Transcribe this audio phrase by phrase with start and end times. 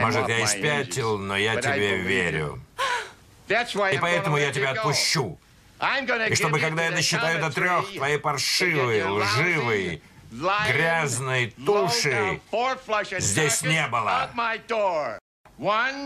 [0.00, 2.60] Может, я и спятил, но я тебе верю.
[3.94, 5.38] И поэтому я тебя отпущу.
[6.28, 10.02] И чтобы, когда я досчитаю до трех, твоей паршивой, лживой,
[10.68, 12.40] грязной туши
[13.20, 14.30] здесь не было.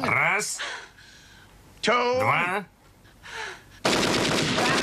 [0.04, 0.58] Раз,
[2.20, 2.64] два,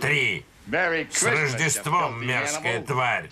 [0.00, 0.44] три.
[0.72, 3.28] С Рождеством, мерзкая тварь.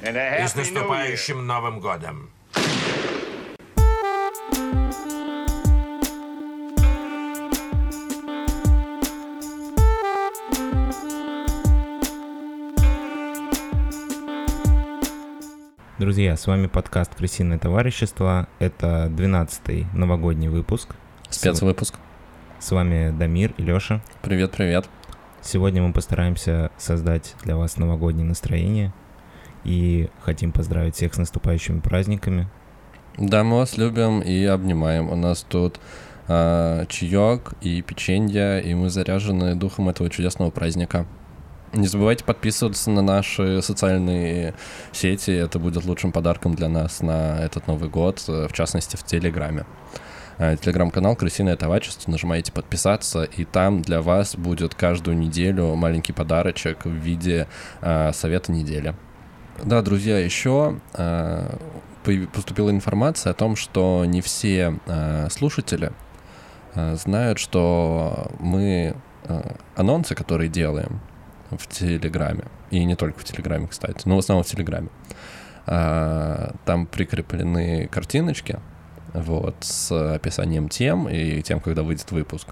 [0.00, 2.30] И с наступающим Новым годом.
[15.98, 18.46] Друзья, с вами подкаст «Крысиное товарищество».
[18.60, 20.94] Это 12-й новогодний выпуск.
[21.28, 21.96] Спецвыпуск.
[22.60, 24.00] С вами Дамир и Лёша.
[24.22, 24.88] Привет, привет.
[25.50, 28.92] Сегодня мы постараемся создать для вас новогоднее настроение
[29.64, 32.50] и хотим поздравить всех с наступающими праздниками.
[33.16, 35.08] Да, мы вас любим и обнимаем.
[35.08, 35.80] У нас тут
[36.26, 41.06] э, чаек и печенье, и мы заряжены духом этого чудесного праздника.
[41.72, 44.52] Не забывайте подписываться на наши социальные
[44.92, 49.64] сети, это будет лучшим подарком для нас на этот Новый год, в частности в Телеграме.
[50.38, 56.84] Э, телеграм-канал «Крысиное товарищество», нажимаете «Подписаться», и там для вас будет каждую неделю маленький подарочек
[56.84, 57.48] в виде
[57.80, 58.94] э, совета недели.
[59.64, 61.56] Да, друзья, еще э,
[62.32, 64.78] поступила информация о том, что не все
[65.30, 65.90] слушатели
[66.74, 68.94] знают, что мы
[69.74, 71.00] анонсы, которые делаем
[71.50, 74.88] в Телеграме, и не только в Телеграме, кстати, но в основном в Телеграме,
[75.66, 78.60] там прикреплены картиночки,
[79.14, 82.48] вот, с описанием тем и тем, когда выйдет выпуск.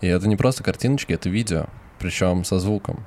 [0.00, 1.66] И это не просто картиночки, это видео,
[1.98, 3.04] причем со звуком.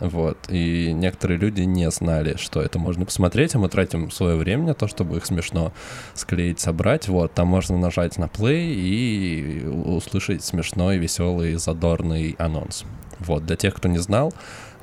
[0.00, 0.36] Вот.
[0.48, 4.74] И некоторые люди не знали, что это можно посмотреть, а мы тратим свое время на
[4.74, 5.72] то, чтобы их смешно
[6.14, 7.06] склеить, собрать.
[7.06, 12.84] Вот, там можно нажать на play и услышать смешной, веселый, задорный анонс.
[13.20, 14.34] Вот, для тех, кто не знал,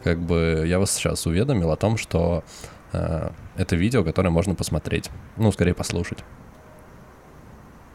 [0.06, 2.46] как бы я вас сейчас уведомил о том, что
[2.94, 5.09] э, это видео, которое можно посмотреть.
[5.36, 6.19] Ну, скорее послушать.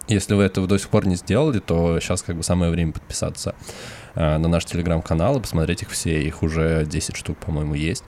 [0.06, 3.54] Если вы этого до сих пор не сделали, то сейчас как бы самое время подписаться
[4.14, 6.22] э, на наш телеграм-канал и посмотреть их все.
[6.22, 8.04] Их уже 10 штук, по-моему, есть.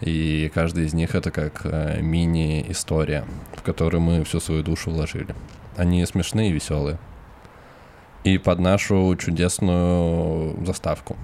[0.00, 5.34] И каждый из них это как э, мини-история, в которую мы всю свою душу вложили.
[5.76, 6.98] Они смешные и веселые.
[8.24, 11.16] И под нашу чудесную заставку.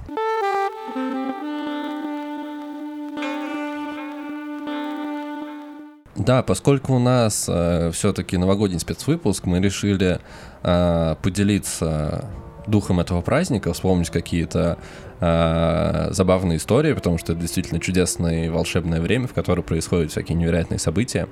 [6.27, 10.21] Да, поскольку у нас э, все-таки новогодний спецвыпуск, мы решили
[10.63, 12.25] э, поделиться
[12.67, 14.79] духом этого праздника, вспомнить какие-то
[15.21, 20.39] э, забавные истории, потому что это действительно чудесное и волшебное время, в которое происходят всякие
[20.39, 21.29] невероятные события,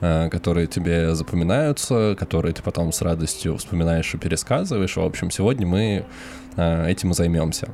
[0.00, 4.96] э, которые тебе запоминаются, которые ты потом с радостью вспоминаешь и пересказываешь.
[4.96, 6.04] В общем, сегодня мы
[6.56, 7.68] э, этим и займемся.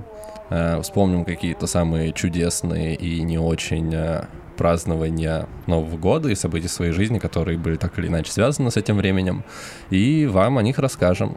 [0.49, 4.25] Э, вспомним какие-то самые чудесные и не очень э,
[4.57, 8.97] празднования Нового года и событий своей жизни, которые были так или иначе связаны с этим
[8.97, 9.45] временем,
[9.91, 11.37] и вам о них расскажем.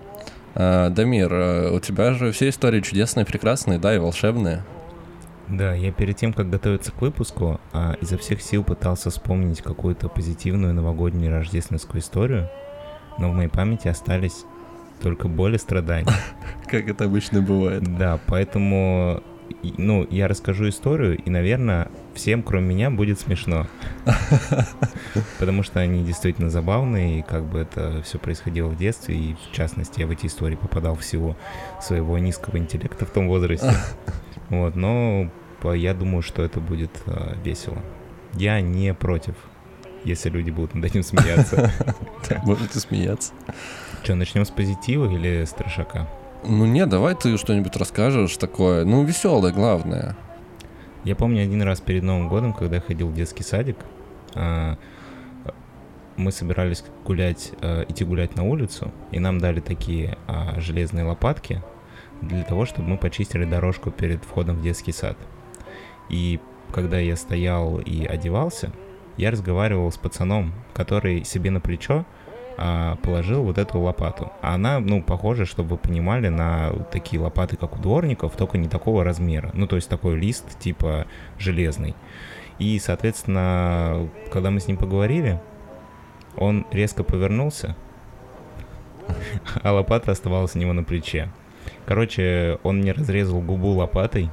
[0.56, 4.64] А, Дамир, а, у тебя же все истории чудесные, прекрасные, да, и волшебные.
[5.48, 10.10] Да, я перед тем, как готовиться к выпуску, а, изо всех сил пытался вспомнить какую-то
[10.10, 12.50] позитивную новогоднюю рождественскую историю,
[13.20, 14.46] но в моей памяти остались
[15.02, 16.12] только боль и страдания.
[16.68, 17.84] Как это обычно бывает.
[17.98, 19.22] Да, поэтому
[19.78, 23.68] ну, я расскажу историю, и, наверное, всем, кроме меня, будет смешно.
[25.40, 29.56] Потому что они действительно забавные, и как бы это все происходило в детстве, и в
[29.56, 31.36] частности я в эти истории попадал всего
[31.82, 33.74] своего низкого интеллекта в том возрасте.
[34.48, 35.32] Вот, но
[35.74, 37.80] я думаю, что это будет э, весело.
[38.34, 39.34] Я не против,
[40.04, 41.72] если люди будут над этим смеяться.
[42.44, 43.34] Можете смеяться.
[44.04, 46.08] Что, начнем с позитива или с трешака?
[46.48, 50.16] Ну нет, давай ты что-нибудь расскажешь такое, ну веселое главное.
[51.04, 53.78] Я помню один раз перед Новым годом, когда ходил в детский садик,
[54.36, 54.78] а,
[56.18, 61.64] мы собирались гулять, а, идти гулять на улицу, и нам дали такие а, железные лопатки
[62.22, 65.18] для того, чтобы мы почистили дорожку перед входом в детский сад.
[66.10, 66.40] И
[66.72, 68.72] когда я стоял и одевался,
[69.18, 72.06] я разговаривал с пацаном, который себе на плечо
[72.58, 74.32] а, положил вот эту лопату.
[74.42, 79.04] Она, ну, похожа, чтобы вы понимали, на такие лопаты, как у дворников, только не такого
[79.04, 79.52] размера.
[79.54, 81.06] Ну, то есть такой лист, типа
[81.38, 81.96] железный.
[82.60, 85.42] И, соответственно, когда мы с ним поговорили,
[86.38, 87.76] он резко повернулся,
[89.62, 91.30] а лопата оставалась у него на плече.
[91.86, 94.30] Короче, он мне разрезал губу лопатой,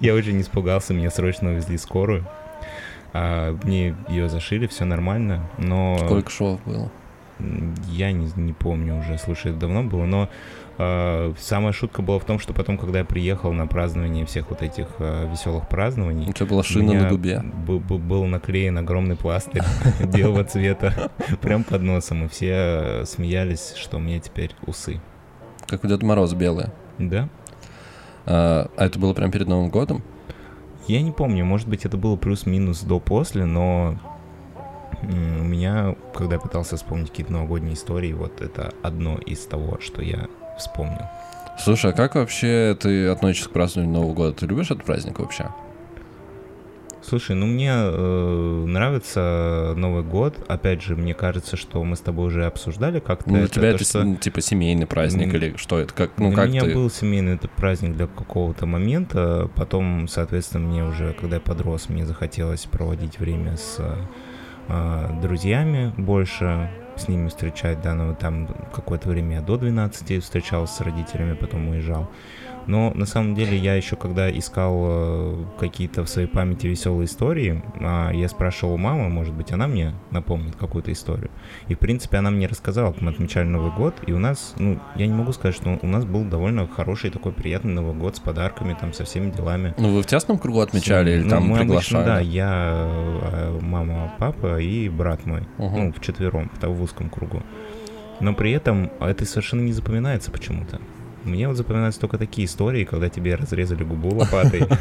[0.00, 2.26] Я очень испугался, меня срочно увезли скорую.
[3.14, 5.96] А, мне ее зашили, все нормально, но...
[5.98, 6.90] Сколько швов было?
[7.88, 10.28] Я не, не помню уже, слушай, это давно было, но
[10.78, 14.62] э, самая шутка была в том, что потом, когда я приехал на празднование всех вот
[14.62, 16.28] этих э, веселых празднований...
[16.28, 17.40] У тебя была шина на губе.
[17.40, 19.62] Был наклеен огромный пластырь
[20.12, 25.00] белого цвета прям под носом, и все смеялись, что у меня теперь усы.
[25.66, 26.72] Как у Деда Мороза белые?
[26.98, 27.28] Да.
[28.26, 30.02] А, а это было прям перед Новым годом?
[30.86, 33.96] Я не помню, может быть, это было плюс-минус до-после, но
[35.02, 40.02] у меня, когда я пытался вспомнить какие-то новогодние истории, вот это одно из того, что
[40.02, 40.26] я
[40.58, 41.02] вспомнил.
[41.58, 44.32] Слушай, а как вообще ты относишься к празднованию Нового года?
[44.32, 45.48] Ты любишь этот праздник вообще?
[47.06, 50.34] Слушай, ну мне э, нравится Новый год.
[50.48, 53.30] Опять же, мне кажется, что мы с тобой уже обсуждали как-то.
[53.30, 54.16] Ну, для тебя это, что...
[54.16, 55.36] Типа семейный праздник mm.
[55.36, 55.92] или что это?
[55.92, 56.74] Как, ну, для как меня ты...
[56.74, 59.50] был семейный это праздник для какого-то момента.
[59.54, 63.78] Потом, соответственно, мне уже, когда я подрос, мне захотелось проводить время с
[64.68, 70.74] э, друзьями больше, с ними встречать, да, но там какое-то время я до 12 встречался
[70.76, 72.10] с родителями, потом уезжал.
[72.66, 77.62] Но на самом деле я еще когда искал э, какие-то в своей памяти веселые истории,
[77.80, 81.30] а, я спрашивал у мамы, может быть, она мне напомнит какую-то историю.
[81.68, 84.78] И, в принципе, она мне рассказала, как мы отмечали Новый год, и у нас, ну,
[84.96, 88.20] я не могу сказать, что у нас был довольно хороший такой приятный Новый год с
[88.20, 89.74] подарками, там, со всеми делами.
[89.78, 92.02] Ну, вы в тесном кругу отмечали или ну, там мы приглашали?
[92.02, 92.88] Обычно, да, я,
[93.32, 95.76] э, мама, папа и брат мой, угу.
[95.76, 97.42] ну, в четвером, в узком кругу.
[98.20, 100.80] Но при этом это совершенно не запоминается почему-то.
[101.24, 104.66] Мне вот запоминаются только такие истории, когда тебе разрезали губу лопатой.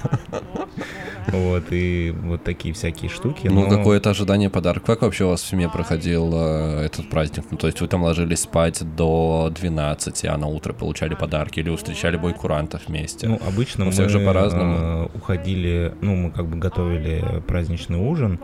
[1.28, 3.48] Вот, и вот такие всякие штуки.
[3.48, 4.86] Ну, какое-то ожидание подарка.
[4.86, 7.46] Как вообще у вас в семье проходил э, этот праздник?
[7.50, 11.76] Ну, то есть вы там ложились спать до 12, а на утро получали подарки или
[11.76, 13.28] встречали бой курантов вместе?
[13.30, 14.76] Ну, обычно мы же по-разному.
[14.76, 18.40] Э, уходили, ну, мы как бы готовили праздничный ужин,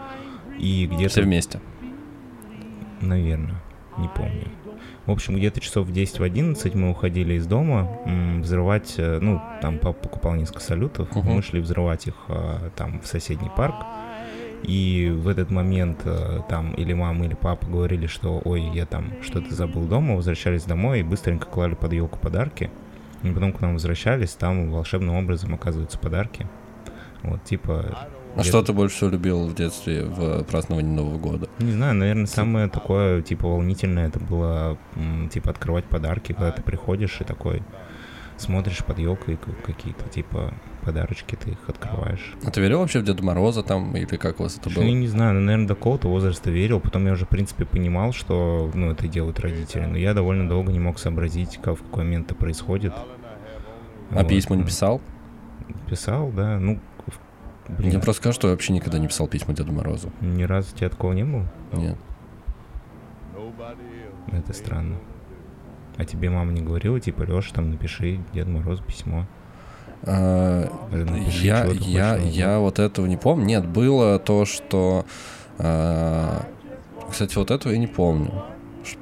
[0.58, 1.10] и где-то...
[1.10, 1.60] Все вместе?
[3.02, 3.62] Наверное,
[3.98, 4.48] не помню.
[5.10, 7.90] В общем, где-то часов в 10 в 11 мы уходили из дома
[8.44, 11.24] взрывать, э, ну, там папа покупал несколько салютов, uh-huh.
[11.24, 13.74] мы шли взрывать их э, там в соседний парк.
[14.62, 19.14] И в этот момент э, там или мама, или папа говорили, что ой, я там
[19.24, 22.70] что-то забыл дома, возвращались домой и быстренько клали под елку подарки.
[23.24, 26.46] И потом к нам возвращались, там волшебным образом оказываются подарки.
[27.24, 31.50] Вот, типа, а что ты больше всего любил в детстве в праздновании Нового года?
[31.60, 34.78] Не знаю, наверное, самое такое, типа, волнительное, это было,
[35.32, 37.62] типа, открывать подарки, когда ты приходишь и такой
[38.40, 40.54] смотришь под елкой какие-то, типа,
[40.84, 42.36] подарочки, ты их открываешь.
[42.46, 44.84] А ты верил вообще в Деда Мороза там, или как у вас это было?
[44.84, 48.14] Я не знаю, ну, наверное, до какого-то возраста верил, потом я уже, в принципе, понимал,
[48.14, 52.06] что, ну, это делают родители, но я довольно долго не мог сообразить, как, в какой
[52.06, 52.94] момент это происходит.
[54.12, 54.28] А вот.
[54.28, 55.02] письма не писал?
[55.90, 56.80] Писал, да, ну,
[57.78, 57.92] Блин.
[57.92, 60.12] Я просто скажу, что я вообще никогда не писал письма Деду Морозу.
[60.22, 61.46] Ни разу тебе такого не было?
[61.74, 61.98] Нет.
[64.32, 64.96] Это странно.
[65.98, 69.26] А тебе мама не говорила, типа, Леша, там напиши Деду Морозу письмо?
[70.04, 73.46] А, напиши, я, я, я вот этого не помню.
[73.46, 75.06] Нет, было то, что...
[75.58, 76.46] А,
[77.10, 78.32] кстати, вот этого я не помню.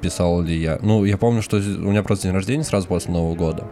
[0.00, 0.78] Писал ли я.
[0.82, 3.64] Ну, я помню, что у меня просто день рождения сразу после Нового года.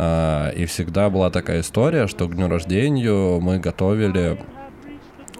[0.00, 4.38] А, и всегда была такая история, что к дню рождения мы готовили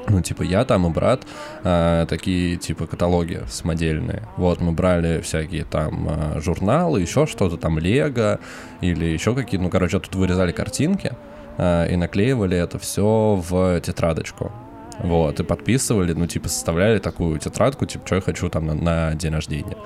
[0.09, 1.27] ну, типа, я там и брат,
[1.63, 4.23] а, такие, типа, каталоги самодельные.
[4.37, 8.41] Вот, мы брали всякие там а, журналы, еще что-то там, Лего
[8.81, 11.13] или еще какие-то, ну, короче, тут вырезали картинки
[11.57, 14.51] а, и наклеивали это все в тетрадочку.
[14.99, 19.15] Вот, и подписывали, ну, типа, составляли такую тетрадку, типа, что я хочу там на, на
[19.15, 19.77] день рождения.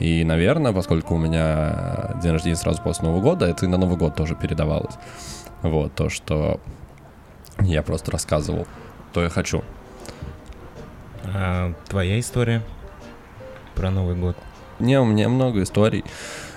[0.00, 3.96] И, наверное, поскольку у меня день рождения сразу после Нового года, это и на Новый
[3.96, 4.94] год тоже передавалось.
[5.62, 6.60] Вот, то, что
[7.60, 8.66] я просто рассказывал,
[9.12, 9.62] то я хочу.
[11.24, 12.62] А твоя история
[13.74, 14.36] про Новый год?
[14.80, 16.04] Не, у меня много историй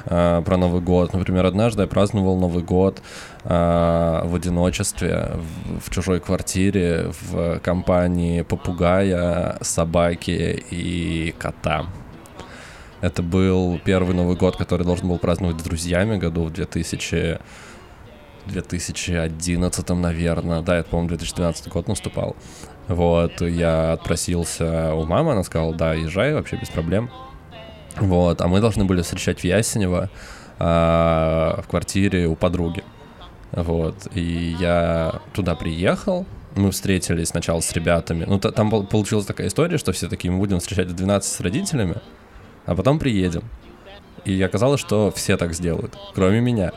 [0.06, 1.13] э, про Новый год.
[1.13, 3.01] Например, однажды я праздновал Новый год
[3.44, 11.86] э, в одиночестве, в, в чужой квартире, в компании попугая, собаки и кота.
[13.01, 17.39] Это был первый Новый год, который должен был праздновать с друзьями году в 2000...
[18.48, 20.62] 2011, наверное.
[20.62, 22.36] Да, это, по-моему, 2012 год наступал.
[22.88, 27.10] Вот, я отпросился у мамы, она сказала, да, езжай вообще без проблем.
[27.98, 30.10] Вот, а мы должны были встречать в Ясенево
[30.60, 32.84] а, в квартире у подруги.
[33.51, 36.25] Вот, и я туда приехал,
[36.56, 38.25] мы встретились сначала с ребятами.
[38.25, 41.96] Ну, там получилась такая история, что все такие, мы будем встречать в 12 с родителями,
[42.67, 43.43] а потом приедем.
[44.25, 46.71] И оказалось, что все так сделают, кроме меня.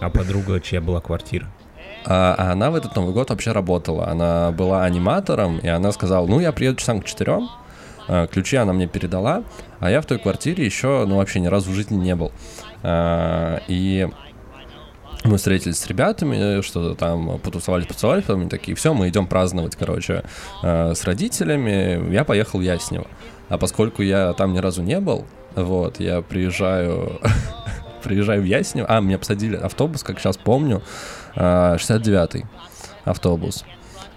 [0.00, 1.46] А подруга чья была квартира?
[2.06, 4.08] А, а она в этот Новый год вообще работала.
[4.08, 7.50] Она была аниматором, и она сказала, ну, я приеду часам к четырем,
[8.08, 9.44] а, ключи она мне передала,
[9.78, 12.32] а я в той квартире еще, ну, вообще ни разу в жизни не был.
[12.82, 14.08] А, и
[15.24, 20.24] мы встретились с ребятами, что-то там потусовались, потусовались, потом такие, все, мы идем праздновать, короче,
[20.62, 22.10] э, с родителями.
[22.10, 23.06] Я поехал в Яснево.
[23.50, 27.20] А поскольку я там ни разу не был, вот, я приезжаю,
[28.02, 28.86] приезжаю в Яснево.
[28.88, 30.82] А, мне посадили автобус, как сейчас помню,
[31.34, 32.46] 69-й
[33.04, 33.64] автобус.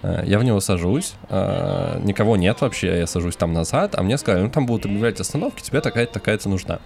[0.04, 4.18] Э, я в него сажусь, э, никого нет вообще, я сажусь там назад, а мне
[4.18, 6.80] сказали, ну там будут объявлять остановки, тебе такая-то, такая-то нужна.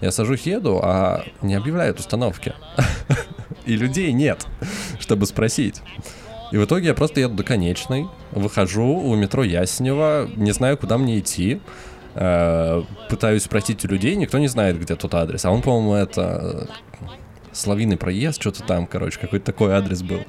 [0.00, 2.52] Я сажусь, еду, а не объявляют установки.
[3.64, 4.46] И людей нет,
[4.98, 5.82] чтобы спросить.
[6.50, 10.98] И в итоге я просто еду до конечной, выхожу у метро Яснева, не знаю, куда
[10.98, 11.60] мне идти,
[12.14, 15.44] э, пытаюсь спросить у людей, никто не знает, где тот адрес.
[15.44, 16.68] А он, по-моему, это
[17.54, 20.24] Славиный проезд, что-то там, короче, какой-то такой адрес был.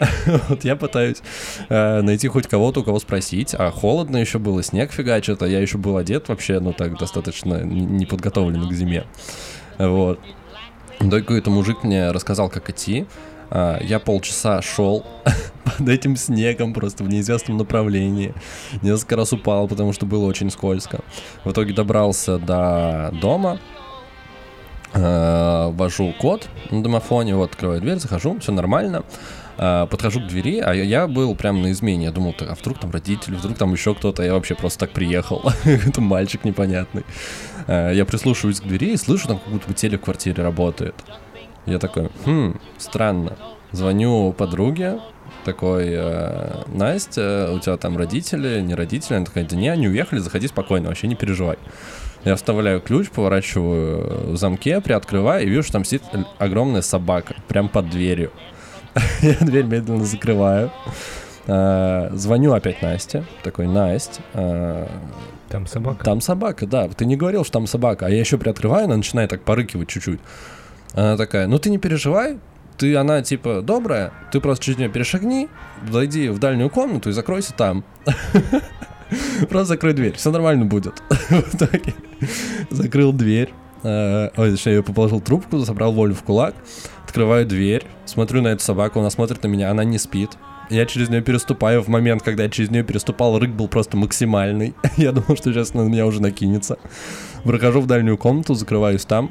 [0.48, 1.22] вот я пытаюсь
[1.68, 5.60] э, найти хоть кого-то, у кого спросить, а холодно еще было, снег фигачит, а я
[5.60, 9.04] еще был одет вообще, ну так, достаточно неподготовленный к зиме.
[9.78, 10.18] Вот.
[11.00, 13.06] Да какой-то мужик мне рассказал, как идти.
[13.50, 15.04] А, я полчаса шел
[15.64, 18.34] под этим снегом просто в неизвестном направлении.
[18.82, 21.00] Несколько раз упал, потому что было очень скользко.
[21.44, 23.58] В итоге добрался до дома,
[24.92, 29.04] э, ввожу код на домофоне, вот открываю дверь, захожу, все нормально.
[29.56, 32.06] Э, подхожу к двери, а я был прям на измене.
[32.06, 34.22] Я думал, а вдруг там родители, вдруг там еще кто-то.
[34.22, 35.42] Я вообще просто так приехал.
[35.64, 37.04] Это мальчик непонятный.
[37.66, 40.94] Я прислушиваюсь к двери и слышу, там как будто бы телек в квартире работает.
[41.66, 43.36] Я такой, хм, странно.
[43.72, 45.00] Звоню подруге,
[45.44, 49.16] такой, э, Настя, у тебя там родители, не родители?
[49.16, 51.58] Она такая, да не, они уехали, заходи спокойно, вообще не переживай.
[52.24, 56.02] Я вставляю ключ, поворачиваю в замке, приоткрываю и вижу, что там сидит
[56.38, 58.30] огромная собака, прям под дверью.
[59.22, 60.70] Я дверь медленно закрываю.
[61.46, 63.24] А, звоню опять Насте.
[63.42, 64.22] Такой, Настя.
[64.32, 64.88] А,
[65.48, 66.04] там собака?
[66.04, 66.88] Там собака, да.
[66.88, 68.06] Ты не говорил, что там собака.
[68.06, 70.20] А я еще приоткрываю, она начинает так порыкивать чуть-чуть.
[70.94, 72.38] Она такая, ну ты не переживай,
[72.78, 75.48] ты, она типа добрая, ты просто чуть нее перешагни,
[75.90, 77.84] зайди в дальнюю комнату и закройся там.
[79.48, 81.02] Просто закрой дверь, все нормально будет.
[82.70, 83.52] Закрыл дверь.
[83.82, 86.54] Э, ой, точнее, я положил трубку, забрал волю в кулак,
[87.04, 90.30] открываю дверь, смотрю на эту собаку, она смотрит на меня, она не спит.
[90.70, 91.82] Я через нее переступаю.
[91.82, 94.74] В момент, когда я через нее переступал, рык был просто максимальный.
[94.96, 96.78] Я думал, что сейчас на меня уже накинется.
[97.44, 99.30] Прохожу в дальнюю комнату, закрываюсь там.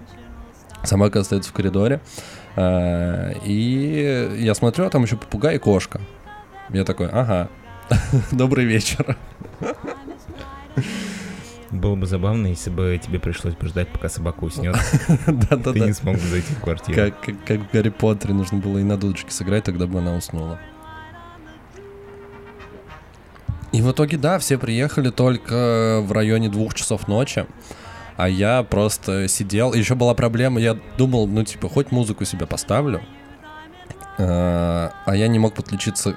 [0.84, 2.02] Собака остается в коридоре.
[2.56, 6.02] Э, и я смотрю, а там еще попугай и кошка.
[6.70, 7.50] Я такой, ага,
[8.32, 9.18] добрый вечер.
[11.72, 14.76] Было бы забавно, если бы тебе пришлось бы ждать, пока собака уснет.
[15.26, 15.74] Да-да-да.
[15.74, 17.12] Ты не смог бы зайти в квартиру.
[17.48, 20.60] Как в Гарри Поттере нужно было и на дудочке сыграть, тогда бы она уснула.
[23.72, 27.48] И в итоге, да, все приехали только в районе двух часов ночи.
[28.18, 29.74] А я просто сидел.
[29.74, 33.02] Еще была проблема, я думал, ну, типа, хоть музыку себе поставлю.
[34.18, 36.16] А, а я не мог подключиться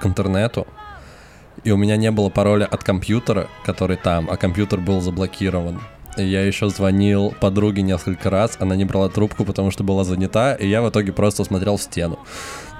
[0.00, 0.66] к интернету
[1.66, 5.80] и у меня не было пароля от компьютера, который там, а компьютер был заблокирован.
[6.16, 10.54] И я еще звонил подруге несколько раз, она не брала трубку, потому что была занята,
[10.54, 12.20] и я в итоге просто смотрел в стену.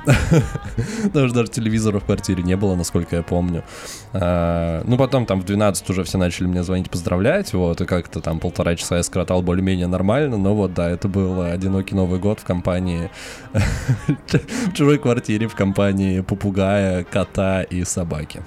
[1.02, 3.64] Потому что даже телевизора в квартире не было, насколько я помню.
[4.12, 8.20] А, ну, потом там в 12 уже все начали мне звонить, поздравлять, вот, и как-то
[8.20, 12.40] там полтора часа я скоротал более-менее нормально, но вот, да, это был одинокий Новый год
[12.40, 13.10] в компании,
[13.52, 18.42] в чужой квартире, в компании попугая, кота и собаки.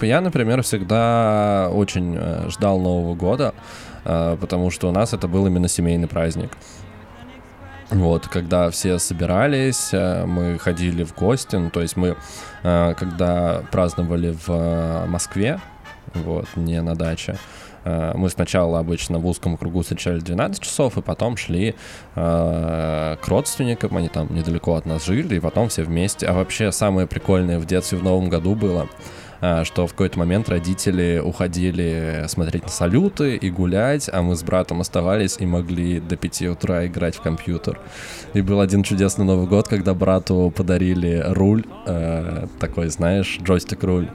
[0.00, 3.52] Я, например, всегда очень э, ждал Нового года,
[4.04, 6.50] э, потому что у нас это был именно семейный праздник.
[7.90, 12.16] Вот, когда все собирались, э, мы ходили в гости, ну, то есть мы,
[12.62, 15.60] когда праздновали в Москве,
[16.12, 17.38] вот, не на даче,
[17.84, 21.74] мы сначала обычно в узком кругу встречали 12 часов, и потом шли
[22.14, 26.26] э, к родственникам, они там недалеко от нас жили, и потом все вместе.
[26.26, 28.88] А вообще самое прикольное в детстве в Новом году было,
[29.40, 34.80] что в какой-то момент родители уходили смотреть на салюты и гулять, а мы с братом
[34.80, 37.80] оставались и могли до 5 утра играть в компьютер.
[38.34, 44.08] И был один чудесный Новый год, когда брату подарили руль, э, такой, знаешь, джойстик-руль.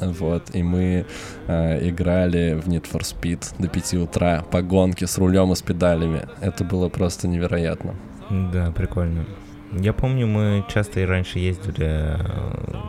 [0.00, 1.06] Вот, и мы
[1.48, 5.62] э, играли в Need for Speed до 5 утра по гонке с рулем и с
[5.62, 6.28] педалями.
[6.40, 7.94] Это было просто невероятно.
[8.30, 9.24] Да, прикольно.
[9.72, 12.16] Я помню, мы часто и раньше ездили, э,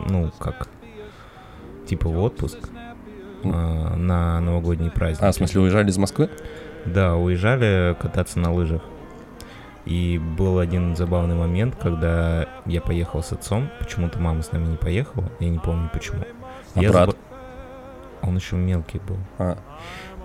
[0.08, 0.68] ну, как
[1.90, 2.58] типа в отпуск
[3.44, 5.22] э, на новогодний праздник.
[5.22, 6.30] А, в смысле, уезжали из Москвы?
[6.86, 8.82] Да, уезжали кататься на лыжах.
[9.86, 14.76] И был один забавный момент, когда я поехал с отцом, почему-то мама с нами не
[14.76, 16.20] поехала, я не помню почему.
[16.74, 17.08] А я брат?
[17.10, 17.16] заб-
[18.22, 19.16] Он еще мелкий был.
[19.38, 19.58] А,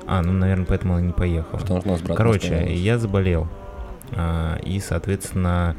[0.07, 1.57] А, ну, наверное, поэтому она не поехала.
[1.59, 3.47] потому что у нас брат Короче, я заболел.
[4.11, 5.75] А, и, соответственно,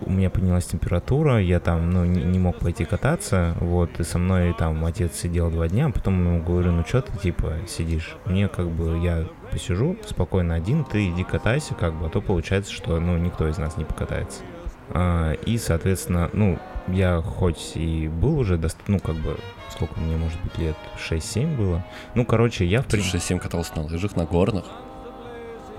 [0.00, 4.18] у меня поднялась температура, я там, ну, не, не мог пойти кататься, вот, и со
[4.18, 8.16] мной там отец сидел два дня, а потом ему говорю, ну, что ты, типа, сидишь?
[8.24, 12.72] Мне, как бы, я посижу спокойно один, ты иди катайся, как бы, а то получается,
[12.72, 14.42] что, ну, никто из нас не покатается.
[14.90, 19.36] А, и, соответственно, ну, я хоть и был уже, ну, как бы,
[19.70, 23.18] сколько мне, может быть, лет 6-7 было, ну, короче, я, в Ты принципе...
[23.18, 24.64] 6-7 катался на лыжах, на горных.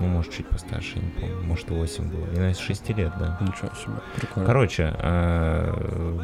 [0.02, 1.40] Ну, может, чуть постарше, не помню.
[1.42, 2.24] Может, и 8 было.
[2.24, 3.38] И, наверное, с 6 лет, да.
[3.40, 4.46] Ничего себе, прикольно.
[4.46, 6.18] Короче, э,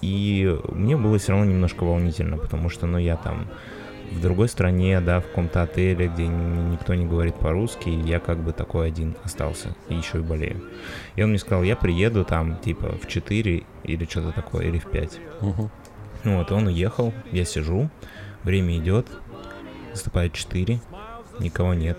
[0.00, 3.48] и мне было все равно немножко волнительно, потому что, ну, я там
[4.12, 8.38] в другой стране, да, в каком-то отеле, где ни- никто не говорит по-русски, я как
[8.38, 10.62] бы такой один остался, и еще и болею.
[11.16, 14.86] И он мне сказал, я приеду там, типа, в 4 или что-то такое, или в
[14.90, 15.18] 5.
[15.40, 15.70] Мгм.
[16.24, 17.90] Ну вот, он уехал, я сижу,
[18.44, 19.06] время идет,
[19.90, 20.80] наступает 4,
[21.40, 21.98] никого нет.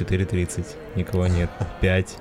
[0.00, 1.50] 4.30, никого нет.
[1.80, 2.16] 5.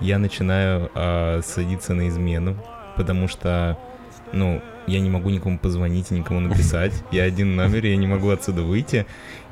[0.00, 2.56] Я начинаю а, садиться на измену,
[2.96, 3.78] потому что,
[4.32, 6.92] ну, я не могу никому позвонить и никому написать.
[7.12, 9.04] Я один номер, я не могу отсюда выйти.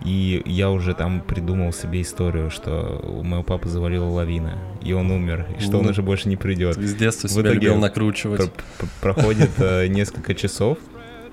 [0.03, 5.11] И я уже там придумал себе историю, что у моего папы завалила лавина, и он
[5.11, 6.77] умер, и что он Ну, уже больше не придет.
[6.77, 8.51] С детства себя любил накручивать.
[8.79, 10.79] Про- проходит э, несколько часов,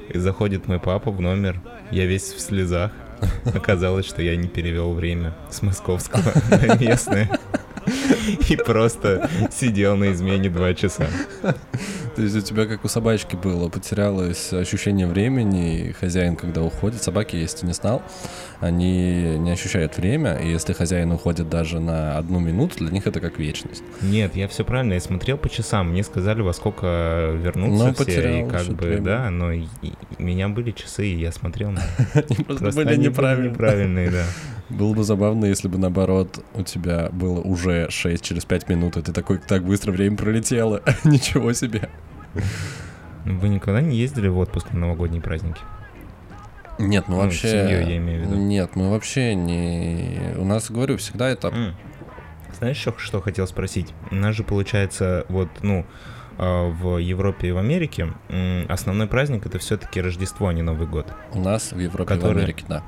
[0.09, 1.61] и заходит мой папа в номер.
[1.91, 2.91] Я весь в слезах.
[3.53, 7.39] Оказалось, что я не перевел время с московского на местное.
[8.49, 11.07] И просто сидел на измене два часа.
[12.15, 17.01] То есть у тебя как у собачки было, потерялось ощущение времени, и хозяин, когда уходит,
[17.01, 18.03] собаки, если ты не знал,
[18.59, 23.19] они не ощущают время, и если хозяин уходит даже на одну минуту, для них это
[23.19, 23.83] как вечность.
[24.01, 25.89] Нет, я все правильно, я смотрел по часам.
[25.89, 29.01] Мне сказали, во сколько вернуться Ну, все, потерял и как бы, время.
[29.03, 31.81] да, но и- и у меня были часы, и я смотрел на
[32.13, 33.49] Они просто были неправильные.
[33.51, 34.23] неправильные, да.
[34.73, 39.01] Было бы забавно, если бы наоборот у тебя было уже 6 через 5 минут, и
[39.01, 40.81] ты такой, так быстро время пролетело.
[41.03, 41.89] Ничего себе.
[43.25, 45.61] Вы никогда не ездили в отпуск на новогодние праздники?
[46.79, 47.47] Нет, ну Ну, вообще...
[47.47, 48.35] с семьей я имею в виду.
[48.35, 50.33] Нет, мы вообще не...
[50.37, 51.49] У нас, говорю, всегда это...
[51.49, 51.75] М.
[52.57, 53.93] Знаешь, что, что хотел спросить?
[54.11, 55.85] У нас же получается, вот, ну,
[56.37, 58.07] а, в Европе и в Америке
[58.67, 61.07] основной праздник это все-таки Рождество, а не Новый год.
[61.33, 62.83] У нас в Европе и в Который- Америке, да.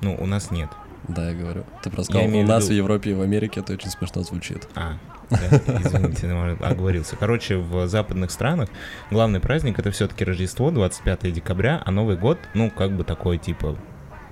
[0.00, 0.68] Ну, у нас нет.
[1.08, 1.64] Да, я говорю.
[1.82, 4.22] Ты просто сказал, у в нас виду- в Европе и в Америке это очень смешно
[4.22, 4.66] звучит.
[4.74, 4.94] А,
[5.30, 5.36] да,
[5.80, 7.16] извините, может, оговорился.
[7.16, 8.68] Короче, в западных странах
[9.10, 13.76] главный праздник это все-таки Рождество, 25 декабря, а Новый год, ну, как бы такой, типа,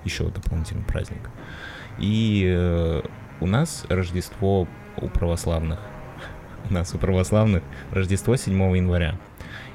[0.05, 1.31] еще дополнительный праздник.
[1.99, 3.03] И э,
[3.41, 5.79] у нас Рождество у православных.
[6.69, 9.19] У нас у православных Рождество 7 января.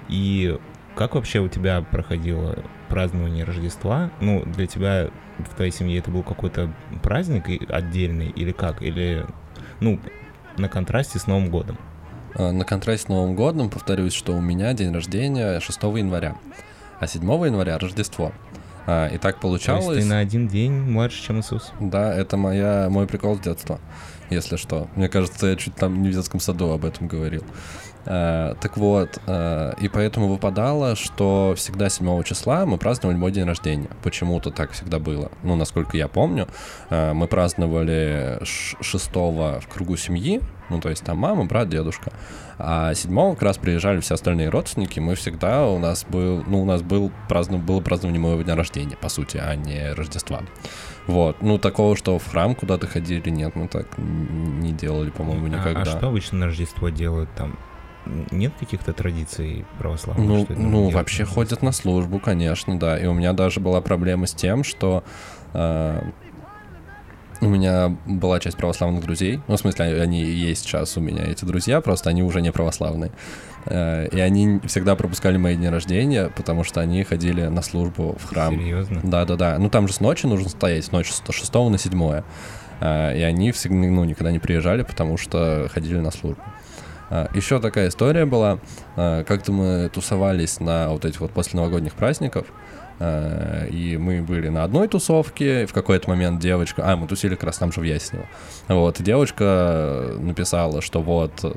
[0.10, 0.58] И
[0.95, 2.58] как вообще у тебя проходило
[2.89, 4.12] празднование Рождества?
[4.19, 8.82] Ну, для тебя в твоей семье это был какой-то праздник отдельный или как?
[8.82, 9.25] Или,
[9.80, 9.99] ну,
[10.58, 11.78] на контрасте с Новым годом?
[12.36, 16.36] А, На контрасте с Новым годом повторюсь, что у меня день рождения 6 января,
[16.99, 18.34] а 7 января Рождество.
[18.86, 19.86] А, И так То получалось...
[19.97, 21.71] есть ты на один день младше, чем Иисус?
[21.80, 23.80] Да, это моя, мой прикол с детства,
[24.30, 24.88] если что.
[24.95, 27.43] Мне кажется, я чуть там не в детском саду об этом говорил.
[28.05, 33.45] А, так вот, а, и поэтому выпадало, что всегда 7 числа мы праздновали мой день
[33.45, 33.89] рождения.
[34.03, 35.31] Почему-то так всегда было.
[35.43, 36.47] Ну, насколько я помню,
[36.89, 42.12] а, мы праздновали 6 в кругу семьи, ну, то есть там мама, брат, дедушка.
[42.57, 46.65] А 7 как раз приезжали все остальные родственники, мы всегда, у нас был, ну, у
[46.65, 50.41] нас был празднов, было празднование моего дня рождения, по сути, а не Рождества.
[51.07, 55.49] Вот, ну, такого, что в храм куда-то ходили, нет, мы так не делали, по-моему, А-
[55.49, 55.81] никогда.
[55.81, 57.57] А, что обычно на Рождество делают там?
[58.31, 60.49] Нет каких-то традиций православных?
[60.49, 62.97] Ну, ну вообще ходят на службу, конечно, да.
[62.97, 65.03] И у меня даже была проблема с тем, что
[65.53, 66.01] э,
[67.41, 69.41] у меня была часть православных друзей.
[69.47, 73.12] Ну, в смысле, они есть сейчас у меня, эти друзья, просто они уже не православные.
[73.65, 78.25] Э, и они всегда пропускали мои дни рождения, потому что они ходили на службу в
[78.25, 78.53] храм.
[78.53, 79.01] Серьезно?
[79.03, 79.57] Да-да-да.
[79.59, 82.23] Ну, там же с ночи нужно стоять, с ночи с 6 на 7.
[82.81, 86.41] А, И они всегда, ну, никогда не приезжали, потому что ходили на службу.
[87.10, 88.60] А, Еще такая история была.
[88.95, 92.48] а, Как-то мы тусовались на вот этих вот после новогодних праздников.
[93.00, 96.84] а, И мы были на одной тусовке, и в какой-то момент девочка...
[96.86, 98.26] А, мы тусили как раз там же в Яснево.
[98.67, 101.52] Вот, и девочка написала, что вот э,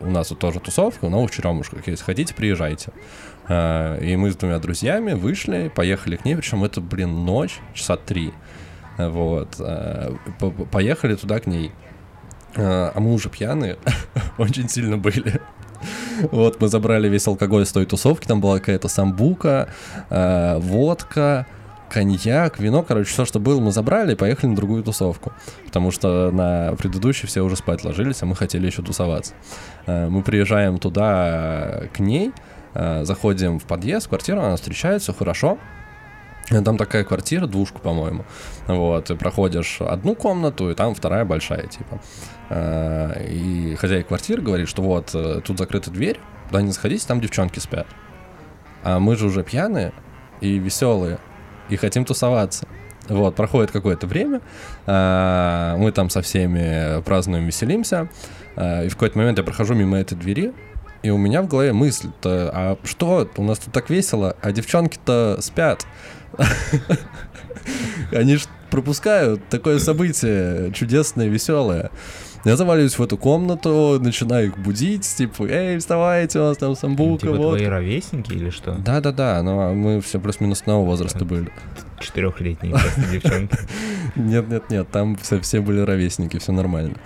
[0.00, 2.92] у нас тут тоже тусовка, у новых черемушках, если хотите, приезжайте.
[3.48, 8.32] И мы с двумя друзьями вышли, поехали к ней, причем это, блин, ночь, часа три.
[8.96, 9.56] Вот.
[10.38, 11.70] по- Поехали туда к ней.
[12.56, 13.78] А, а мы уже пьяные,
[14.38, 15.40] очень сильно были.
[16.30, 19.68] Вот, мы забрали весь алкоголь с той тусовки, там была какая-то самбука,
[20.10, 21.46] э, водка,
[21.90, 25.32] коньяк, вино, короче, все, что было, мы забрали и поехали на другую тусовку.
[25.66, 29.34] Потому что на предыдущей все уже спать ложились, а мы хотели еще тусоваться.
[29.86, 32.32] Э, мы приезжаем туда к ней,
[32.74, 35.58] э, заходим в подъезд, в квартиру, она встречает, все хорошо.
[36.48, 38.24] Там такая квартира, двушка, по-моему.
[38.66, 42.00] Вот, ты проходишь одну комнату, и там вторая большая, типа.
[42.50, 47.20] А, и хозяин квартиры говорит, что вот, э, тут закрыта дверь, туда не заходите, там
[47.20, 47.86] девчонки спят.
[48.82, 49.92] А мы же уже пьяные
[50.40, 51.18] и веселые,
[51.68, 52.66] и хотим тусоваться.
[53.08, 54.40] Вот, проходит какое-то время,
[54.86, 58.08] а, мы там со всеми празднуем, веселимся,
[58.56, 60.54] и в какой-то момент я прохожу мимо этой двери,
[61.04, 65.36] и у меня в голове мысль-то, а что, у нас тут так весело, а девчонки-то
[65.42, 65.86] спят.
[68.12, 71.90] Они ж пропускают такое событие чудесное, веселое.
[72.44, 77.26] Я заваливаюсь в эту комнату, начинаю их будить, типа, эй, вставайте, у нас там самбука,
[77.26, 77.56] типа вот.
[77.56, 78.72] твои ровесники или что?
[78.72, 81.50] Да-да-да, но мы все плюс-минус одного возраста были.
[82.00, 83.56] Четырехлетние просто девчонки.
[84.16, 86.96] Нет-нет-нет, там все, все были ровесники, все нормально.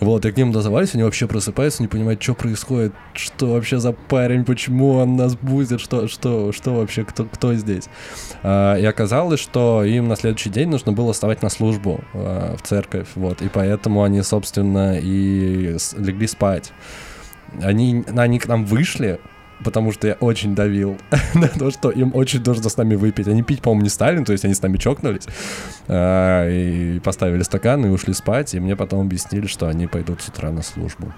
[0.00, 3.92] Вот, я к ним дозывались, они вообще просыпаются, не понимают, что происходит, что вообще за
[3.92, 7.84] парень, почему он нас будет, что, что, что вообще, кто, кто здесь.
[8.42, 12.62] А, и оказалось, что им на следующий день нужно было вставать на службу а, в
[12.62, 16.72] церковь, вот, и поэтому они, собственно, и легли спать.
[17.62, 19.20] Они, они к нам вышли,
[19.62, 20.98] потому что я очень давил
[21.34, 23.28] на то, что им очень нужно с нами выпить.
[23.28, 25.26] Они пить, по-моему, не стали, то есть они с нами чокнулись
[25.88, 30.28] а, и поставили стакан и ушли спать, и мне потом объяснили, что они пойдут с
[30.28, 31.12] утра на службу.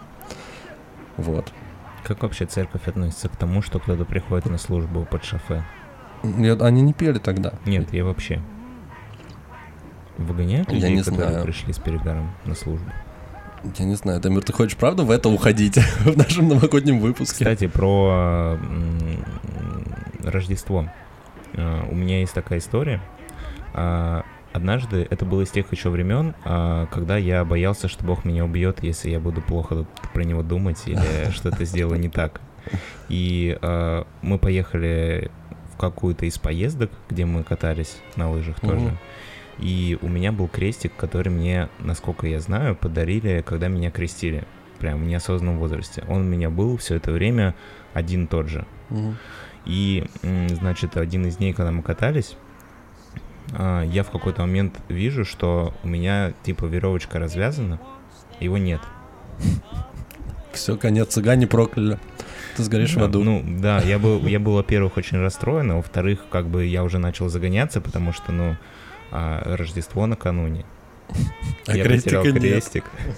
[1.16, 1.52] Вот.
[2.04, 5.64] Как вообще церковь относится к тому, что кто-то приходит на службу под шофе?
[6.22, 7.54] Нет, они не пели тогда.
[7.64, 8.40] Нет, я вообще.
[10.18, 11.44] Выгоняют людей, я не которые знаю.
[11.44, 12.90] пришли с перегаром на службу?
[13.78, 17.44] Я не знаю, Дамир, ты хочешь правда в это уходить в нашем новогоднем выпуске?
[17.44, 18.58] Кстати, про
[20.22, 20.88] Рождество.
[21.54, 23.00] А, у меня есть такая история.
[23.74, 28.44] А, однажды, это было из тех еще времен, а, когда я боялся, что Бог меня
[28.44, 32.40] убьет, если я буду плохо про него думать или что-то сделаю не так.
[33.08, 33.56] И
[34.22, 35.30] мы поехали
[35.72, 38.98] в какую-то из поездок, где мы катались на лыжах тоже.
[39.58, 44.44] И у меня был крестик, который мне, насколько я знаю, подарили, когда меня крестили.
[44.78, 46.04] Прям в неосознанном возрасте.
[46.06, 47.54] Он у меня был все это время
[47.94, 48.66] один тот же.
[48.90, 49.14] Угу.
[49.64, 52.36] И, значит, один из дней, когда мы катались,
[53.52, 57.80] а, я в какой-то момент вижу, что у меня типа веревочка развязана,
[58.38, 58.80] его нет.
[60.52, 61.98] Все, конец цыгане прокляли.
[62.56, 63.22] Ты сгоришь да, в аду.
[63.22, 66.98] Ну, да, я был, я был, во-первых, очень расстроен, а во-вторых, как бы я уже
[66.98, 68.56] начал загоняться, потому что, ну,
[69.10, 70.64] а Рождество накануне.
[71.66, 72.84] А я потерял крестик.
[73.06, 73.16] Нет.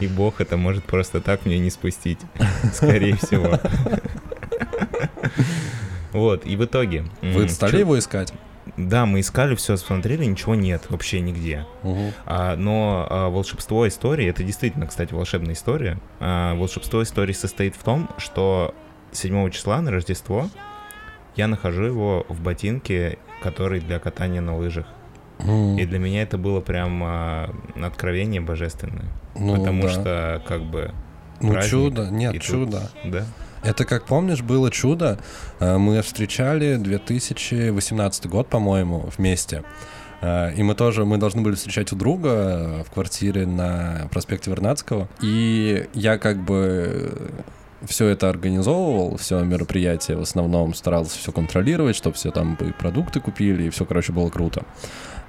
[0.00, 2.20] И Бог это может просто так мне не спустить.
[2.72, 3.58] Скорее всего.
[6.12, 7.04] Вот, и в итоге...
[7.20, 8.32] Вы стали его искать?
[8.76, 11.66] Да, мы искали, все смотрели, ничего нет вообще нигде.
[11.82, 12.12] Угу.
[12.26, 15.98] А, но а, волшебство истории, это действительно, кстати, волшебная история.
[16.20, 18.74] А, волшебство истории состоит в том, что
[19.12, 20.48] 7 числа на Рождество
[21.34, 24.86] я нахожу его в ботинке который для катания на лыжах.
[25.38, 25.80] Mm.
[25.80, 29.06] И для меня это было прям а, откровение божественное.
[29.36, 29.88] Ну, потому да.
[29.88, 30.92] что как бы...
[31.40, 32.90] Ну праздник, чудо, нет, чудо.
[33.02, 33.24] Тут, да.
[33.62, 35.18] Это, как помнишь, было чудо.
[35.60, 39.62] А, мы встречали 2018 год, по-моему, вместе.
[40.20, 45.08] А, и мы тоже, мы должны были встречать у друга в квартире на проспекте Вернадского.
[45.20, 47.12] И я как бы
[47.86, 53.20] все это организовывал, все мероприятие в основном старался все контролировать, чтобы все там и продукты
[53.20, 54.64] купили, и все, короче, было круто.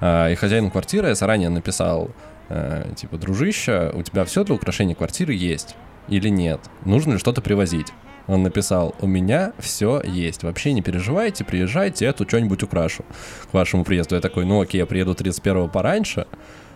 [0.00, 2.10] А, и хозяину квартиры я заранее написал,
[2.48, 5.76] э, типа, дружище, у тебя все для украшения квартиры есть
[6.08, 6.60] или нет?
[6.84, 7.92] Нужно ли что-то привозить?
[8.26, 13.04] Он написал, у меня все есть, вообще не переживайте, приезжайте, я тут что-нибудь украшу
[13.50, 14.14] к вашему приезду.
[14.14, 16.26] Я такой, ну окей, я приеду 31-го пораньше,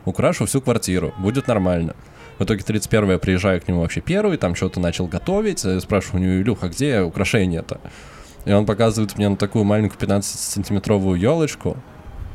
[0.04, 1.94] украшу всю квартиру, будет нормально.
[2.38, 6.20] В итоге 31 я приезжаю к нему вообще первый, там что-то начал готовить, э, спрашиваю
[6.20, 7.80] у него, Илюха, где украшение-то?
[8.44, 11.76] И он показывает мне на такую маленькую 15-сантиметровую елочку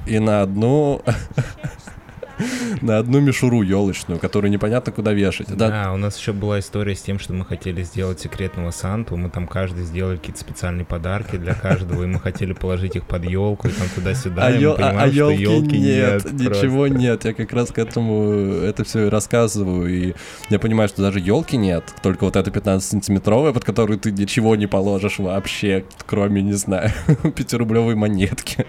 [0.08, 1.02] и на одну
[2.82, 5.48] на одну мишуру елочную, которую непонятно куда вешать.
[5.50, 9.18] Да, да, у нас еще была история с тем, что мы хотели сделать секретного Санту,
[9.18, 13.26] мы там каждый сделали какие-то специальные подарки для каждого, и мы хотели положить их под
[13.26, 14.76] елку, и там туда-сюда, а, ел...
[14.78, 16.98] а, а елки, елки нет, нет ничего просто.
[16.98, 20.14] нет, я как раз к этому это все рассказываю, и
[20.50, 24.68] я понимаю, что даже елки нет, только вот эта 15-сантиметровая, под которую ты ничего не
[24.68, 26.92] положишь вообще, кроме, не знаю,
[27.36, 28.66] пятирублевой монетки.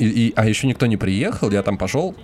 [0.00, 2.16] И, и, а еще никто не приехал, я там пошел,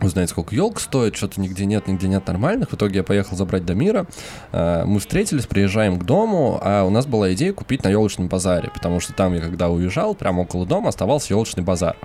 [0.00, 2.70] узнать, сколько елка стоит, что-то нигде нет, нигде нет нормальных.
[2.70, 4.06] В итоге я поехал забрать Дамира.
[4.52, 8.70] Э, мы встретились, приезжаем к дому, а у нас была идея купить на елочном базаре,
[8.74, 11.96] потому что там я когда уезжал, прямо около дома оставался елочный базар.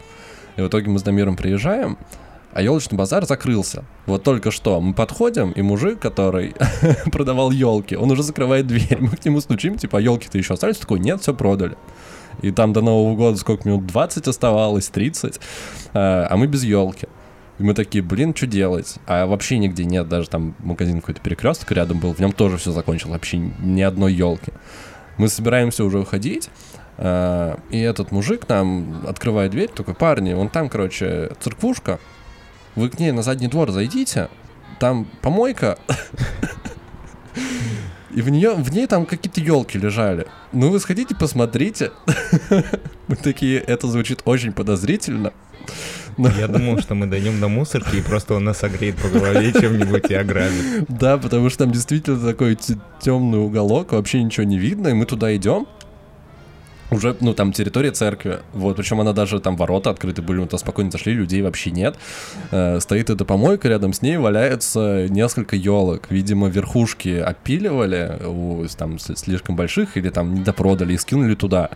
[0.56, 1.98] И в итоге мы с Дамиром приезжаем,
[2.54, 3.84] а елочный базар закрылся.
[4.06, 6.54] Вот только что мы подходим, и мужик, который
[7.12, 8.98] продавал елки, он уже закрывает дверь.
[9.00, 10.78] Мы к нему стучим, типа, а елки-то еще остались?
[10.78, 11.76] Такой, нет, все продали.
[12.42, 13.86] И там до Нового года сколько минут?
[13.88, 15.40] 20 оставалось, 30.
[15.94, 17.08] А, а мы без елки.
[17.60, 18.96] И мы такие, блин, что делать?
[19.06, 22.72] А вообще нигде нет, даже там магазин какой-то перекресток рядом был, в нем тоже все
[22.72, 24.52] закончилось, вообще ни одной елки.
[25.18, 26.50] Мы собираемся уже уходить,
[26.98, 32.00] а, и этот мужик нам открывает дверь, такой, парни, вон там, короче, церквушка,
[32.76, 34.30] вы к ней на задний двор зайдите,
[34.80, 35.78] там помойка,
[38.14, 40.28] и в нее, в ней там какие-то елки лежали.
[40.52, 41.92] Ну вы сходите, посмотрите.
[43.08, 45.34] Мы такие, это звучит очень подозрительно.
[46.18, 46.30] Но...
[46.38, 50.10] Я думал, что мы дойдем до мусорки, и просто он нас согреет по голове чем-нибудь
[50.10, 50.86] и ограбит.
[50.90, 52.58] Да, потому что там действительно такой
[53.00, 55.68] темный уголок, вообще ничего не видно, и мы туда идем,
[56.92, 60.58] уже, ну, там территория церкви, вот, причем она даже, там ворота открыты были, мы туда
[60.58, 61.96] спокойно зашли, людей вообще нет.
[62.52, 69.00] Э, стоит эта помойка, рядом с ней валяется несколько елок, видимо, верхушки опиливали, у, там,
[69.00, 71.72] слишком больших, или там недопродали и скинули туда.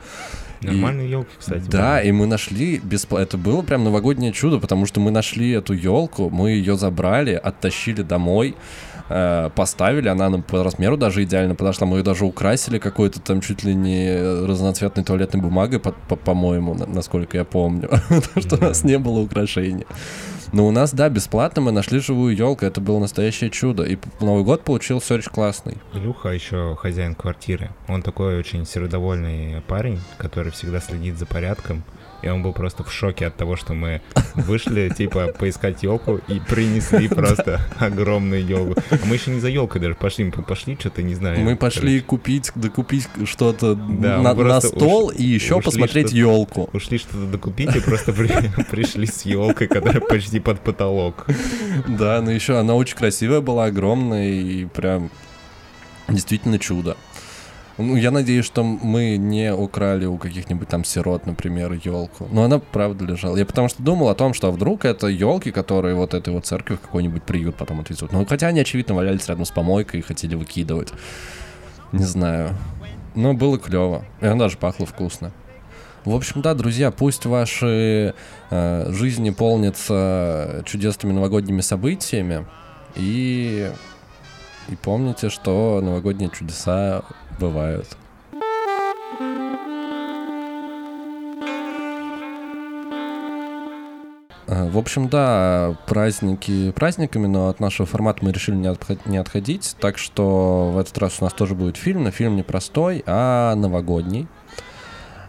[0.61, 1.63] Нормальные елки, кстати.
[1.69, 2.07] Да, были.
[2.07, 3.23] и мы нашли бесплатно.
[3.23, 8.01] Это было прям новогоднее чудо, потому что мы нашли эту елку, мы ее забрали, оттащили
[8.01, 8.55] домой.
[9.07, 13.39] Э, поставили, она нам по размеру даже идеально подошла, мы ее даже украсили какой-то там
[13.39, 14.15] чуть ли не
[14.47, 19.19] разноцветной туалетной бумагой, по- по- по-моему, насколько я помню, потому что у нас не было
[19.19, 19.85] украшений.
[20.53, 23.83] Но у нас, да, бесплатно мы нашли живую елку, это было настоящее чудо.
[23.83, 25.77] И Новый год получился очень классный.
[25.93, 27.71] Илюха еще хозяин квартиры.
[27.87, 31.83] Он такой очень сердовольный парень, который всегда следит за порядком
[32.21, 34.01] и он был просто в шоке от того, что мы
[34.33, 38.81] вышли, типа, поискать елку и принесли просто огромную елку.
[38.89, 41.39] А мы еще не за елкой даже пошли, мы пошли что-то, не знаю.
[41.39, 46.69] Мы пошли купить, докупить что-то на, стол и еще посмотреть елку.
[46.73, 48.13] Ушли что-то докупить и просто
[48.71, 51.25] пришли с елкой, которая почти под потолок.
[51.87, 55.09] Да, но еще она очень красивая была, огромная и прям
[56.07, 56.97] действительно чудо.
[57.77, 62.27] Ну, я надеюсь, что мы не украли у каких-нибудь там сирот, например, елку.
[62.31, 63.35] Но она правда лежала.
[63.35, 66.75] Я потому что думал о том, что вдруг это елки, которые вот этой вот церкви
[66.75, 68.13] в какой-нибудь приют потом отвезут.
[68.13, 70.93] Ну, хотя они, очевидно, валялись рядом с помойкой и хотели выкидывать.
[71.91, 72.55] Не знаю.
[73.13, 74.05] Но было клево.
[74.21, 75.33] И она даже пахла вкусно.
[76.05, 78.13] В общем, да, друзья, пусть ваши
[78.51, 82.45] э, жизни полнятся чудесными новогодними событиями.
[82.95, 83.71] И,
[84.69, 87.03] и помните, что новогодние чудеса
[87.39, 87.87] бывают.
[94.47, 99.17] А, в общем, да, праздники праздниками, но от нашего формата мы решили не, отход- не
[99.17, 103.03] отходить, так что в этот раз у нас тоже будет фильм, но фильм не простой,
[103.07, 104.27] а новогодний.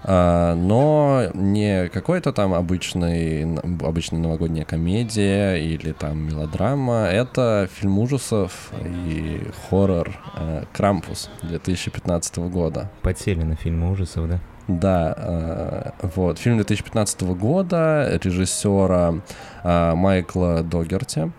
[0.09, 7.07] А, но не какой-то там обычный, обычная новогодняя комедия или там мелодрама.
[7.07, 12.89] Это фильм ужасов и хоррор э, «Крампус» 2015 года.
[13.03, 14.41] Подсели на фильмы ужасов, да?
[14.69, 16.39] Да, э, вот.
[16.39, 19.17] Фильм 2015 года режиссера
[19.65, 21.33] э, Майкла Догерти.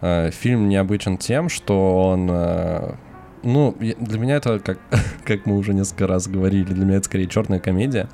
[0.00, 2.30] Фильм необычен тем, что он
[3.42, 4.78] ну, для меня это, как,
[5.24, 8.08] как мы уже несколько раз говорили, для меня это скорее черная комедия.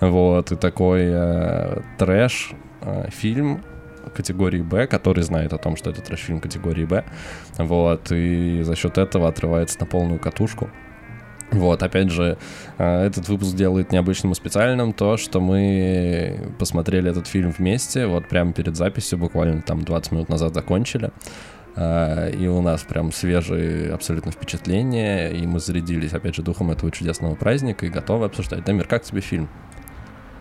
[0.00, 3.62] Вот, и такой э, трэш э, фильм
[4.14, 7.04] категории Б, который знает о том, что это трэш-фильм категории Б.
[7.58, 10.70] Вот, и за счет этого отрывается на полную катушку.
[11.50, 12.36] Вот, опять же,
[12.78, 18.28] э, этот выпуск делает необычным и специальным то, что мы посмотрели этот фильм вместе, вот
[18.28, 21.10] прямо перед записью, буквально там 20 минут назад закончили.
[21.76, 26.90] А, и у нас прям свежие абсолютно впечатления, и мы зарядились, опять же, духом этого
[26.92, 28.64] чудесного праздника и готовы обсуждать.
[28.64, 29.48] Дамир, как тебе фильм?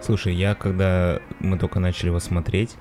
[0.01, 2.75] Слушай, я когда мы только начали его смотреть,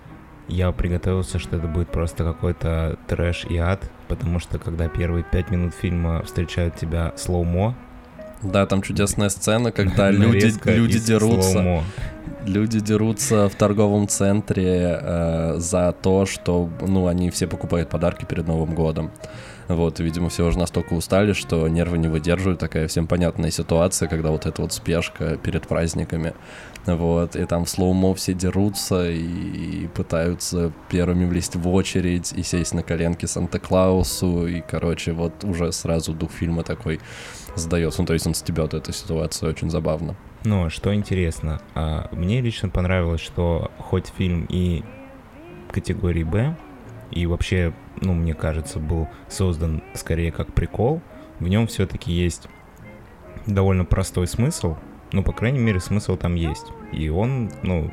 [0.48, 5.50] я приготовился, что это будет просто какой-то трэш и ад, потому что когда первые пять
[5.50, 7.76] минут фильма встречают тебя слоумо,
[8.42, 11.82] да, там чудесная сцена, когда люди, люди дерутся.
[12.44, 18.48] Люди дерутся в торговом центре э, за то, что, ну, они все покупают подарки перед
[18.48, 19.12] Новым годом.
[19.68, 22.58] Вот, видимо, все уже настолько устали, что нервы не выдерживают.
[22.58, 26.34] Такая всем понятная ситуация, когда вот эта вот спешка перед праздниками.
[26.86, 32.42] Вот, и там в слоумо все дерутся и, и пытаются первыми влезть в очередь и
[32.42, 34.46] сесть на коленки Санта-Клаусу.
[34.48, 37.00] И, короче, вот уже сразу дух фильма такой
[37.54, 38.02] сдается.
[38.02, 40.16] Ну, то есть он стебет эту ситуацию очень забавно.
[40.44, 44.82] Но что интересно, а, мне лично понравилось, что хоть фильм и
[45.70, 46.56] категории Б,
[47.12, 51.00] и вообще, ну, мне кажется, был создан скорее как прикол,
[51.38, 52.48] в нем все-таки есть
[53.46, 54.76] довольно простой смысл,
[55.12, 56.66] ну, по крайней мере, смысл там есть.
[56.92, 57.92] И он, ну,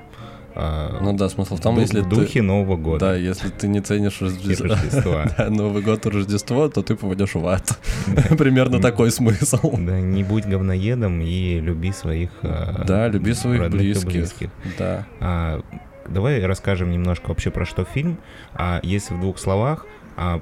[0.56, 2.42] а, ну да, смысл в том, если в духе ты...
[2.42, 3.08] Нового года.
[3.08, 5.22] Да, если ты не ценишь Рождество, Рождество.
[5.38, 7.80] да, Новый год и Рождество, то ты попадешь в ад.
[8.38, 9.78] Примерно такой смысл.
[9.78, 14.50] Да, не будь говноедом и люби своих а, Да, люби своих близких.
[14.78, 15.08] Да.
[15.20, 15.62] А,
[16.08, 18.18] давай расскажем немножко вообще про что фильм.
[18.54, 19.86] А если в двух словах,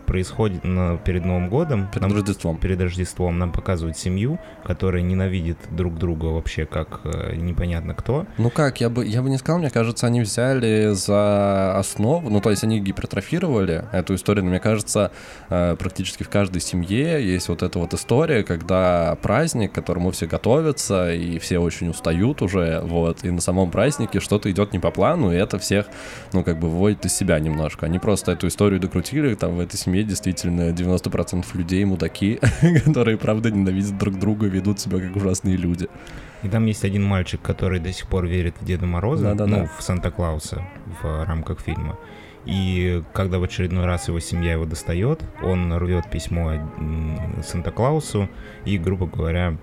[0.05, 1.87] происходит на, перед Новым годом.
[1.87, 2.57] Перед нам, Рождеством.
[2.57, 8.25] Перед Рождеством нам показывают семью, которая ненавидит друг друга вообще как э, непонятно кто.
[8.37, 12.41] Ну как, я бы, я бы не сказал, мне кажется, они взяли за основу, ну
[12.41, 15.11] то есть они гипертрофировали эту историю, но мне кажется,
[15.49, 20.25] э, практически в каждой семье есть вот эта вот история, когда праздник, к которому все
[20.27, 24.91] готовятся, и все очень устают уже, вот, и на самом празднике что-то идет не по
[24.91, 25.87] плану, и это всех,
[26.33, 27.85] ну как бы выводит из себя немножко.
[27.85, 32.39] Они просто эту историю докрутили там в этой семье действительно 90% людей мудаки,
[32.85, 35.87] которые, правда, ненавидят друг друга, ведут себя как ужасные люди.
[36.43, 39.45] И там есть один мальчик, который до сих пор верит в Деда Мороза, да, да,
[39.45, 39.71] ну, да.
[39.77, 40.63] в Санта-Клауса
[41.01, 41.97] в рамках фильма.
[42.45, 46.53] И когда в очередной раз его семья его достает, он рвет письмо
[47.43, 48.29] Санта-Клаусу,
[48.65, 49.57] и, грубо говоря,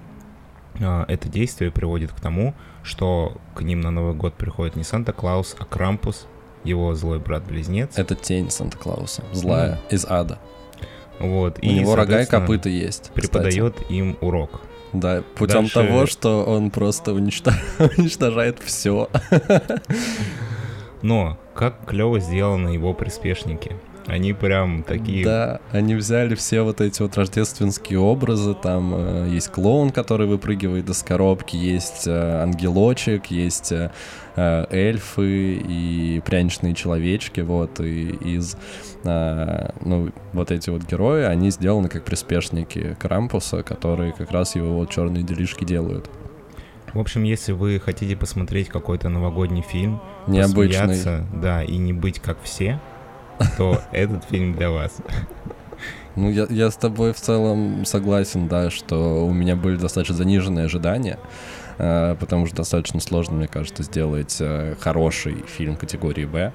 [0.80, 5.56] а, это действие приводит к тому, что к ним на Новый год приходит не Санта-Клаус,
[5.58, 6.26] а Крампус,
[6.64, 7.96] его злой брат-близнец.
[7.96, 9.94] Это тень Санта-Клауса, злая, mm.
[9.94, 10.38] из ада.
[11.18, 11.58] Вот.
[11.58, 13.10] У и, него рога и копыта есть.
[13.14, 13.92] Преподает кстати.
[13.92, 14.62] им урок.
[14.92, 15.74] Да, путем Дальше...
[15.74, 17.54] того, что он просто уничтож...
[17.98, 19.08] уничтожает все.
[21.02, 23.76] Но как клево сделаны его приспешники.
[24.06, 25.24] Они прям такие...
[25.24, 28.54] Да, они взяли все вот эти вот рождественские образы.
[28.54, 33.90] Там э, есть клоун, который выпрыгивает из коробки, есть э, ангелочек, есть э,
[34.36, 37.40] э эльфы и пряничные человечки.
[37.40, 38.56] Вот, и из...
[39.04, 44.74] Э, ну, вот эти вот герои, они сделаны как приспешники Крампуса, которые как раз его
[44.74, 46.10] вот черные делишки делают.
[46.94, 52.38] В общем, если вы хотите посмотреть какой-то новогодний фильм, необычный, да, и не быть как
[52.42, 52.80] все,
[53.56, 54.96] то этот фильм для вас.
[56.16, 60.66] Ну, я, я с тобой в целом согласен, да, что у меня были достаточно заниженные
[60.66, 61.18] ожидания,
[61.76, 66.52] потому что достаточно сложно, мне кажется, сделать э, хороший фильм категории «Б».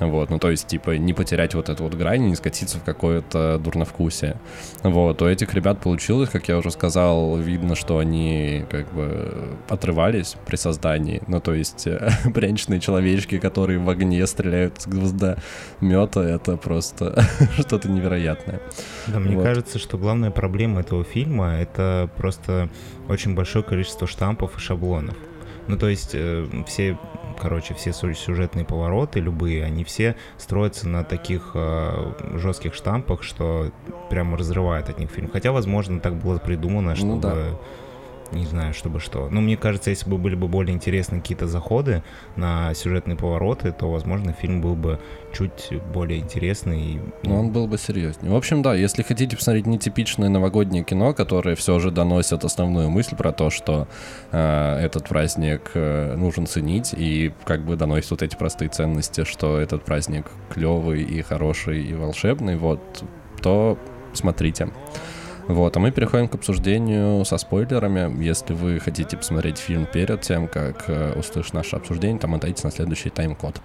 [0.00, 3.58] Вот, ну то есть, типа, не потерять вот эту вот грань, не скатиться в какое-то
[3.58, 4.36] дурновкусие.
[4.82, 10.36] Вот, у этих ребят получилось, как я уже сказал, видно, что они как бы отрывались
[10.46, 11.22] при создании.
[11.26, 11.88] Ну то есть,
[12.34, 17.24] пряничные человечки, которые в огне стреляют с гвоздомета, это просто
[17.58, 18.60] что-то невероятное.
[19.06, 19.44] Да, мне вот.
[19.44, 22.68] кажется, что главная проблема этого фильма— это просто
[23.08, 25.16] очень большое количество штампов и шаблонов.
[25.68, 26.98] Ну, то есть э, все
[27.38, 33.70] короче, все сюжетные повороты, любые, они все строятся на таких э, жестких штампах, что
[34.08, 35.28] прямо разрывает от них фильм.
[35.30, 37.14] Хотя, возможно, так было придумано, чтобы...
[37.14, 37.58] Ну, да
[38.32, 39.28] не знаю, чтобы что.
[39.30, 42.02] Но мне кажется, если бы были бы более интересные какие-то заходы
[42.36, 45.00] на сюжетные повороты, то, возможно, фильм был бы
[45.32, 47.00] чуть более интересный.
[47.22, 48.32] Ну, ну он был бы серьезнее.
[48.32, 53.16] В общем, да, если хотите посмотреть нетипичное новогоднее кино, которое все же доносит основную мысль
[53.16, 53.88] про то, что
[54.32, 59.58] э, этот праздник э, нужен ценить, и как бы доносит вот эти простые ценности, что
[59.58, 63.04] этот праздник клевый и хороший и волшебный, вот,
[63.42, 63.78] то
[64.12, 64.68] смотрите.
[65.48, 68.20] Вот, а мы переходим к обсуждению со спойлерами.
[68.22, 72.72] Если вы хотите посмотреть фильм перед тем, как э, услышать наше обсуждение, то мотайте на
[72.72, 73.60] следующий тайм-код.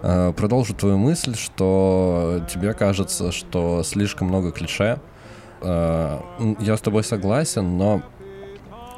[0.00, 4.98] Э, продолжу твою мысль, что тебе кажется, что слишком много клише.
[5.60, 6.18] Э,
[6.60, 8.00] я с тобой согласен, но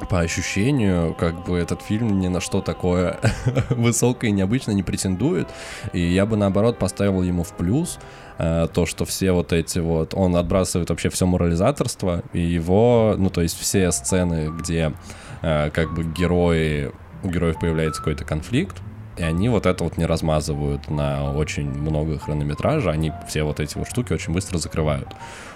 [0.09, 3.19] по ощущению, как бы этот фильм ни на что такое
[3.69, 5.47] высокое и необычное не претендует.
[5.93, 7.99] И я бы наоборот поставил ему в плюс
[8.37, 10.13] э, то, что все вот эти вот...
[10.13, 14.93] Он отбрасывает вообще все морализаторство, и его, ну то есть все сцены, где
[15.41, 16.91] э, как бы герои,
[17.23, 18.81] у героев появляется какой-то конфликт,
[19.17, 23.77] и они вот это вот не размазывают на очень много хронометража, они все вот эти
[23.77, 25.09] вот штуки очень быстро закрывают.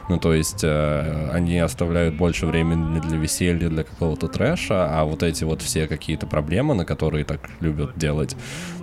[0.08, 5.24] Ну, то есть э, они оставляют больше времени для веселья, для какого-то трэша, а вот
[5.24, 8.36] эти вот все какие-то проблемы, на которые так любят делать.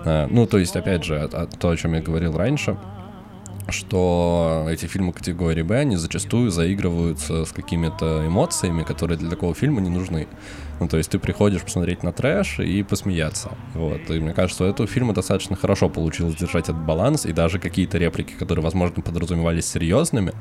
[0.05, 2.77] Э, ну, то есть, опять же, то, о чем я говорил раньше,
[3.69, 9.81] что эти фильмы категории Б, они зачастую заигрываются с какими-то эмоциями, которые для такого фильма
[9.81, 10.27] не нужны.
[10.83, 13.53] Ну, то есть ты приходишь посмотреть на трэш и посмеяться.
[13.75, 14.11] Вот.
[14.11, 17.99] И мне кажется, у этого фильма достаточно хорошо получилось держать этот баланс, и даже какие-то
[17.99, 20.33] реплики, которые, возможно, подразумевались серьезными,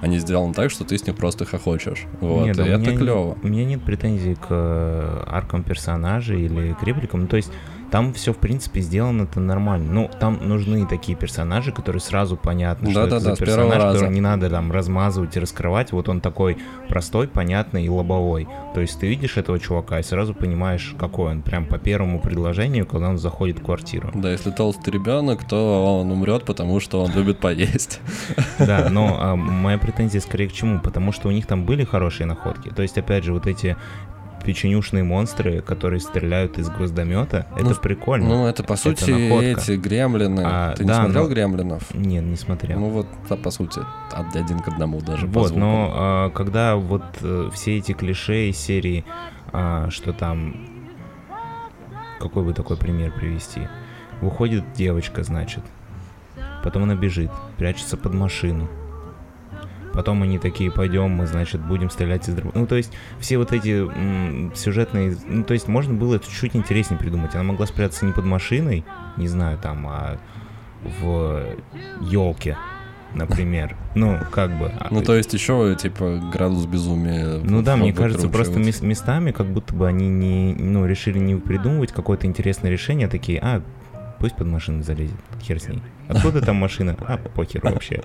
[0.00, 2.06] они сделаны так, что ты с них просто хохочешь.
[2.20, 2.44] Вот.
[2.44, 3.38] Нет, и это клево.
[3.40, 7.20] У меня нет претензий к э, аркам персонажей или к репликам.
[7.20, 7.52] Ну, то есть
[7.94, 9.92] там все, в принципе, сделано-то нормально.
[9.92, 14.10] Ну, там нужны такие персонажи, которые сразу понятны, что Да-да-да, это с за персонаж, которого
[14.10, 15.92] не надо там размазывать и раскрывать.
[15.92, 18.48] Вот он такой простой, понятный и лобовой.
[18.74, 21.42] То есть ты видишь этого чувака и сразу понимаешь, какой он.
[21.42, 24.10] Прям по первому предложению, когда он заходит в квартиру.
[24.12, 28.00] Да, если толстый ребенок, то он умрет, потому что он любит поесть.
[28.58, 30.80] Да, но а, моя претензия скорее к чему?
[30.80, 32.70] Потому что у них там были хорошие находки.
[32.70, 33.76] То есть, опять же, вот эти
[34.44, 38.28] печенюшные монстры, которые стреляют из гвоздомета, это Ну, прикольно.
[38.28, 39.46] Ну, это по сути находка.
[39.46, 40.42] эти гремлины.
[40.44, 41.94] А, Ты не да, смотрел но- гремлинов?
[41.94, 42.78] Нет, не смотрел.
[42.78, 43.80] Ну вот, да, по сути,
[44.12, 49.04] один к одному даже вот, но а, когда вот э, все эти клише из серии,
[49.52, 50.68] а, что там,
[52.20, 53.68] какой бы такой пример привести?
[54.20, 55.62] Выходит девочка, значит,
[56.62, 58.68] потом она бежит, прячется под машину.
[59.94, 62.58] Потом они такие, пойдем, мы, значит, будем стрелять из дробовика.
[62.58, 63.88] Ну, то есть, все вот эти
[64.56, 65.16] сюжетные...
[65.26, 67.34] Ну, то есть, можно было это чуть интереснее придумать.
[67.34, 68.84] Она могла спрятаться не под машиной,
[69.16, 70.18] не знаю, там, а
[71.00, 71.46] в
[72.02, 72.58] елке,
[73.14, 73.76] например.
[73.94, 74.66] Ну, как бы.
[74.78, 77.38] а, Ну, то есть еще, типа, градус безумия.
[77.42, 81.36] ну да, мне кажется, просто мес- местами как будто бы они не, ну, решили не
[81.36, 83.62] придумывать какое-то интересное решение, такие, а,
[84.18, 85.80] пусть под машину залезет, хер с ней.
[86.08, 86.96] Откуда там машина?
[87.06, 88.02] А, похер вообще.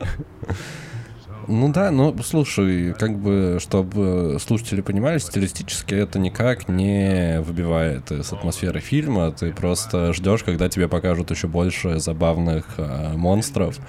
[1.51, 8.31] Ну да, ну слушай, как бы, чтобы слушатели понимали, стилистически это никак не выбивает из
[8.31, 9.31] атмосферы фильма.
[9.31, 13.79] Ты просто ждешь, когда тебе покажут еще больше забавных э, монстров,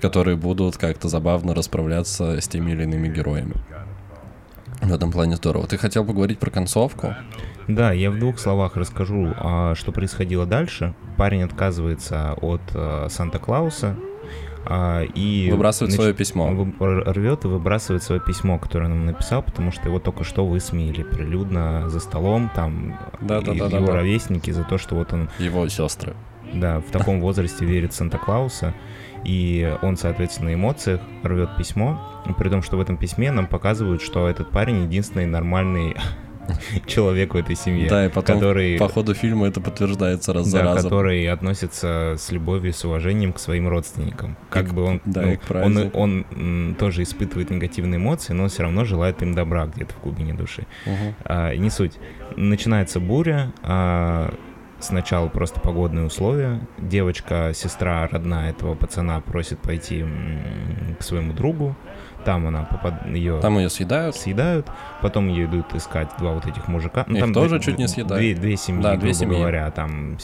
[0.00, 3.54] которые будут как-то забавно расправляться с теми или иными героями.
[4.80, 5.66] В этом плане здорово.
[5.66, 7.16] Ты хотел поговорить про концовку?
[7.66, 10.94] Да, я в двух словах расскажу, а, что происходило дальше.
[11.16, 13.96] Парень отказывается от а, Санта-Клауса
[15.14, 15.48] и...
[15.50, 16.66] Выбрасывает нач- свое письмо.
[16.80, 21.02] рвет и выбрасывает свое письмо, которое он нам написал, потому что его только что высмеяли
[21.02, 23.76] прилюдно за столом, там Да-да-да-да-да.
[23.78, 26.14] его ровесники за то, что вот он Его сестры.
[26.52, 28.74] да, в таком возрасте верит Санта-Клауса,
[29.24, 34.02] и он, соответственно, на эмоциях рвет письмо, при том, что в этом письме нам показывают,
[34.02, 35.96] что этот парень единственный нормальный
[36.86, 40.58] человек в этой семье, Да, и потом который, по ходу фильма это подтверждается раз за
[40.58, 40.82] да, разом.
[40.90, 44.36] который относится с любовью и с уважением к своим родственникам.
[44.50, 45.98] Как И бы он, да, ну, он, празднику.
[45.98, 50.34] он, м, тоже испытывает негативные эмоции, но все равно желает им добра где-то в глубине
[50.34, 50.66] души.
[50.86, 51.14] Мгм.
[51.24, 51.98] А, не суть.
[52.36, 53.52] Начинается буря.
[53.62, 54.32] а,
[54.80, 56.60] сначала просто погодные условия.
[56.78, 60.04] Девочка, сестра родная этого пацана просит пойти
[60.98, 61.76] к своему другу.
[62.28, 63.06] Там она попад...
[63.06, 64.14] ее Там ее съедают.
[64.14, 64.66] съедают.
[65.00, 67.04] Потом ее идут искать два вот этих мужика.
[67.08, 68.20] Ну, Их там тоже две- чуть не съедают.
[68.20, 69.38] Две, две семьи, Да, две грубо семьи.
[69.38, 69.70] говоря.
[69.70, 70.18] Там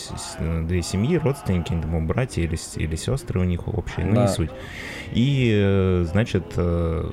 [0.69, 4.05] две семьи, родственники, там, братья или, или сестры у них общие.
[4.05, 4.23] Ну, Да.
[4.23, 4.51] не суть.
[5.13, 7.11] И, э, значит, э,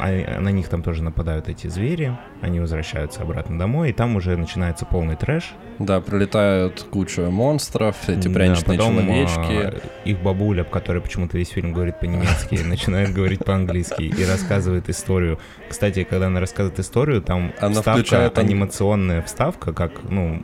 [0.00, 4.36] а- на них там тоже нападают эти звери, они возвращаются обратно домой, и там уже
[4.36, 5.54] начинается полный трэш.
[5.78, 9.38] Да, прилетают куча монстров, эти Да, пряничные потом, человечки.
[9.38, 15.38] а, их бабуля, которая почему-то весь фильм говорит по-немецки, начинает говорить по-английски и рассказывает историю.
[15.68, 20.42] Кстати, когда она рассказывает историю, там Она вставка, включает ан- анимационная вставка, как, ну,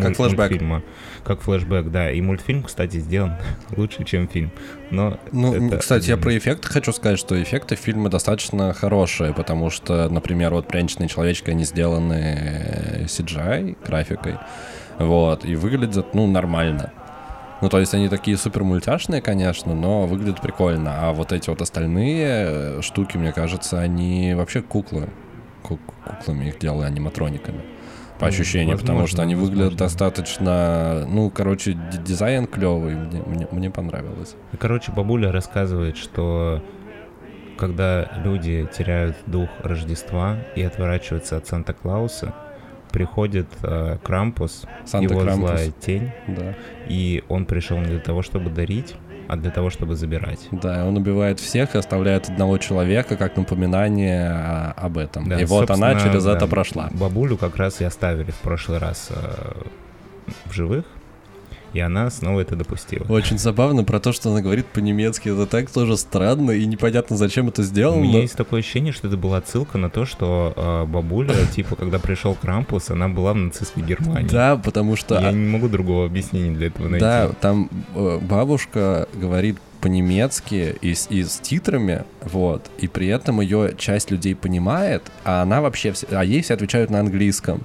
[0.00, 0.50] Как флешбэк.
[0.50, 0.82] мультфильма.
[1.24, 2.10] Как флешбэк, да.
[2.10, 3.34] И мультфильм, кстати, сделан
[3.76, 4.50] лучше, чем фильм.
[4.90, 9.70] Но Ну, это кстати, я про эффекты хочу сказать, что эффекты фильма достаточно хорошие, потому
[9.70, 14.36] что, например, вот пряничные человечки, они сделаны э, CGI графикой,
[14.98, 16.92] вот, и выглядят, ну, нормально.
[17.60, 21.08] Ну, то есть они такие супер мультяшные, конечно, но выглядят прикольно.
[21.08, 25.08] А вот эти вот остальные э, штуки, мне кажется, они вообще куклы.
[25.62, 27.60] Ку- Куклами их делали, аниматрониками.
[28.18, 29.86] По ощущениям, потому что возможно, они выглядят возможно.
[29.86, 31.06] достаточно...
[31.08, 34.36] Ну, короче, дизайн клевый, мне, мне, мне понравилось.
[34.58, 36.62] Короче, бабуля рассказывает, что
[37.56, 42.34] когда люди теряют дух Рождества и отворачиваются от Санта-Клауса,
[42.90, 45.50] приходит э, Крампус, Санта его Крампус.
[45.50, 46.54] злая тень, Да.
[46.88, 48.94] и он пришел не для того, чтобы дарить,
[49.28, 50.48] а для того, чтобы забирать.
[50.50, 55.28] Да, он убивает всех и оставляет одного человека как напоминание о- об этом.
[55.28, 56.88] Да, и вот она через да, это прошла.
[56.92, 59.62] Бабулю как раз и оставили в прошлый раз э,
[60.46, 60.84] в живых,
[61.72, 63.04] и она снова это допустила.
[63.08, 65.28] Очень забавно про то, что она говорит по-немецки.
[65.28, 68.02] Это так тоже странно и непонятно, зачем это У сделано.
[68.02, 71.98] меня есть такое ощущение, что это была отсылка на то, что э, бабуля, типа, когда
[71.98, 74.28] пришел Крампус, она была в нацистской Германии.
[74.28, 75.20] Да, потому что...
[75.20, 77.04] Я не могу другого объяснения для этого найти.
[77.04, 83.40] Да, там э, бабушка говорит по-немецки и с, и с титрами, вот, и при этом
[83.40, 87.62] ее часть людей понимает, а она вообще, а ей все отвечают на английском.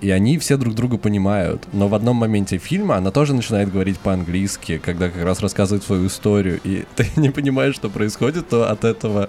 [0.00, 1.66] И они все друг друга понимают.
[1.72, 6.06] Но в одном моменте фильма она тоже начинает говорить по-английски, когда как раз рассказывает свою
[6.06, 6.60] историю.
[6.64, 9.28] И ты не понимаешь, что происходит, то от этого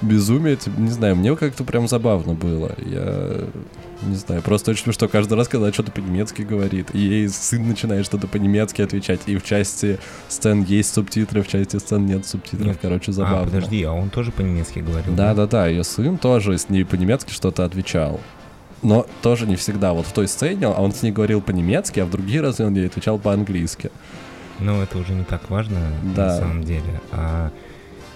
[0.00, 2.72] безумия, типа, не знаю, мне как-то прям забавно было.
[2.84, 3.44] Я
[4.02, 8.06] Не знаю, просто очень что каждый раз, когда что-то по-немецки говорит, и ей сын начинает
[8.06, 9.98] что-то по-немецки отвечать, и в части
[10.28, 12.78] сцен есть субтитры, в части сцен нет субтитров, нет.
[12.80, 13.40] короче, забавно.
[13.40, 15.14] А, подожди, а он тоже по-немецки говорил?
[15.14, 18.20] Да-да-да, ее сын тоже с ней по-немецки что-то отвечал.
[18.82, 19.92] Но тоже не всегда.
[19.92, 22.86] Вот в той сцене он с ней говорил по-немецки, а в другие разы он ей
[22.86, 23.90] отвечал по-английски.
[24.60, 25.80] Ну, это уже не так важно
[26.14, 26.26] да.
[26.26, 27.00] на самом деле.
[27.12, 27.50] А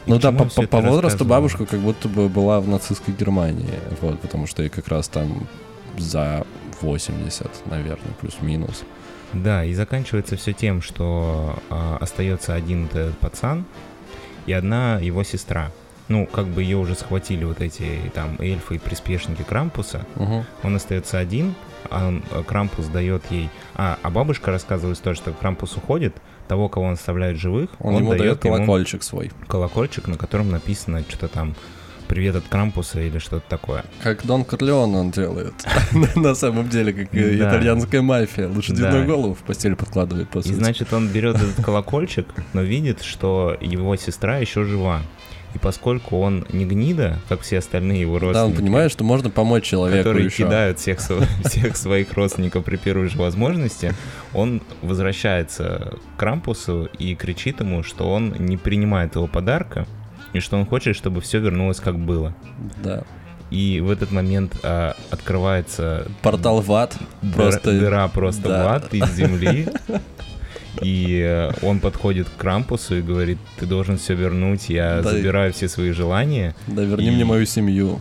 [0.07, 4.21] ну да, по, по, по возрасту бабушка как будто бы была в нацистской Германии, вот,
[4.21, 5.47] потому что ей как раз там
[5.97, 6.45] за
[6.81, 8.83] 80, наверное, плюс-минус.
[9.33, 12.89] Да, и заканчивается все тем, что э, остается один
[13.21, 13.65] пацан
[14.47, 15.71] и одна его сестра.
[16.09, 20.05] Ну, как бы ее уже схватили вот эти там эльфы и приспешники Крампуса.
[20.17, 20.45] Угу.
[20.65, 21.55] Он остается один,
[21.91, 22.13] а
[22.47, 23.49] Крампус дает ей...
[23.75, 26.15] А, а бабушка рассказывает то, что Крампус уходит,
[26.49, 29.31] того, кого он оставляет живых, он, он ему дает колокольчик ему свой.
[29.49, 31.55] Колокольчик, на котором написано что-то там
[32.13, 33.85] привет от Крампуса или что-то такое.
[34.03, 35.55] Как Дон Корлеон он делает.
[36.15, 38.49] На самом деле, как итальянская мафия.
[38.49, 43.57] Лошадиную голову в постель подкладывает, по И значит, он берет этот колокольчик, но видит, что
[43.61, 45.01] его сестра еще жива.
[45.55, 48.35] И поскольку он не гнида, как все остальные его родственники...
[48.35, 50.45] Да, он понимает, что можно помочь человеку Которые еще.
[50.45, 50.99] кидают всех,
[51.45, 53.95] всех своих родственников при первой же возможности,
[54.33, 59.87] он возвращается к Крампусу и кричит ему, что он не принимает его подарка,
[60.33, 62.35] и что он хочет, чтобы все вернулось как было.
[62.83, 63.05] Да.
[63.51, 66.07] И в этот момент а, открывается...
[66.23, 66.97] Портал в ад.
[67.21, 67.73] Дыра, просто...
[67.73, 68.65] Дыра просто да.
[68.65, 69.69] в ад из земли.
[70.81, 75.53] И э, он подходит к Крампусу и говорит, ты должен все вернуть, я да, забираю
[75.53, 76.55] все свои желания.
[76.67, 78.01] Да, верни мне мою семью.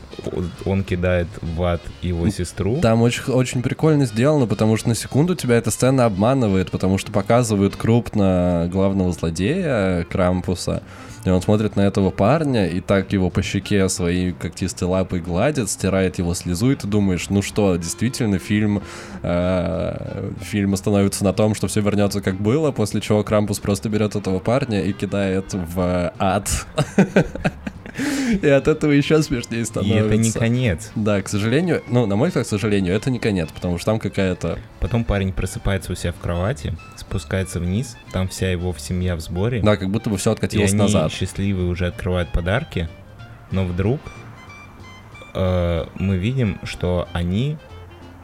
[0.66, 2.80] Он кидает в ад его сестру.
[2.82, 7.12] Там очень, очень прикольно сделано, потому что на секунду тебя эта сцена обманывает, потому что
[7.12, 10.82] показывают крупно главного злодея Крампуса,
[11.24, 15.70] и он смотрит на этого парня, и так его по щеке своей когтистой лапой гладит,
[15.70, 18.82] стирает его слезу, и ты думаешь, ну что, действительно, фильм,
[19.22, 24.16] э, фильм становится на том, что все вернется как было, после чего Крампус просто берет
[24.16, 26.68] этого парня и кидает в ад.
[28.42, 30.00] И от этого еще смешнее становится.
[30.00, 30.92] И это не конец.
[30.96, 34.00] Да, к сожалению, ну, на мой взгляд, к сожалению, это не конец, потому что там
[34.00, 34.60] какая-то...
[34.80, 39.62] Потом парень просыпается у себя в кровати, спускается вниз, там вся его семья в сборе.
[39.62, 41.12] Да, как будто бы все откатилось и они назад.
[41.12, 42.90] счастливые уже открывают подарки,
[43.52, 44.00] но вдруг
[45.34, 47.58] э, мы видим, что они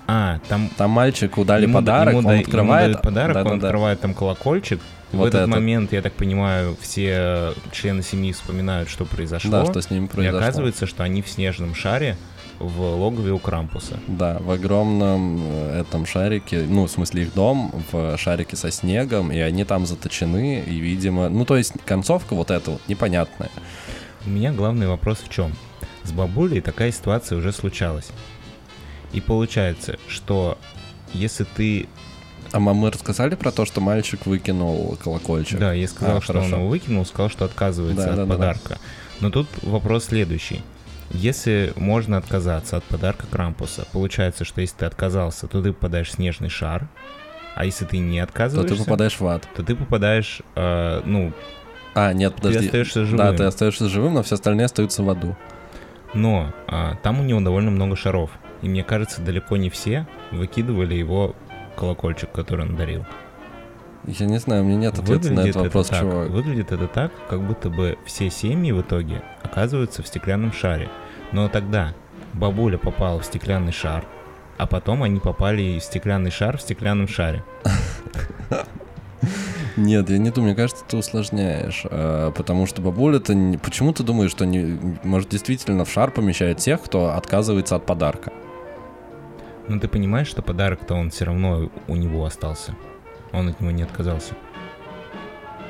[0.08, 0.70] а, там...
[0.78, 2.92] Там мальчику дали ему, подарок, ему, он да, открывает...
[2.92, 4.80] Ему подарок, да, он да, открывает там колокольчик.
[5.12, 9.52] Вот в этот, этот момент, я так понимаю, все члены семьи вспоминают, что произошло.
[9.52, 10.40] Да, что с ними произошло.
[10.40, 12.18] И оказывается, что они в снежном шаре
[12.60, 14.00] в логове у Крампуса.
[14.08, 19.32] Да, в огромном э, этом шарике, ну, в смысле их дом, в шарике со снегом,
[19.32, 23.52] и они там заточены, и, видимо, ну, то есть концовка вот эта вот непонятная.
[24.26, 25.54] У меня главный вопрос в чем?
[26.04, 28.10] С бабулей такая ситуация уже случалась.
[29.14, 30.58] И получается, что
[31.14, 31.88] если ты
[32.52, 35.60] а мамы рассказали про то, что мальчик выкинул колокольчик?
[35.60, 36.56] Да, я сказал, а, что хорошо.
[36.56, 38.70] он его выкинул, сказал, что отказывается да, от да, подарка.
[38.70, 38.78] Да.
[39.20, 40.62] Но тут вопрос следующий.
[41.10, 46.12] Если можно отказаться от подарка Крампуса, получается, что если ты отказался, то ты попадаешь в
[46.12, 46.88] снежный шар,
[47.56, 48.76] а если ты не отказываешься...
[48.76, 49.48] То ты попадаешь в ад.
[49.56, 51.34] То ты попадаешь, э, ну...
[51.96, 52.60] А, нет, подожди.
[52.60, 53.18] Ты остаешься живым.
[53.18, 55.36] Да, ты остаешься живым, но все остальные остаются в аду.
[56.14, 58.30] Но а, там у него довольно много шаров.
[58.62, 61.36] И мне кажется, далеко не все выкидывали его
[61.76, 63.06] колокольчик, который он дарил.
[64.06, 66.28] Я не знаю, у меня нет ответа Выглядит на этот вопрос, это чувак.
[66.28, 70.90] Так, выглядит это так, как будто бы все семьи в итоге оказываются в стеклянном шаре.
[71.34, 71.94] Но тогда
[72.34, 74.06] бабуля попала в стеклянный шар,
[74.58, 77.44] а потом они попали в стеклянный шар в стеклянном шаре.
[79.76, 81.84] Нет, я не думаю, мне кажется, ты усложняешь.
[81.86, 83.36] А, потому что бабуля-то...
[83.36, 83.58] Не...
[83.58, 84.80] Почему ты думаешь, что не...
[85.04, 88.32] может действительно в шар помещает тех, кто отказывается от подарка?
[89.68, 92.76] Ну ты понимаешь, что подарок-то он все равно у него остался.
[93.34, 94.34] Он от него не отказался.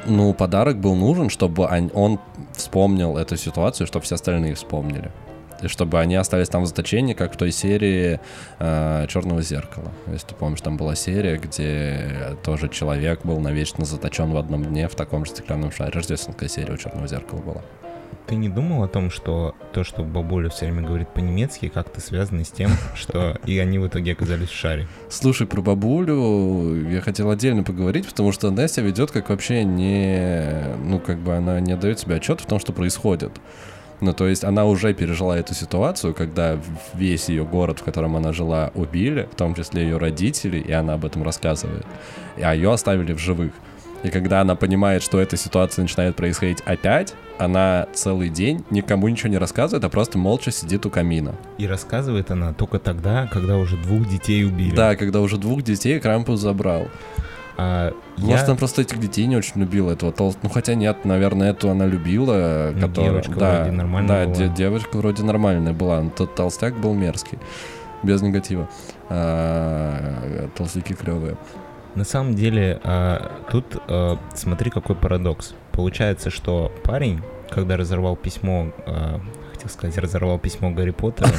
[0.06, 2.20] Ну, подарок был нужен, чтобы он
[2.54, 5.12] вспомнил эту ситуацию, чтобы все остальные вспомнили.
[5.62, 8.20] И чтобы они остались там в заточении, как в той серии
[8.60, 9.92] э, Черного зеркала.
[10.06, 14.88] Если ты помнишь, там была серия, где тоже человек был навечно заточен в одном дне
[14.88, 15.92] в таком же стеклянном шаре.
[15.92, 17.62] Рождественская серия у Черного зеркала была.
[18.26, 22.44] Ты не думал о том, что то, что бабуля все время говорит по-немецки, как-то связано
[22.44, 24.88] с тем, что и они в итоге оказались в шаре?
[25.10, 30.76] Слушай, про бабулю я хотел отдельно поговорить, потому что она себя ведет как вообще не...
[30.84, 33.32] Ну, как бы она не дает себе отчет в том, что происходит.
[34.00, 36.60] Ну, то есть она уже пережила эту ситуацию, когда
[36.94, 40.94] весь ее город, в котором она жила, убили, в том числе ее родители, и она
[40.94, 41.86] об этом рассказывает.
[42.42, 43.54] А ее оставили в живых.
[44.04, 49.30] И когда она понимает, что эта ситуация начинает происходить опять, она целый день никому ничего
[49.30, 51.36] не рассказывает, а просто молча сидит у камина.
[51.58, 54.76] И рассказывает она только тогда, когда уже двух детей убили.
[54.76, 56.88] Да, когда уже двух детей Крампус забрал.
[57.60, 58.46] А, Может, я...
[58.46, 60.38] она просто этих детей не очень любила, этого толст...
[60.44, 62.72] Ну, хотя нет, наверное, эту она любила.
[62.74, 63.10] Ну, которая...
[63.12, 64.36] девочка да, вроде нормальная Да, была.
[64.36, 67.40] де- девочка вроде нормальная была, но тот толстяк был мерзкий.
[68.04, 68.70] Без негатива.
[69.10, 71.36] А, толстяки клевые.
[71.98, 75.56] На самом деле, а, тут а, смотри, какой парадокс.
[75.72, 79.20] Получается, что парень, когда разорвал письмо, а,
[79.52, 81.32] хотел сказать, разорвал письмо Гарри Поттера,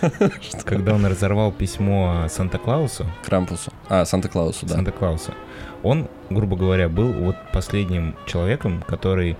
[0.64, 3.70] когда он разорвал письмо Санта-Клаусу, Крампусу.
[3.90, 4.76] А, Санта-Клаусу, да.
[4.76, 5.34] Санта-Клауса,
[5.82, 9.36] он, грубо говоря, был вот последним человеком, который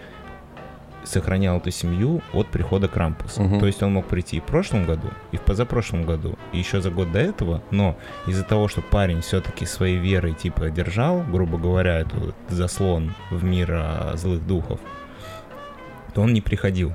[1.06, 3.42] сохранял эту семью от прихода Крампуса.
[3.42, 3.60] Мгм.
[3.60, 6.80] То есть он мог прийти и в прошлом году, и в позапрошлом году, и еще
[6.80, 7.96] за год до этого, но
[8.26, 13.44] из-за того, что парень все-таки своей верой типа держал, грубо говоря, эту вот заслон в
[13.44, 14.80] мир а, злых духов,
[16.14, 16.92] то он не приходил.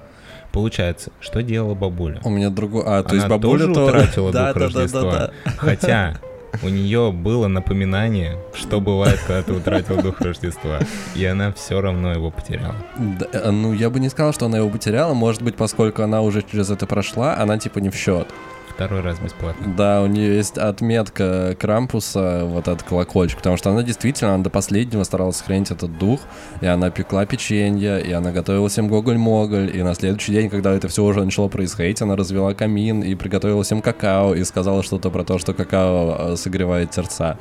[0.51, 2.20] Получается, что делала бабуля?
[2.24, 2.84] У меня другой...
[2.86, 3.86] А, то есть Она бабуля тоже то...
[3.86, 5.32] утратила дух Рождества.
[5.57, 6.20] Хотя
[6.64, 10.80] у нее было напоминание, что бывает, когда ты утратил дух Рождества.
[11.16, 12.76] И она все равно его потеряла.
[12.97, 15.14] Да, э, ну, я бы не сказал, что она его потеряла.
[15.14, 18.28] Может быть, поскольку она уже через это прошла, она типа не в счет.
[18.74, 19.74] Второй раз бесплатно.
[19.78, 24.49] Да, у нее есть отметка Крампуса, вот этот колокольчик, потому что она действительно она до
[24.49, 26.22] последнего старалась сохранить этот дух,
[26.61, 30.88] и она пекла печенье, и она готовила всем гоголь-моголь, и на следующий день, когда это
[30.88, 35.24] все уже начало происходить, она развела камин и приготовила всем какао, и сказала что-то про
[35.24, 37.38] то, что какао э, согревает сердца.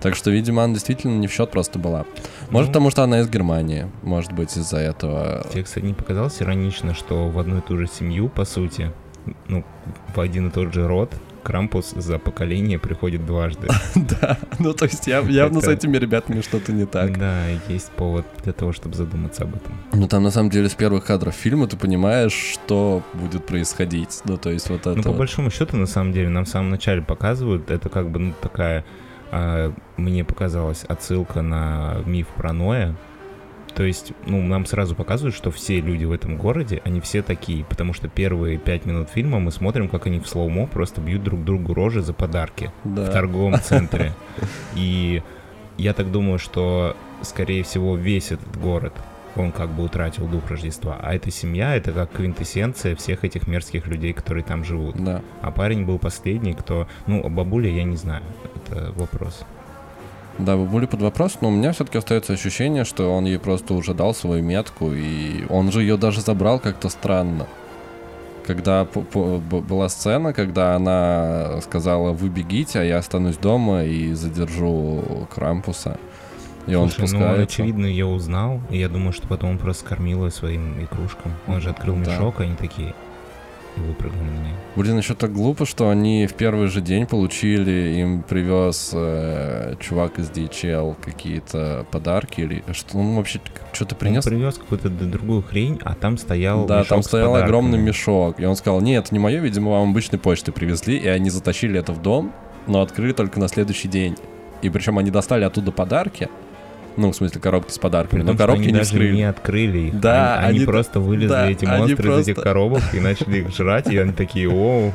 [0.00, 2.04] Так что, видимо, она действительно не в счет просто была.
[2.50, 2.72] Может, Ну.
[2.72, 5.46] потому что она из Германии, может быть, из-за этого.
[5.52, 8.90] Тебе, кстати, не показалось иронично, что в одну и ту же семью, по сути,
[9.48, 9.64] ну,
[10.14, 11.12] в один и тот же род,
[11.42, 13.66] Крампус за поколение приходит дважды.
[13.96, 17.18] Да, ну то есть яв- явно с Это- этими ребятами что-то не так.
[17.18, 19.72] Да, есть повод для того, чтобы задуматься об этом.
[19.92, 24.20] Ну там на самом деле с первых кадров фильма ты понимаешь, что будет происходить.
[24.24, 24.94] Ну то есть вот это.
[24.94, 28.20] Ну, по большому счету, на самом деле, нам в самом начале показывают, это как бы,
[28.20, 28.84] ну, такая,
[29.32, 32.94] а, мне показалась отсылка на миф про Ноя.
[33.74, 37.64] То есть, ну, нам сразу показывают, что все люди в этом городе, они все такие,
[37.64, 41.42] потому что первые пять минут фильма мы смотрим, как они в слоумо просто бьют друг
[41.44, 43.04] другу рожи за подарки Да.
[43.06, 44.12] в торговом центре.
[44.74, 45.22] И
[45.78, 48.92] я так думаю, что, скорее всего, весь этот город,
[49.34, 50.98] он как бы утратил дух Рождества.
[51.00, 55.02] А эта семья— это как квинтэссенция всех этих мерзких людей, которые там живут.
[55.02, 55.22] Да.
[55.40, 56.86] А парень был последний, кто...
[57.06, 58.22] Ну, бабуля я не знаю.
[58.54, 59.46] Это вопрос.
[60.38, 63.94] Да, бабуля под вопрос, но у меня все-таки остается ощущение, что он ей просто уже
[63.94, 67.46] дал свою метку, и он же ее даже забрал как-то странно.
[68.46, 75.98] Когда была сцена, когда она сказала, вы бегите, а я останусь дома и задержу Крампуса.
[76.66, 77.42] И он Слушай, ну, он, спускается.
[77.42, 81.32] очевидно, ее узнал, и я думаю, что потом он просто кормил ее своим игрушкам.
[81.46, 82.00] Он же открыл Да.
[82.12, 82.94] мешок, и они такие...
[83.76, 84.48] Выпрыгнули.
[84.76, 90.18] Блин, еще так глупо, что они в первый же день получили, им привез э, чувак
[90.18, 93.40] из DHL какие-то подарки или что он вообще
[93.72, 94.26] что-то принес.
[94.26, 97.48] Он привез какую-то другую хрень, а там стоял Да, там стоял подарками.
[97.48, 98.40] огромный мешок.
[98.40, 100.96] И он сказал, нет, это не мое, видимо, вам обычной почты привезли.
[100.96, 102.32] И они затащили это в дом,
[102.66, 104.16] но открыли только на следующий день.
[104.62, 106.28] И причем они достали оттуда подарки.
[106.96, 108.20] Ну, в смысле, коробки с подарками.
[108.20, 109.16] При но том, коробки они не даже вскрыли.
[109.16, 110.00] не открыли их.
[110.00, 113.38] Да, они, они они- просто вылезли, да, эти монстры из этих просто- коробок, и начали
[113.38, 114.92] их жрать, и они такие, оу.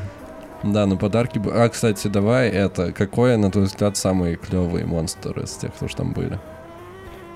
[0.62, 1.40] Да, но подарки...
[1.52, 2.92] А, кстати, давай это...
[2.92, 6.38] Какой, на твой взгляд, самый клевый монстр из тех, кто ж там были?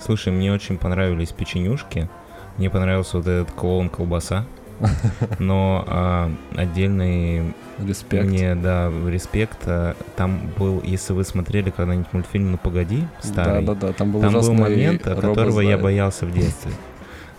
[0.00, 2.08] Слушай, мне очень понравились печенюшки.
[2.56, 4.44] Мне понравился вот этот клоун колбаса.
[5.38, 8.24] Но а, отдельный Респект.
[8.24, 9.58] мне, да, респект.
[9.66, 14.32] а, Там был, если вы смотрели когда-нибудь мультфильм «Ну погоди», старый, Да-да-да, там был там
[14.32, 15.80] был момент, которого я робот-заяц.
[15.82, 16.72] боялся в детстве.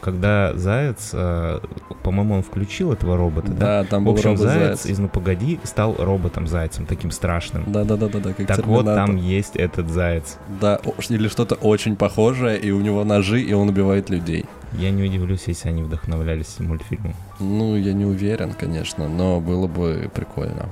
[0.03, 1.61] Когда Заяц, а,
[2.03, 3.83] по-моему, он включил этого робота, да?
[3.83, 7.63] Да, там В был общем, Заяц из «Ну погоди» стал роботом-зайцем, таким страшным.
[7.67, 10.37] Да-да-да-да, как Так вот, там есть этот Заяц.
[10.59, 10.79] Да,
[11.09, 14.45] или что-то очень похожее, и у него ножи, и он убивает людей.
[14.73, 17.13] Я не удивлюсь, если они вдохновлялись мультфильмом.
[17.39, 20.67] Ну, я не уверен, конечно, но было бы прикольно.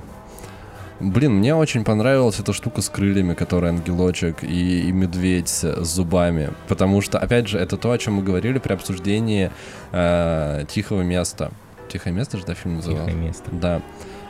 [1.02, 6.50] Блин, мне очень понравилась эта штука с крыльями, которая ангелочек и, и медведь с зубами.
[6.68, 9.50] Потому что, опять же, это то, о чем мы говорили при обсуждении
[9.90, 11.50] э, тихого места.
[11.88, 13.06] Тихое место же, да, фильм назывался?
[13.06, 13.50] Тихое место.
[13.50, 13.82] Да.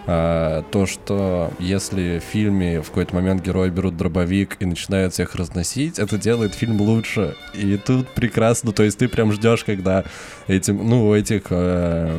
[0.04, 5.36] А, то, что если в фильме в какой-то момент герои берут дробовик и начинают всех
[5.36, 7.36] разносить, это делает фильм лучше.
[7.54, 10.04] И тут прекрасно, то есть ты прям ждешь, когда
[10.48, 12.18] этим, ну, у этих э,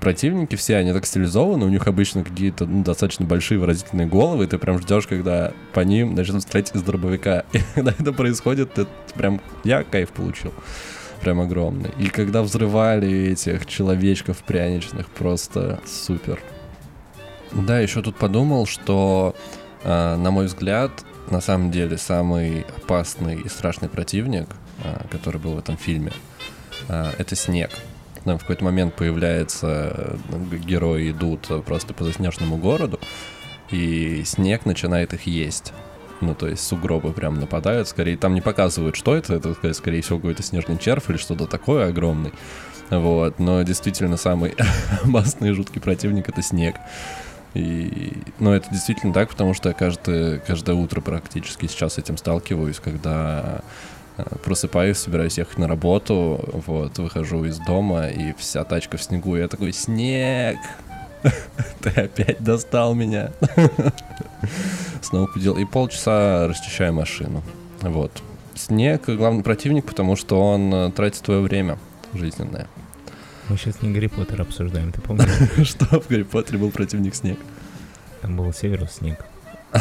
[0.00, 4.46] противники все, они так стилизованы, у них обычно какие-то ну, достаточно большие выразительные головы, и
[4.46, 7.44] ты прям ждешь, когда по ним начнут стрелять из дробовика.
[7.52, 10.52] И когда это происходит, ты прям, я кайф получил.
[11.20, 11.90] Прям огромный.
[11.98, 16.40] И когда взрывали этих человечков пряничных, просто супер.
[17.54, 19.34] Да, еще тут подумал, что,
[19.84, 20.90] э, на мой взгляд,
[21.30, 24.48] на самом деле самый опасный и страшный противник,
[24.82, 26.12] э, который был в этом фильме,
[26.88, 27.70] э, это снег.
[28.24, 33.00] Там в какой-то момент появляется, э, герои идут просто по заснеженному городу,
[33.70, 35.72] и снег начинает их есть.
[36.20, 40.18] Ну, то есть сугробы прям нападают, скорее, там не показывают, что это, это, скорее всего,
[40.18, 42.32] какой-то снежный червь или что-то такое огромный.
[42.90, 44.54] Вот, но действительно самый
[45.04, 46.76] опасный и жуткий противник— это снег.
[47.54, 52.80] И, ну, это действительно так, потому что каждое, каждое утро практически сейчас с этим сталкиваюсь,
[52.80, 53.60] когда
[54.16, 59.36] э, просыпаюсь, собираюсь ехать на работу, вот, выхожу из дома, и вся тачка в снегу,
[59.36, 60.58] и я такой, снег!
[61.82, 63.32] Ты опять достал меня.
[65.02, 65.56] Снова подел.
[65.56, 67.42] И полчаса расчищаю машину.
[67.80, 68.10] Вот.
[68.54, 71.78] Снег— главный противник, потому что он э, тратит твое время
[72.12, 72.68] жизненное.
[73.52, 75.28] Мы сейчас не Гарри Поттер обсуждаем, ты помнишь?
[75.68, 77.38] Что в Гарри Поттере был противник снег?
[78.22, 79.22] Там был Северус Снег.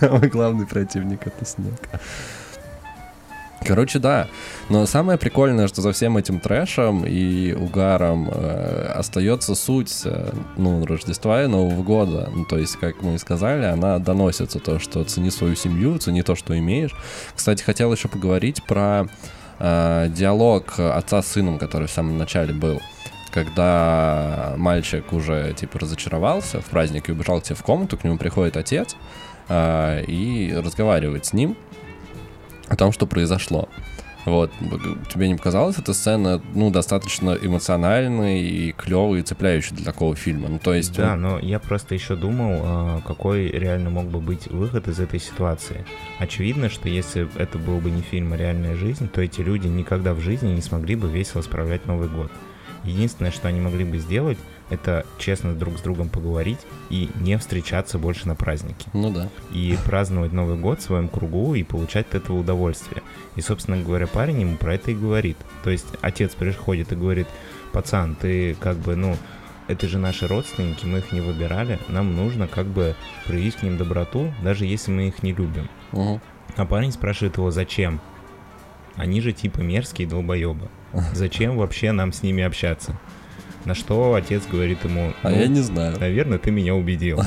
[0.00, 1.80] Самый главный противник— это снег.
[3.64, 4.28] Короче, да.
[4.68, 10.84] Но самое прикольное, что за всем этим трэшем и угаром э, остается суть э, ну,
[10.84, 12.28] Рождества и Нового года.
[12.34, 16.22] Ну, то есть, как мы и сказали, она доносится то, что цени свою семью, цени
[16.22, 16.94] то, что имеешь.
[17.34, 19.08] Кстати, хотел еще поговорить про
[19.62, 22.80] э, диалог отца с сыном, который в самом начале был
[23.32, 28.18] когда мальчик уже типа разочаровался в празднике и убежал к тебе в комнату, к нему
[28.18, 28.94] приходит отец
[29.48, 31.56] э, и разговаривает с ним
[32.68, 33.68] о том, что произошло.
[34.24, 34.52] Вот,
[35.12, 40.48] тебе не показалась эта сцена, ну, достаточно эмоциональной и клевой и цепляющей для такого фильма?
[40.48, 40.96] Ну, то есть...
[40.96, 45.18] Да, но я просто еще думал, а, какой реально мог бы быть выход из этой
[45.18, 45.84] ситуации.
[46.18, 50.14] Очевидно, что если это был бы не фильм, а реальная жизнь, то эти люди никогда
[50.14, 52.30] в жизни не смогли бы весело справлять Новый год.
[52.84, 54.38] Единственное, что они могли бы сделать,
[54.72, 58.88] это честно друг с другом поговорить и не встречаться больше на праздники.
[58.94, 59.28] Ну да.
[59.52, 63.02] И праздновать Новый год в своем кругу и получать от этого удовольствие.
[63.36, 65.36] И, собственно говоря, парень ему про это и говорит.
[65.62, 67.28] То есть отец приходит и говорит,
[67.72, 69.16] пацан, ты как бы, ну,
[69.68, 72.96] это же наши родственники, мы их не выбирали, нам нужно как бы
[73.26, 75.68] проявить к ним доброту, даже если мы их не любим.
[75.92, 76.20] Угу.
[76.56, 78.00] А парень спрашивает его, зачем?
[78.96, 80.68] Они же типа мерзкие долбоебы.
[81.14, 82.98] Зачем вообще нам с ними общаться?
[83.64, 85.98] На что отец говорит ему, а ну, я не знаю.
[85.98, 87.20] Наверное, ты меня убедил.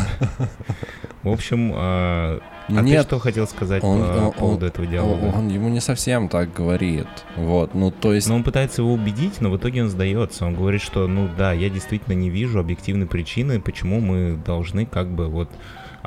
[1.24, 4.88] В общем, а, а Нет, ты что хотел сказать он, по он, поводу он, этого
[4.88, 5.26] диалога?
[5.26, 7.08] Он, он ему не совсем так говорит.
[7.36, 8.28] Вот, ну то есть...
[8.28, 10.46] Но он пытается его убедить, но в итоге он сдается.
[10.46, 15.10] Он говорит, что, ну да, я действительно не вижу объективной причины, почему мы должны как
[15.10, 15.50] бы вот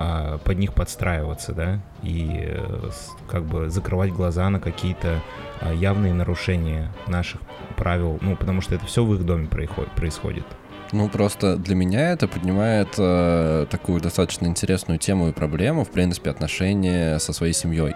[0.00, 2.90] а, под них подстраиваться, да, и э,
[3.28, 5.20] как бы закрывать глаза на какие-то
[5.60, 7.40] а, явные нарушения наших
[7.76, 10.44] правил, ну, потому что это все в их доме происходит.
[10.92, 16.30] Ну, просто для меня это поднимает э, такую достаточно интересную тему и проблему, в принципе,
[16.30, 17.94] отношения со своей семьей.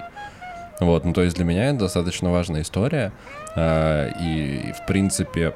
[0.80, 3.12] Вот, ну, то есть для меня это достаточно важная история,
[3.54, 5.54] э, и, в принципе,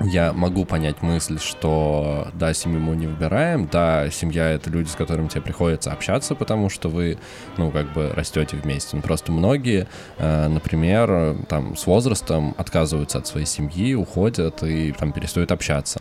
[0.00, 4.94] я могу понять мысль, что да, семью мы не выбираем, да, семья это люди, с
[4.94, 7.18] которыми тебе приходится общаться, потому что вы,
[7.56, 8.96] ну, как бы растете вместе.
[8.96, 9.88] Ну, просто многие,
[10.18, 16.00] э, например, там с возрастом отказываются от своей семьи, уходят и там перестают общаться.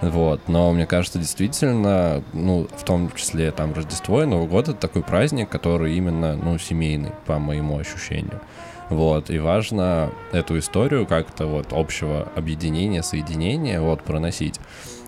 [0.00, 4.78] Вот, но мне кажется, действительно, ну, в том числе там Рождество и Новый год это
[4.78, 8.40] такой праздник, который именно, ну, семейный, по моему ощущению.
[8.88, 14.58] Вот, и важно эту историю как-то вот общего объединения, соединения вот проносить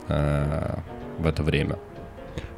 [0.08, 0.76] э,
[1.18, 1.78] в это время.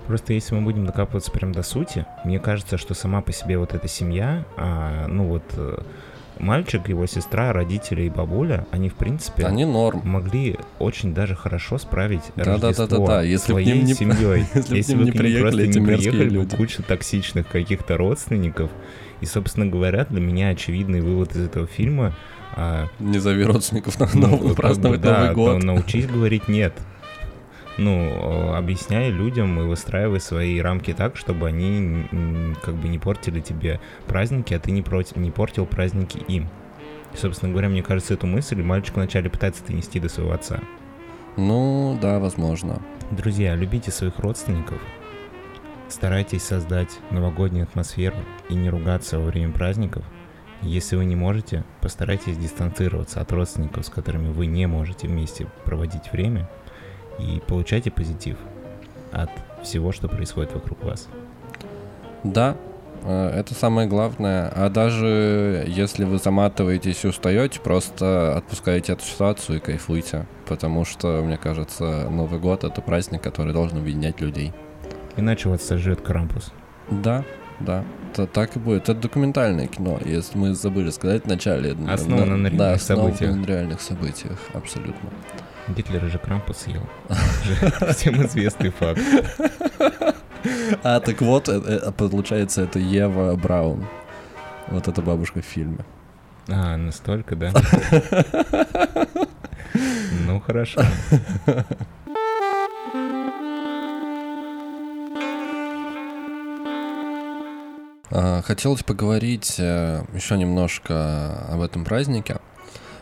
[0.06, 3.72] Просто если мы будем докапываться прям до сути, мне кажется, что сама по себе вот
[3.72, 5.78] эта семья, а, ну вот э,
[6.38, 10.02] мальчик, его сестра, родители и бабуля, они в принципе они норм.
[10.04, 13.22] могли очень даже хорошо справить да, Рождество да, да, да, да.
[13.22, 14.44] Если своей не, семьей.
[14.54, 16.56] Если, если бы не приехали эти не приехали люди.
[16.56, 18.70] куча токсичных каких-то родственников,
[19.20, 22.14] и, собственно говоря, для меня очевидный вывод из этого фильма...
[22.56, 25.62] А, Не зови родственников на ну, новый, праздновать бы, да, Новый год.
[25.64, 26.74] научись говорить «нет».
[27.76, 32.06] Ну, объясняй людям и выстраивай свои рамки так, чтобы они
[32.62, 36.48] как бы не портили тебе праздники, а ты не, против, не портил праздники им.
[37.12, 40.60] И, собственно говоря, мне кажется, эту мысль мальчик вначале пытается донести до своего отца.
[41.36, 42.80] Ну, да, возможно.
[43.10, 44.80] Друзья, любите своих родственников,
[45.88, 48.16] Старайтесь создать новогоднюю атмосферу
[48.48, 50.04] и не ругаться во время праздников.
[50.62, 56.10] Если вы не можете, постарайтесь дистанцироваться от родственников, с которыми вы не можете вместе проводить
[56.10, 56.48] время,
[57.18, 58.36] и получайте позитив
[59.12, 59.30] от
[59.62, 61.08] всего, что происходит вокруг вас.
[62.24, 62.56] Да,
[63.04, 64.50] э, это самое главное.
[64.54, 70.26] А даже если вы заматываетесь и устаете, просто отпускаете эту ситуацию и кайфуйте.
[70.46, 74.52] Потому что, мне кажется, Новый год— это праздник, который должен объединять людей.
[75.16, 76.52] Иначе вас сожжет Крампус.
[76.90, 77.24] Да,
[77.60, 78.84] да, это так и будет.
[78.84, 81.76] Это документальное кино, если мы забыли сказать вначале.
[81.88, 83.36] Основано на, на реальных да, событиях.
[83.36, 85.10] на реальных событиях, абсолютно.
[85.68, 86.82] Гитлер же Крампус съел.
[87.92, 89.00] Всем известный факт.
[90.82, 93.86] А, так вот, э, э, получается, это Ева Браун.
[94.68, 95.78] Вот эта бабушка в фильме.
[96.48, 97.52] А, настолько, да?
[100.26, 100.80] Ну, хорошо.
[108.10, 112.36] А, хотелось поговорить э, еще немножко об этом празднике,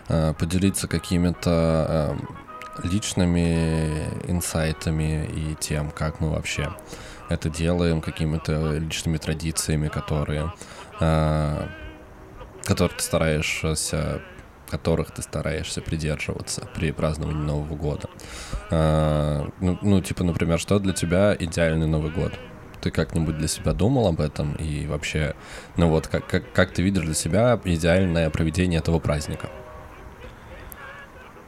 [0.08, 2.16] поделиться какими-то
[2.82, 6.72] личными инсайтами и тем, как мы вообще
[7.28, 10.52] это делаем, какими-то личными традициями, которые,
[11.00, 11.66] э,
[12.64, 14.20] которые ты стараешься
[14.70, 18.08] которых ты стараешься придерживаться при праздновании Нового года.
[18.70, 22.32] Э, ну, ну, типа, например, что для тебя идеальный Новый год?
[22.80, 24.54] Ты как-нибудь для себя думал об этом?
[24.54, 25.34] И вообще,
[25.76, 29.50] ну вот, как, как, как ты видишь для себя идеальное проведение этого праздника?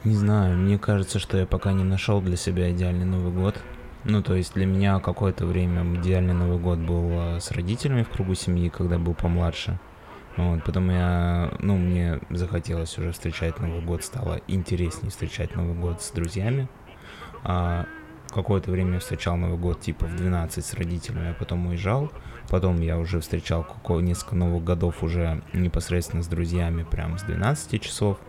[0.05, 3.55] Не знаю, мне кажется, что я пока не нашел для себя идеальный Новый год.
[4.03, 8.09] Ну, то есть для меня какое-то время идеальный Новый год был а, с родителями в
[8.09, 9.79] кругу семьи, когда был помладше.
[10.37, 16.03] Вот, потом я, ну, мне захотелось уже встречать Новый год, стало интереснее встречать Новый год
[16.03, 16.69] с друзьями.
[17.43, 17.87] А
[18.31, 22.11] какое-то время я встречал Новый год типа в 12 с родителями, а потом уезжал.
[22.49, 23.65] Потом я уже встречал
[24.01, 28.19] несколько новых годов уже непосредственно с друзьями, прям с 12 часов.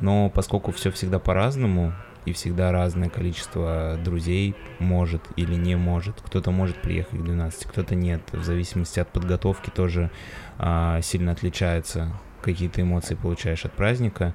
[0.00, 1.94] Но поскольку все всегда по-разному,
[2.26, 6.20] и всегда разное количество друзей может или не может.
[6.20, 8.20] Кто-то может приехать к 12, кто-то нет.
[8.32, 10.10] В зависимости от подготовки тоже
[10.58, 12.12] а, сильно отличается.
[12.42, 14.34] Какие-то эмоции получаешь от праздника.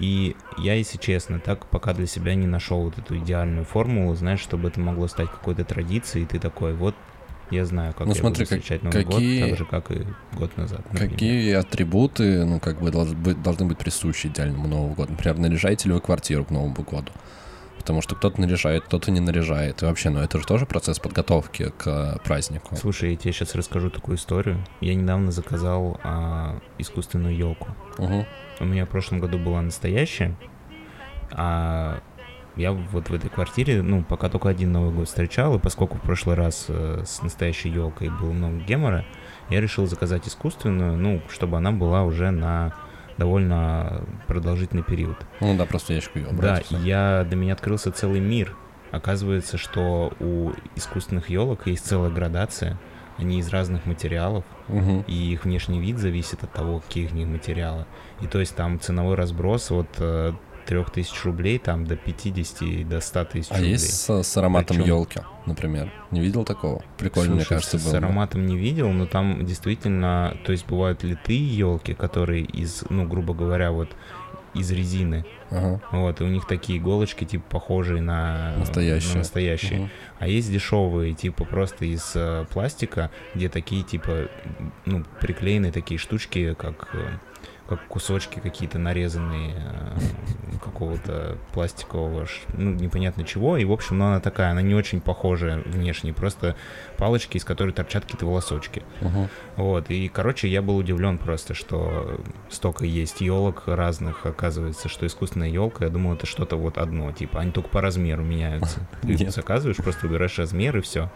[0.00, 4.40] И я, если честно, так пока для себя не нашел вот эту идеальную формулу, знаешь,
[4.40, 6.94] чтобы это могло стать какой-то традицией, и ты такой, вот
[7.50, 10.06] я знаю, как ну, я смотри, буду встречать Новый какие, год, так же, как и
[10.36, 10.80] год назад.
[10.92, 11.10] Например.
[11.10, 15.12] Какие атрибуты, ну, как бы, должны быть, должны быть присущи идеальному Новому году?
[15.12, 17.10] Например, наряжаете ли вы квартиру к Новому году?
[17.78, 19.82] Потому что кто-то наряжает, кто-то не наряжает.
[19.82, 22.76] И вообще, ну, это же тоже процесс подготовки к празднику.
[22.76, 24.62] Слушай, я тебе сейчас расскажу такую историю.
[24.80, 27.68] Я недавно заказал а, искусственную елку.
[27.96, 28.26] Угу.
[28.60, 30.36] У меня в прошлом году была настоящая,
[31.30, 32.02] а
[32.58, 36.00] я вот в этой квартире, ну, пока только один Новый год встречал, и поскольку в
[36.02, 39.04] прошлый раз э, с настоящей елкой было много гемора,
[39.48, 42.74] я решил заказать искусственную, ну, чтобы она была уже на
[43.16, 45.16] довольно продолжительный период.
[45.40, 48.56] Ну да, просто ящик ее Да, я, для меня открылся целый мир.
[48.90, 52.78] Оказывается, что у искусственных елок есть целая градация.
[53.18, 55.04] Они из разных материалов, угу.
[55.08, 57.84] и их внешний вид зависит от того, какие из них материалы.
[58.20, 60.32] И то есть там ценовой разброс от э,
[60.68, 63.68] 3000 рублей там до 50 до 100 тысяч а рублей.
[63.68, 64.88] А есть с, с ароматом Причем...
[64.88, 65.90] елки, например?
[66.10, 66.82] Не видел такого?
[66.98, 67.90] Прикольно, Слушай, мне кажется, было.
[67.90, 73.06] С ароматом не видел, но там действительно, то есть бывают литые елки, которые из, ну,
[73.06, 73.88] грубо говоря, вот
[74.52, 75.24] из резины.
[75.50, 75.80] Ага.
[75.90, 79.12] Вот, и у них такие иголочки, типа, похожие на настоящие.
[79.12, 79.80] На настоящие.
[79.80, 79.88] Угу.
[80.18, 84.28] А есть дешевые, типа, просто из э, пластика, где такие, типа,
[84.84, 87.08] ну, приклеенные такие штучки, как э,
[87.68, 93.58] как кусочки какие-то нарезанные э, какого-то пластикового, ну, непонятно чего.
[93.58, 96.56] И, в общем, ну, она такая, она не очень похожая внешне, просто
[96.96, 98.82] палочки, из которой торчат какие-то волосочки.
[99.00, 99.28] Uh-huh.
[99.56, 105.50] Вот, и, короче, я был удивлен просто, что столько есть елок разных, оказывается, что искусственная
[105.50, 108.80] елка, я думал, это что-то вот одно, типа, они только по размеру меняются.
[109.02, 111.10] Ты заказываешь, просто выбираешь размер и все.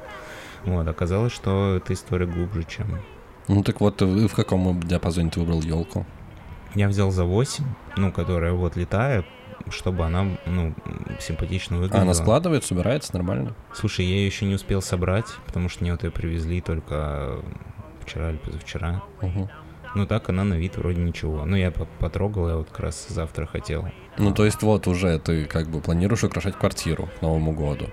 [0.64, 3.00] Вот, оказалось, что эта история глубже, чем...
[3.48, 6.07] Ну так вот, в каком диапазоне ты выбрал елку?
[6.74, 7.64] Я взял за 8,
[7.96, 9.24] ну, которая вот летает,
[9.70, 10.74] чтобы она, ну,
[11.20, 12.00] симпатично выглядела.
[12.00, 13.54] А она складывает, собирается нормально?
[13.74, 17.40] Слушай, я ее еще не успел собрать, потому что мне вот ее привезли только
[18.00, 19.02] вчера или позавчера.
[19.20, 19.50] Угу.
[19.94, 21.44] Ну так она на вид вроде ничего.
[21.44, 23.88] Ну я потрогал, я вот как раз завтра хотел.
[24.16, 27.88] Ну то есть вот уже ты как бы планируешь украшать квартиру к Новому году.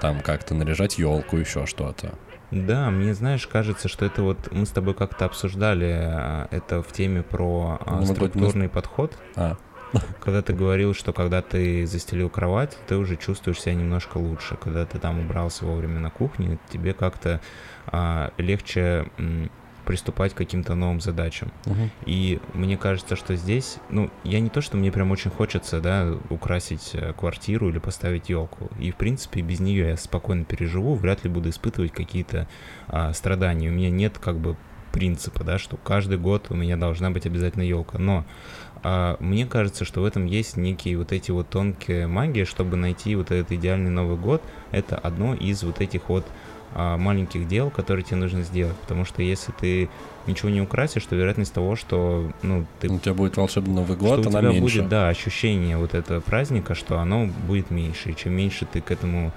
[0.00, 2.14] Там как-то наряжать елку, еще что-то.
[2.52, 6.92] Да, мне, знаешь, кажется, что это вот мы с тобой как-то обсуждали а, это в
[6.92, 8.72] теме про а, ну, структурный быть...
[8.72, 9.16] подход.
[9.36, 9.56] А.
[10.20, 14.56] Когда ты говорил, что когда ты застелил кровать, ты уже чувствуешь себя немножко лучше.
[14.56, 17.40] Когда ты там убрался вовремя на кухне, тебе как-то
[17.86, 19.06] а, легче
[19.84, 21.52] приступать к каким-то новым задачам.
[21.66, 21.90] Угу.
[22.06, 26.14] И мне кажется, что здесь, ну, я не то, что мне прям очень хочется, да,
[26.30, 28.70] украсить э, квартиру или поставить елку.
[28.78, 32.48] И, в принципе, без нее я спокойно переживу, вряд ли буду испытывать какие-то
[32.88, 33.68] а, страдания.
[33.68, 34.56] У меня нет как бы
[34.92, 37.98] принципа, да, что каждый год у меня должна быть обязательно елка.
[37.98, 38.24] Но
[38.82, 43.14] а, мне кажется, что в этом есть некие вот эти вот тонкие магии, чтобы найти
[43.16, 44.42] вот этот идеальный Новый год.
[44.70, 46.26] Это одно из вот этих вот
[46.74, 48.76] маленьких дел, которые тебе нужно сделать.
[48.76, 49.90] Потому что если ты
[50.26, 52.88] ничего не украсишь, то вероятность того, что ну, ты...
[52.88, 54.60] У тебя будет волшебный Новый год, что у тебя меньше.
[54.60, 58.10] будет, да, ощущение вот этого праздника, что оно будет меньше.
[58.10, 59.32] И чем меньше ты к этому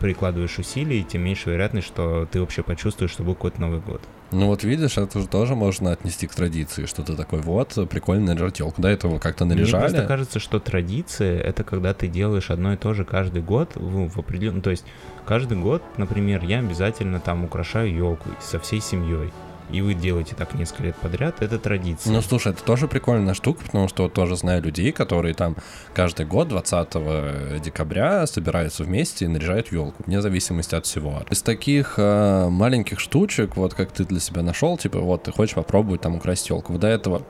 [0.00, 4.02] прикладываешь усилий, тем меньше вероятность, что ты вообще почувствуешь, что будет какой-то Новый год.
[4.32, 8.34] Ну вот видишь, это же тоже можно отнести к традиции, что ты такой, вот, прикольно
[8.34, 8.82] наряжать елку.
[8.82, 9.82] До этого как-то наряжали.
[9.82, 13.70] Мне просто кажется, что традиция— это когда ты делаешь одно и то же каждый год
[13.76, 14.60] в, в определенном...
[14.60, 14.84] То есть
[15.26, 19.32] каждый год, например, я обязательно там украшаю елку со всей семьей
[19.70, 22.12] и вы делаете так несколько лет подряд, это традиция.
[22.12, 25.56] Ну, слушай, это тоже прикольная штука, потому что вот тоже знаю людей, которые там
[25.94, 31.22] каждый год 20 декабря собираются вместе и наряжают елку, вне зависимости от всего.
[31.30, 35.54] Из таких э, маленьких штучек, вот как ты для себя нашел, типа, вот ты хочешь
[35.54, 36.72] попробовать там украсть елку.
[36.72, 37.22] Вы до этого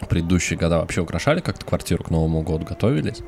[0.00, 3.20] в предыдущие года вообще украшали как-то квартиру к Новому году, готовились?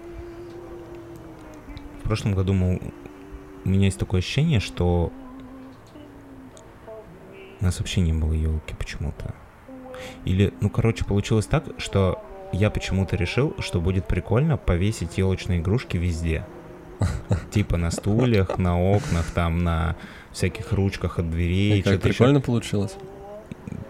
[2.03, 2.81] В прошлом году мы...
[3.65, 5.13] у меня есть такое ощущение, что
[7.61, 9.35] у нас вообще не было елки почему-то.
[10.25, 15.97] Или, ну, короче, получилось так, что я почему-то решил, что будет прикольно повесить елочные игрушки
[15.97, 16.47] везде.
[17.51, 19.97] Типа на стульях, на окнах, там, на
[20.33, 21.81] всяких ручках от дверей.
[21.81, 22.47] И как прикольно еще.
[22.47, 22.97] получилось?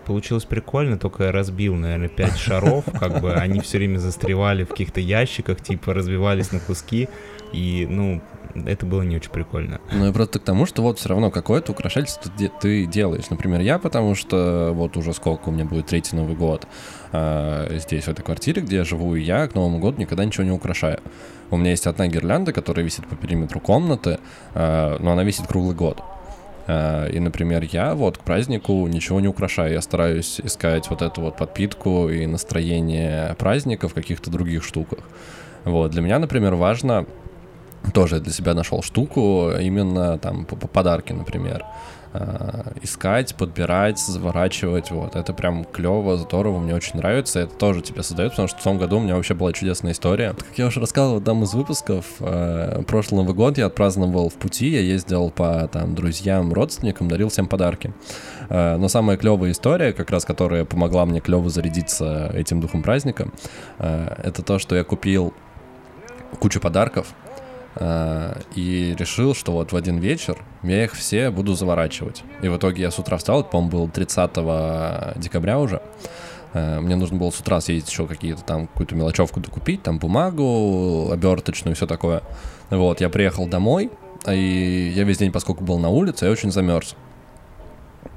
[0.07, 4.69] Получилось прикольно, только я разбил, наверное, пять шаров, как бы они все время застревали в
[4.69, 7.09] каких-то ящиках, типа разбивались на куски.
[7.53, 8.21] И, ну,
[8.67, 9.81] это было не очень прикольно.
[9.93, 12.31] Ну и просто к тому, что вот все равно какое-то украшательство
[12.61, 13.31] ты делаешь.
[13.31, 16.67] Например, я, потому что вот уже сколько у меня будет третий Новый год
[17.13, 20.45] э, здесь, в этой квартире, где я живу, и я к Новому году никогда ничего
[20.45, 21.01] не украшаю.
[21.51, 24.19] У меня есть одна гирлянда, которая висит по периметру комнаты,
[24.55, 26.03] э, но она висит круглый год.
[26.67, 29.73] Э, и, например, я вот к празднику ничего не украшаю.
[29.73, 35.01] Я стараюсь искать вот эту вот подпитку и настроение праздника в каких-то других штуках.
[35.65, 35.91] Вот.
[35.91, 37.07] Для меня, например, важно
[37.93, 41.65] тоже для себя нашел штуку, именно там подарки, например.
[42.15, 48.03] Э, искать, подбирать, заворачивать, вот, это прям клево, здорово, мне очень нравится, это тоже тебе
[48.03, 50.33] создает, потому что в том году у меня вообще была чудесная история.
[50.33, 54.35] Как я уже рассказывал в одном из выпусков, э, прошлый Новый год я отпраздновал в
[54.35, 57.93] пути, я ездил по там друзьям, родственникам, дарил всем подарки.
[58.49, 63.29] Э, но самая клевая история, как раз которая помогла мне клево зарядиться этим духом праздника,
[63.79, 65.35] это то, что я купил
[66.41, 67.15] кучу подарков,
[67.81, 72.25] и решил, что вот в один вечер я их все буду заворачивать.
[72.43, 75.81] И в итоге я с утра встал, это, по-моему, был 30 декабря уже.
[76.53, 81.11] Э, мне нужно было с утра съездить еще какие-то там, какую-то мелочевку докупить, там бумагу
[81.13, 82.23] оберточную и все такое.
[82.71, 83.91] Вот, я приехал домой,
[84.27, 86.97] и я весь день, поскольку был на улице, я очень замерз.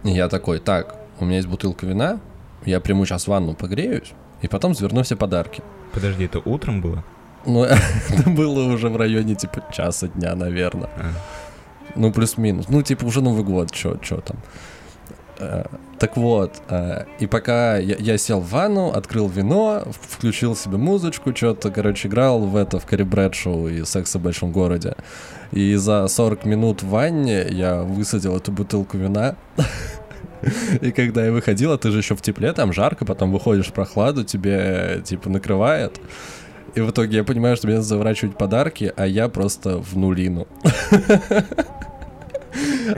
[0.03, 2.19] И я такой, так, у меня есть бутылка вина,
[2.65, 5.61] я приму сейчас ванну, погреюсь, и потом заверну все подарки.
[5.93, 7.03] Подожди, это утром было?
[7.45, 7.63] Ну,
[8.09, 10.89] это было уже в районе, типа, часа дня, наверное.
[11.95, 12.67] Ну, плюс-минус.
[12.69, 14.37] Ну, типа, уже Новый год, чё, чё там.
[15.39, 15.63] Э,
[15.99, 21.35] так вот, э, и пока я, я сел в ванну, открыл вино, включил себе музычку,
[21.35, 24.95] что-то, короче, играл в это, в Карри Брэдшоу и «Секс в большом городе».
[25.51, 29.35] И за 40 минут в ванне я высадил эту бутылку вина.
[30.81, 33.73] И когда я выходил, а ты же еще в тепле, там жарко, потом выходишь в
[33.73, 35.99] прохладу, тебе, типа, накрывает.
[36.75, 40.47] И в итоге я понимаю, что мне заворачивать подарки, а я просто в нулину.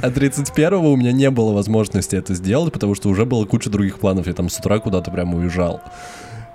[0.02, 4.00] А 31-го у меня не было возможности это сделать, потому что уже было куча других
[4.00, 4.28] планов.
[4.28, 5.82] Я там с утра куда-то прям уезжал.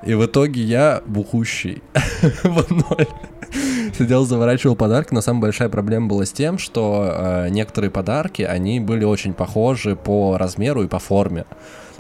[0.05, 1.83] И в итоге я бухущий
[2.43, 3.07] в ноль.
[3.97, 8.81] Сидел, заворачивал подарки, но самая большая проблема была с тем, что э, некоторые подарки, они
[8.81, 11.47] были очень похожи по размеру и по форме.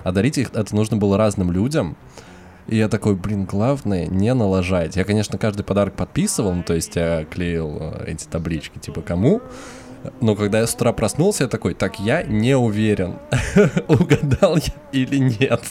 [0.04, 1.96] А дарить их это нужно было разным людям.
[2.68, 4.96] И я такой, блин, главное не налажать.
[4.96, 9.40] Я, конечно, каждый подарок подписывал, ну, то есть я клеил э, эти таблички, типа, кому.
[10.20, 13.16] Но когда я с утра проснулся, я такой, так, я не уверен,
[13.88, 15.62] угадал я или нет.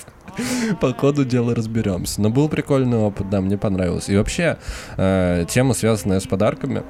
[0.82, 2.22] По ходу дела разберемся.
[2.22, 4.10] Но был прикольный опыт, да, мне понравилось.
[4.10, 4.58] И вообще,
[4.98, 6.84] э, тема, связанная с подарками,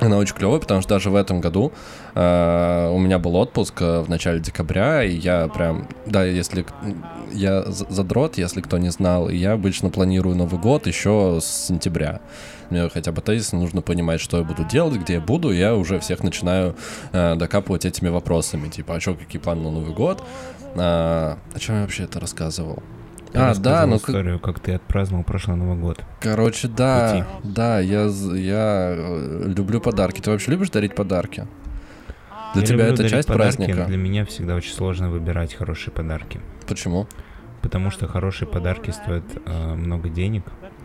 [0.00, 1.72] Она очень клевая, потому что даже в этом году
[2.14, 6.66] э, у меня был отпуск э, в начале декабря, и я прям, да, если
[7.32, 12.20] я задрот, если кто не знал, я обычно планирую Новый год еще с сентября.
[12.70, 15.76] Мне хотя бы тезисно нужно понимать, что я буду делать, где я буду, и я
[15.76, 16.74] уже всех начинаю
[17.12, 20.24] э, докапывать этими вопросами, типа, а что, какие планы на Новый год?
[20.76, 22.82] А, о чем я вообще это рассказывал?
[23.34, 26.02] А, да, ну историю, как ты отпраздновал прошлый Новый год.
[26.20, 27.52] Короче, да, Пути.
[27.54, 30.20] да, я, я э, люблю подарки.
[30.20, 31.46] Ты вообще любишь дарить подарки?
[32.54, 33.84] Для я тебя это часть подарки, праздника?
[33.86, 36.40] Для меня всегда очень сложно выбирать хорошие подарки.
[36.68, 37.08] Почему?
[37.60, 40.44] Потому что хорошие подарки стоят э, много денег,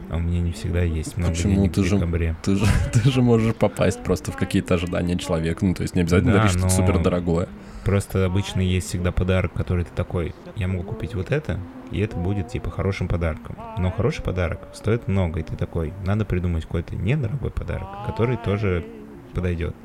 [0.10, 1.56] а у меня не всегда есть много Почему?
[1.56, 2.30] денег ты в декабре.
[2.30, 5.93] Же, ты, же, ты же можешь попасть просто в какие-то ожидания человека, ну то есть
[5.93, 7.47] не обязательно да, дарить что-то супер дорогое.
[7.84, 11.60] Просто обычно есть всегда подарок, который ты такой, я могу купить вот это,
[11.92, 13.58] и это будет типа хорошим подарком.
[13.78, 18.86] Но хороший подарок стоит много, и ты такой, надо придумать какой-то недорогой подарок, который тоже
[19.34, 19.76] подойдет.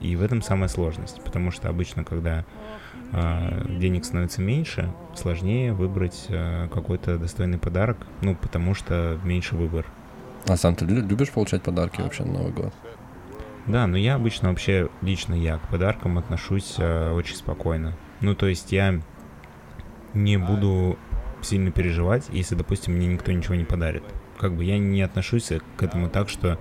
[0.00, 2.46] И в этом самая сложность, потому что обычно, когда
[3.12, 9.84] э, денег становится меньше, сложнее выбрать э, какой-то достойный подарок, ну, потому что меньше выбор.
[10.48, 12.72] А сам ты любишь получать подарки вообще на Новый год?
[13.66, 17.94] Да, но я обычно вообще, лично я к подаркам отношусь э, очень спокойно.
[18.22, 19.00] Ну, то есть я
[20.14, 20.98] не буду
[21.44, 24.02] сильно переживать, если, допустим, мне никто ничего не подарит.
[24.38, 26.58] Как бы я не отношусь к этому так, что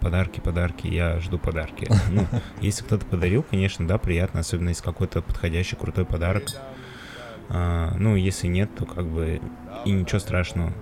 [0.00, 1.88] подарки, подарки, я жду подарки.
[2.10, 2.26] Ну,
[2.60, 6.44] если кто-то подарил, конечно, да, приятно, особенно если какой-то подходящий крутой подарок.
[7.48, 9.40] А, ну, если нет, то как бы
[9.84, 10.72] и ничего страшного.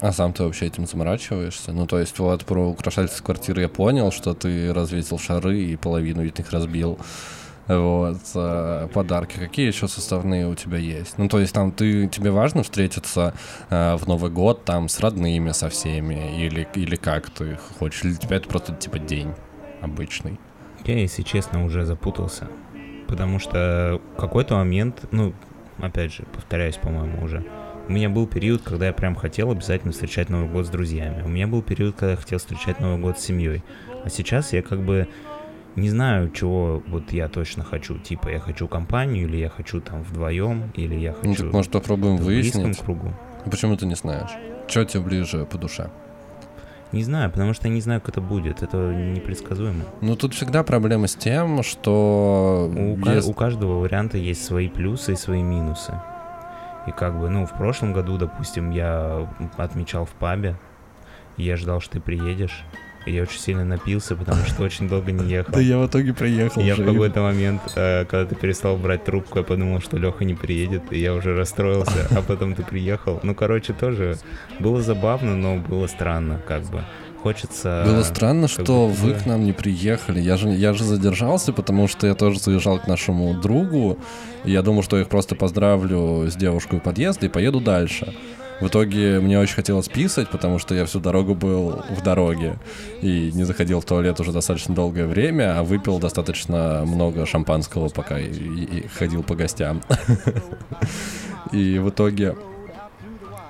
[0.00, 1.72] А сам ты вообще этим заморачиваешься?
[1.72, 6.22] Ну, то есть, вот про украшательство квартиры я понял, что ты развесил шары и половину
[6.22, 6.98] из них разбил.
[7.68, 9.38] Вот, э, подарки.
[9.38, 11.18] Какие еще составные у тебя есть?
[11.18, 13.34] Ну, то есть там ты, тебе важно встретиться
[13.70, 16.38] э, в Новый год там с родными, со всеми?
[16.38, 18.04] Или, или как ты хочешь?
[18.04, 19.34] Или тебя это просто типа день
[19.80, 20.38] обычный?
[20.84, 22.48] Я, если честно, уже запутался.
[23.08, 25.32] Потому что какой-то момент, ну,
[25.78, 27.44] опять же, повторяюсь, по-моему, уже,
[27.88, 31.22] у меня был период, когда я прям хотел обязательно встречать Новый год с друзьями.
[31.22, 33.62] У меня был период, когда я хотел встречать Новый год с семьей.
[34.04, 35.08] А сейчас я как бы
[35.76, 37.98] не знаю, чего вот я точно хочу.
[37.98, 41.44] Типа, я хочу компанию, или я хочу там вдвоем, или я ну, хочу...
[41.44, 42.78] Ну, так, может, попробуем выяснить?
[42.78, 43.12] кругу.
[43.50, 44.30] Почему ты не знаешь?
[44.68, 45.90] Что тебе ближе по душе?
[46.92, 48.62] Не знаю, потому что я не знаю, как это будет.
[48.62, 49.84] Это непредсказуемо.
[50.00, 52.70] Ну, тут всегда проблема с тем, что...
[52.74, 53.28] У, есть...
[53.28, 56.00] у каждого варианта есть свои плюсы и свои минусы.
[56.86, 60.56] И как бы, ну, в прошлом году, допустим, я отмечал в пабе,
[61.36, 62.64] я ждал, что ты приедешь.
[63.06, 65.52] Я очень сильно напился, потому что очень долго не ехал.
[65.52, 66.60] Да я в итоге приехал.
[66.60, 70.34] Я в какой-то момент, э, когда ты перестал брать трубку, я подумал, что Леха не
[70.34, 73.20] приедет, и я уже расстроился, а потом ты приехал.
[73.22, 74.16] Ну, короче, тоже
[74.58, 76.82] было забавно, но было странно, как бы
[77.26, 77.82] хочется...
[77.84, 80.20] Было странно, что вы к нам не приехали.
[80.20, 83.98] Я же, я же задержался, потому что я тоже заезжал к нашему другу.
[84.44, 88.14] И я думал, что я их просто поздравлю с девушкой у подъезда и поеду дальше.
[88.60, 92.58] В итоге мне очень хотелось писать, потому что я всю дорогу был в дороге
[93.02, 98.18] и не заходил в туалет уже достаточно долгое время, а выпил достаточно много шампанского, пока
[98.18, 99.82] и, и ходил по гостям.
[101.52, 102.34] И в итоге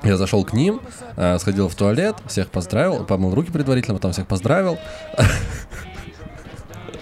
[0.03, 0.81] я зашел к ним,
[1.17, 4.79] э, сходил в туалет, всех поздравил, помыл руки предварительно, потом всех поздравил.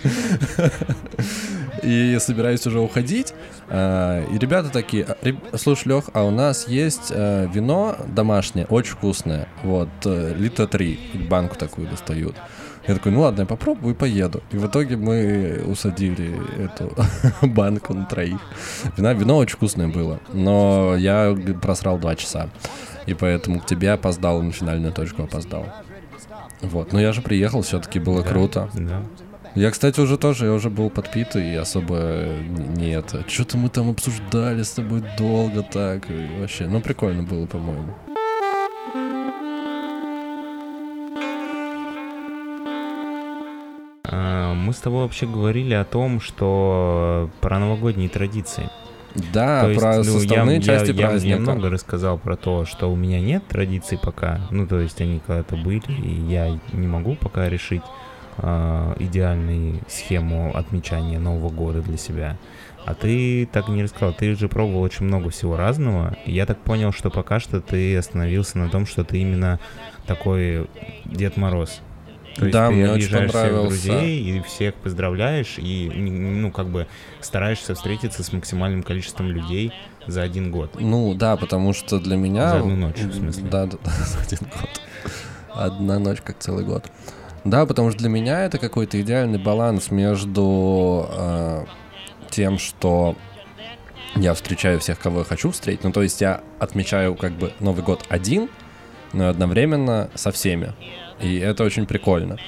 [1.83, 3.35] И собираюсь уже уходить.
[3.69, 8.93] А, и ребята такие, «А, слушай, Лех, а у нас есть э, вино домашнее, очень
[8.93, 9.49] вкусное.
[9.63, 10.99] Вот, э, литра три,
[11.29, 12.37] банку такую достают.
[12.87, 14.43] Я такой, ну ладно, я попробую и поеду.
[14.51, 16.95] И в итоге мы усадили эту
[17.47, 18.41] банку на троих.
[18.97, 22.51] Вино, вино очень вкусное было, но я просрал два часа.
[23.07, 25.67] И поэтому к тебе опоздал, на финальную точку опоздал.
[26.61, 28.71] Вот, но я же приехал, все-таки было да, круто.
[28.75, 29.03] Да.
[29.55, 32.27] Я, кстати, уже тоже, я уже был подпитый и особо
[32.77, 33.25] не это.
[33.29, 36.11] Что-то мы там обсуждали с тобой долго так.
[36.11, 37.95] И вообще, ну прикольно было, по-моему.
[44.03, 48.69] А, мы с тобой вообще говорили о том, что про новогодние традиции.
[49.33, 51.37] Да, то есть, про ну, составные я, части я, праздника.
[51.37, 54.41] Я много рассказал про то, что у меня нет традиций пока.
[54.51, 57.83] Ну, то есть они когда-то были, и я не могу пока решить
[58.39, 62.37] э, идеальную схему отмечания Нового года для себя.
[62.85, 66.17] А ты так не рассказал, ты же пробовал очень много всего разного.
[66.27, 69.59] И я так понял, что пока что ты остановился на том, что ты именно
[70.07, 70.69] такой
[71.07, 71.81] Дед Мороз.
[72.37, 73.79] То да, есть ты мне очень понравился.
[73.79, 76.89] всех друзей и всех поздравляешь, и, ну, как бы
[77.21, 79.73] стараешься встретиться с максимальным количеством людей
[80.07, 80.73] за один год.
[80.79, 82.51] Ну, да, потому что для меня...
[82.51, 83.45] За одну ночь, в смысле.
[83.49, 84.81] Да, да, да за один год.
[85.55, 86.91] Одна ночь, как целый год.
[87.45, 91.65] Да, потому что для меня это какой-то идеальный баланс между э,
[92.31, 93.17] тем, что
[94.17, 95.85] я встречаю всех, кого я хочу встретить.
[95.85, 98.49] Ну, то есть я отмечаю как бы Новый год один,
[99.13, 100.73] но одновременно со всеми.
[101.21, 102.39] И это очень прикольно.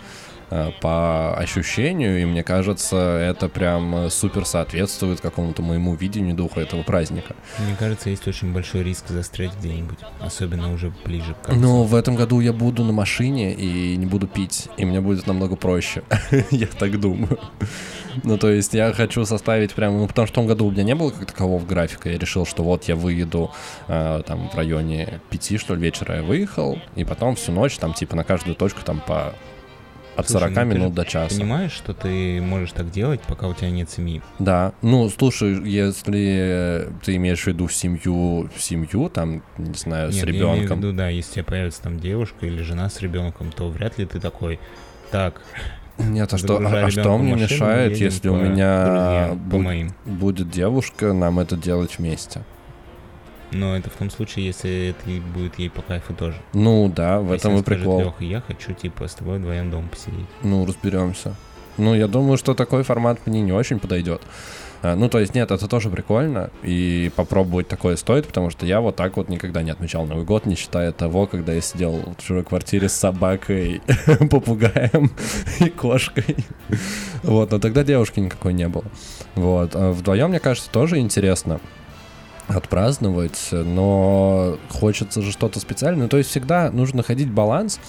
[0.48, 6.84] Э, по ощущению, и мне кажется, это прям супер соответствует какому-то моему видению духа этого
[6.84, 7.34] праздника.
[7.58, 11.60] Мне кажется, есть очень большой риск застрять где-нибудь, особенно уже ближе к концу.
[11.60, 15.26] Но в этом году я буду на машине и не буду пить, и мне будет
[15.26, 16.04] намного проще,
[16.52, 17.40] я так думаю.
[18.22, 20.84] Ну, то есть я хочу составить прям, ну, потому что в том году у меня
[20.84, 23.50] не было как такового графика, я решил, что вот я выеду
[23.88, 27.94] э, там в районе пяти, что ли, вечера я выехал, и потом всю ночь там
[27.94, 29.34] типа на каждую точку там по
[30.16, 31.34] от слушай, 40 ну, минут до часа.
[31.36, 34.22] Понимаешь, что ты можешь так делать, пока у тебя нет семьи?
[34.38, 34.72] Да.
[34.82, 40.48] Ну, слушай, если ты имеешь в виду семью, семью, там, не знаю, нет, с ребенком.
[40.48, 43.52] Я имею в виду, да, если у тебя появится там девушка или жена с ребенком,
[43.52, 44.58] то вряд ли ты такой.
[45.10, 45.42] Так,
[45.98, 51.38] нет, а что, а, что мне мешает, если у меня друзья, по будет девушка, нам
[51.38, 52.42] это делать вместе?
[53.52, 56.36] Но это в том случае, если это будет ей по кайфу тоже.
[56.52, 58.00] Ну да, в если этом и прикол.
[58.00, 60.26] Леха, я хочу типа с тобой вдвоем дома посидеть.
[60.42, 61.34] Ну, разберемся.
[61.78, 64.22] Ну, я думаю, что такой формат мне не очень подойдет.
[64.82, 68.80] А, ну, то есть, нет, это тоже прикольно, и попробовать такое стоит, потому что я
[68.80, 72.22] вот так вот никогда не отмечал Новый год, не считая того, когда я сидел в
[72.22, 73.80] чужой квартире с собакой,
[74.30, 75.10] попугаем
[75.60, 76.36] и кошкой.
[77.22, 78.84] Вот, но тогда девушки никакой не было.
[79.34, 81.60] Вот, а вдвоем, мне кажется, тоже интересно
[82.48, 86.04] отпраздновать, но хочется же что-то специальное.
[86.04, 87.80] Ну, то есть всегда нужно находить баланс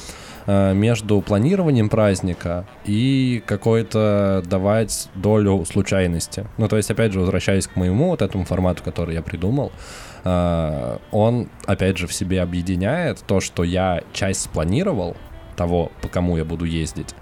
[0.45, 6.47] э, между планированием праздника и какой-то давать долю случайности.
[6.57, 9.71] Ну, то есть, опять же, возвращаясь к моему вот этому формату, который я придумал,
[10.23, 15.15] э, он, опять же, в себе объединяет то, что я часть спланировал
[15.55, 17.13] того, по кому я буду ездить,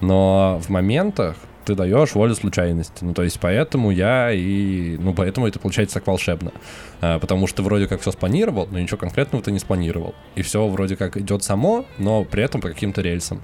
[0.00, 1.36] но в моментах
[1.70, 3.04] ты даешь волю случайности.
[3.04, 4.96] Ну, то есть поэтому я и...
[4.98, 6.52] Ну, поэтому это получается так волшебно.
[7.00, 10.14] А, потому что вроде как все спланировал, но ничего конкретного ты не спланировал.
[10.34, 13.40] И все вроде как идет само, но при этом по каким-то рельсам.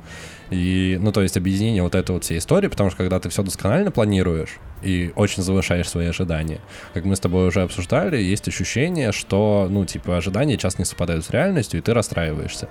[0.50, 3.42] И, ну, то есть объединение вот этой вот всей истории, потому что когда ты все
[3.42, 6.60] досконально планируешь и очень завышаешь свои ожидания,
[6.94, 11.24] как мы с тобой уже обсуждали, есть ощущение, что, ну, типа, ожидания часто не совпадают
[11.24, 12.68] с реальностью, и ты расстраиваешься.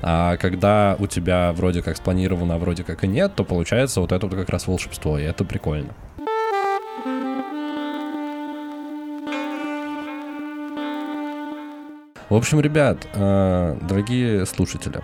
[0.00, 4.12] А когда у тебя вроде как спланировано, а вроде как и нет, то получается вот
[4.12, 5.94] это вот как раз волшебство, и это прикольно.
[12.28, 15.00] В общем, ребят, э, дорогие слушатели,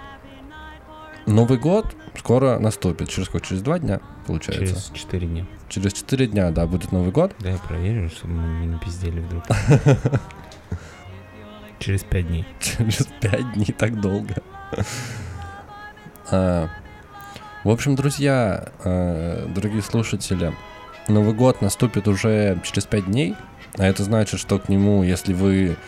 [1.25, 3.09] Новый год скоро наступит.
[3.09, 3.47] Через сколько?
[3.47, 4.67] Через два дня, получается?
[4.67, 5.47] Через четыре дня.
[5.71, 7.35] Через четыре дня, да, будет Новый год.
[7.39, 9.43] Да, я проверю, чтобы мы не напиздели вдруг.
[11.79, 12.45] Через пять дней.
[12.61, 14.35] Через пять дней, так долго.
[16.31, 16.69] А,
[17.65, 20.53] в общем, друзья, а, дорогие слушатели,
[21.09, 23.35] Новый год наступит уже через пять дней,
[23.79, 25.79] а это значит, что к нему, если вы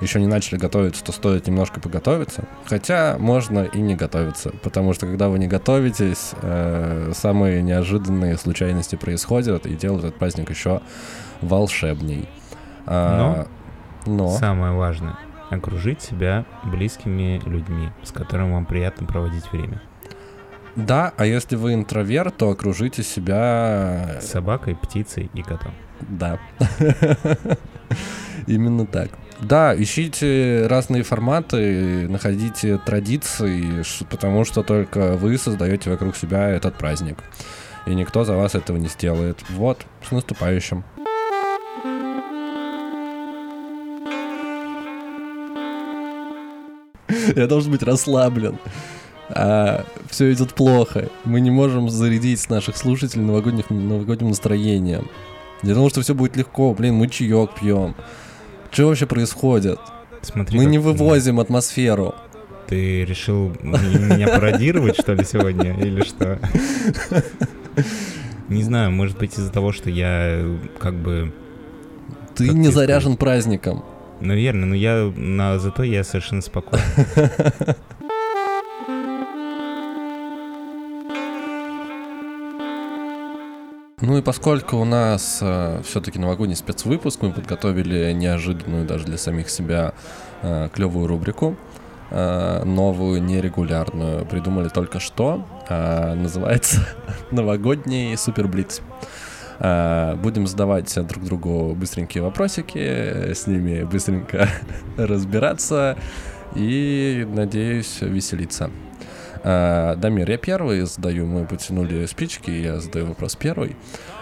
[0.00, 2.44] еще не начали готовиться, то стоит немножко поготовиться.
[2.66, 8.96] Хотя можно и не готовиться, потому что когда вы не готовитесь, э, самые неожиданные случайности
[8.96, 10.82] происходят и делают этот праздник еще
[11.40, 12.28] волшебней.
[12.86, 13.46] А,
[14.06, 15.18] но, но самое важное
[15.50, 19.80] окружить себя близкими людьми, с которыми вам приятно проводить время.
[20.74, 24.18] Да, а если вы интроверт, то окружите себя...
[24.20, 25.72] Собакой, птицей и котом.
[26.00, 26.38] Да.
[28.46, 29.10] Именно так.
[29.40, 37.18] Да, ищите разные форматы, находите традиции, потому что только вы создаете вокруг себя этот праздник.
[37.86, 39.38] И никто за вас этого не сделает.
[39.50, 40.84] Вот, с наступающим.
[47.36, 48.58] Я должен быть расслаблен.
[49.28, 51.10] А все идет плохо.
[51.24, 55.08] Мы не можем зарядить наших слушателей новогодних, новогодним настроением.
[55.62, 56.72] Я думал, что все будет легко.
[56.74, 57.94] Блин, мы чаек пьем.
[58.70, 59.78] Что вообще происходит?
[60.22, 62.14] Смотри, мы не вывозим атмосферу.
[62.66, 65.78] Ты решил меня пародировать, что ли, сегодня?
[65.78, 66.38] Или что?
[68.48, 70.44] Не знаю, может быть из-за того, что я
[70.78, 71.32] как бы...
[72.34, 73.84] Ты не заряжен праздником.
[74.20, 76.82] Наверное, но я, но зато я совершенно спокоен.
[84.02, 89.48] Ну и поскольку у нас э, все-таки новогодний спецвыпуск, мы подготовили неожиданную даже для самих
[89.48, 89.94] себя
[90.42, 91.56] э, клевую рубрику,
[92.10, 96.86] э, новую, нерегулярную, придумали только что, э, называется
[97.30, 98.82] «Новогодний суперблиц».
[99.60, 104.46] Э, будем задавать друг другу быстренькие вопросики, с ними быстренько
[104.98, 105.96] разбираться
[106.54, 108.70] и, надеюсь, веселиться.
[109.48, 113.76] А, Дамир, я первый задаю, мы потянули спички, я задаю вопрос первый.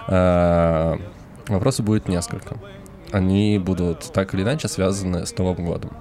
[0.06, 0.98] А,
[1.48, 2.58] вопросов будет несколько.
[3.10, 5.92] Они будут так или иначе связаны с Новым годом.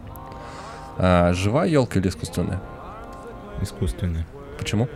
[0.97, 2.61] А, живая елка или искусственная?
[3.61, 4.27] Искусственная.
[4.59, 4.89] Почему?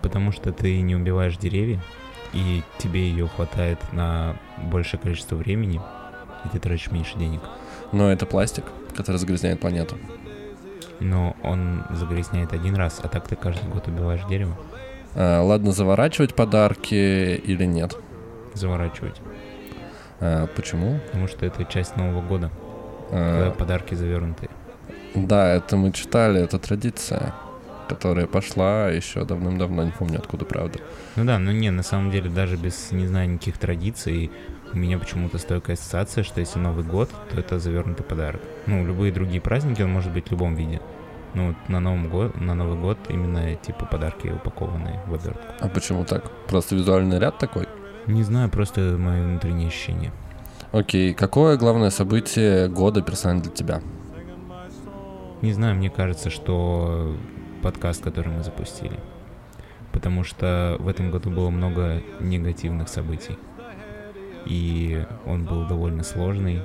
[0.00, 1.82] Потому что ты не убиваешь деревья,
[2.32, 5.80] и тебе ее хватает на большее количество времени,
[6.44, 7.40] и ты тратишь меньше денег.
[7.90, 8.64] Но это пластик,
[8.94, 9.96] который загрязняет планету.
[11.04, 14.56] Но он загрязняет один раз, а так ты каждый год убиваешь дерево.
[15.14, 16.94] А, ладно, заворачивать подарки
[17.36, 17.94] или нет?
[18.54, 19.20] Заворачивать.
[20.20, 21.00] А, почему?
[21.06, 22.50] Потому что это часть Нового года,
[23.10, 24.48] А, когда подарки завернутые.
[25.14, 27.34] да, это мы читали, это традиция,
[27.86, 30.78] которая пошла еще давным-давно, не помню откуда, правда.
[31.16, 34.30] Ну да, но не, на самом деле, даже без не знаю никаких традиций,
[34.74, 38.42] у меня почему-то стойкая ассоциация, что если Новый год, то это завернутый подарок.
[38.66, 40.80] Ну, любые другие праздники, он может быть в любом виде.
[41.34, 45.42] Ну, вот на, Новом год, на Новый год именно типа подарки упакованные в обертку.
[45.60, 46.30] А почему так?
[46.48, 47.68] Просто визуальный ряд такой?
[48.06, 50.12] Не знаю, просто мое внутреннее ощущение.
[50.72, 53.80] Окей, какое главное событие года персонально для тебя?
[55.40, 57.16] Не знаю, мне кажется, что
[57.62, 58.98] подкаст, который мы запустили.
[59.92, 63.38] Потому что в этом году было много негативных событий.
[64.46, 66.62] И он был довольно сложный.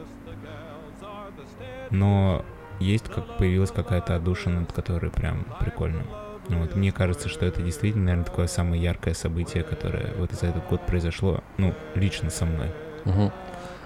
[1.90, 2.46] Но
[2.80, 6.04] есть как появилась какая-то отдушина, над которой прям прикольно.
[6.48, 10.48] Ну вот мне кажется, что это действительно, наверное, такое самое яркое событие, которое вот за
[10.48, 12.72] этот год произошло, ну, лично со мной.
[13.06, 13.32] Мгм.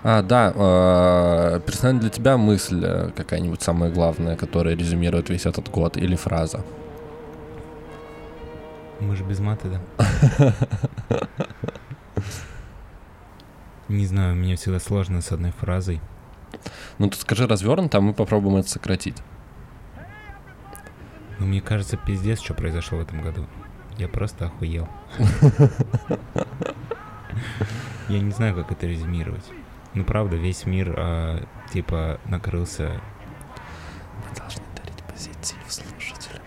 [0.03, 5.69] А, да, э, персонально для тебя мысль э, какая-нибудь самая главная, которая резюмирует весь этот
[5.69, 6.63] год, или фраза?
[8.99, 10.53] Мы же без маты, да?
[13.89, 16.01] Не знаю, мне всегда сложно с одной фразой.
[16.97, 19.17] Ну, ты скажи развернуто, а мы попробуем это сократить.
[21.39, 23.45] Но мне кажется, пиздец, что произошло в этом году.
[23.97, 24.87] Я просто охуел.
[28.07, 29.45] Я не знаю, как это резюмировать.
[29.93, 33.01] Ну, правда, весь мир, а, типа, накрылся...
[34.29, 36.41] Мы должны дарить позитив слушателям.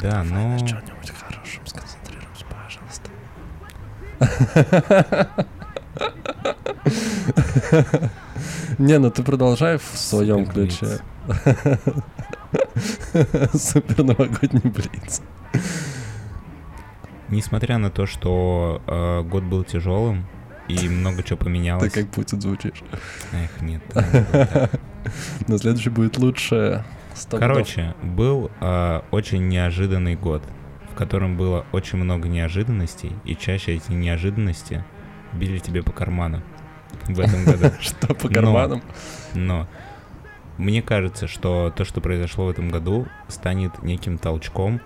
[0.00, 0.58] Да, но...
[0.58, 2.44] что-нибудь хорошем сконцентрируемся,
[4.18, 5.48] пожалуйста.
[8.78, 11.00] Не, ну ты продолжай в своем ключе.
[13.54, 15.22] Супер новогодний блиц.
[17.28, 20.26] Несмотря на то, что э, год был тяжелым
[20.68, 21.92] и много чего Ты поменялось.
[21.92, 22.82] как Путин звучишь.
[23.32, 23.82] Эх, нет.
[25.48, 26.84] На следующий будет лучше.
[27.30, 30.42] Короче, был э, очень неожиданный год,
[30.90, 34.84] в котором было очень много неожиданностей, и чаще эти неожиданности
[35.32, 36.42] били тебе по карману
[37.06, 37.74] в этом году.
[37.80, 38.82] Что по карманам?
[39.34, 39.68] Но
[40.58, 44.80] мне кажется, что то, что произошло в этом году, станет неким толчком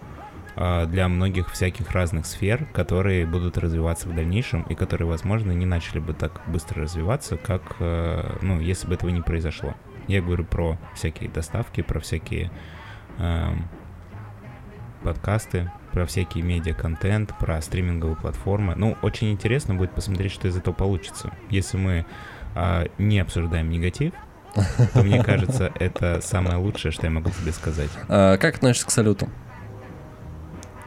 [0.55, 5.66] а, для многих всяких разных сфер, которые будут развиваться в дальнейшем и которые, возможно, не
[5.66, 9.74] начали бы так быстро развиваться, как, э, ну, если бы этого не произошло.
[10.09, 12.51] Я говорю про всякие доставки, про всякие
[13.18, 13.68] эм,
[15.06, 18.74] подкасты, про всякий медиа-контент, про стриминговые платформы.
[18.74, 21.30] Ну, очень интересно будет посмотреть, что из этого получится.
[21.48, 22.04] Если мы
[22.56, 24.14] а, не обсуждаем негатив,
[24.94, 27.90] то мне кажется, это самое лучшее, что я могу тебе сказать.
[28.08, 29.28] А, Как относишься к салюту?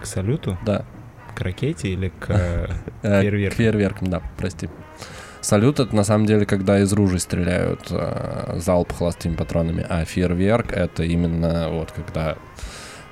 [0.02, 0.84] К салюту, Да.
[1.34, 2.26] к ракете или к...
[2.30, 2.68] э,
[3.02, 3.54] Э, Фейерверк.
[3.54, 4.70] К фейерверкам, да, прости.
[5.40, 10.74] Салют это на самом деле, когда из ружей стреляют э, залп холостыми патронами, а фейерверк
[10.74, 12.36] это именно вот когда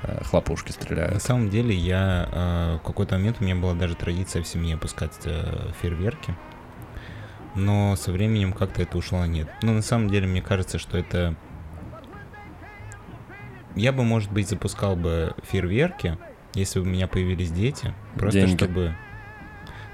[0.03, 1.21] э, хлопушки На стреляют.
[1.21, 5.17] самом деле, я э, в какой-то момент у меня была даже традиция в семье пускать
[5.25, 6.35] э, фейерверки.
[7.55, 9.49] Но со временем как-то это ушло на нет.
[9.63, 11.35] Но на самом деле, мне кажется, что это...
[13.75, 16.17] Я бы, может быть, запускал бы фейерверки,
[16.53, 17.93] если бы у меня появились дети.
[18.15, 18.57] Просто Деньги.
[18.57, 18.95] чтобы...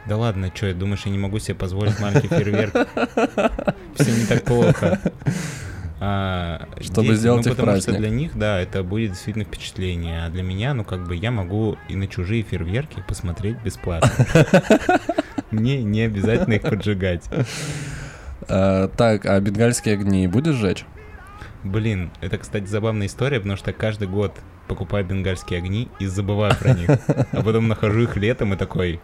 [0.05, 2.73] Да ладно, что, я думаю, что я не могу себе позволить маленький фейерверк?
[3.95, 4.99] Все не так плохо.
[6.05, 7.99] А, Чтобы сделать ну, их потому что праздник.
[8.01, 10.25] для них, да, это будет действительно впечатление.
[10.25, 14.09] А для меня, ну, как бы, я могу и на чужие фейерверки посмотреть бесплатно.
[15.51, 17.23] Мне не обязательно их поджигать.
[18.49, 20.83] Э, Так, а бенгальские огни будешь сжечь?
[21.63, 24.33] Блин, это, кстати, забавная история, потому что каждый год
[24.67, 26.89] покупаю бенгальские огни и забываю про них.
[27.31, 28.99] А потом нахожу их летом и такой...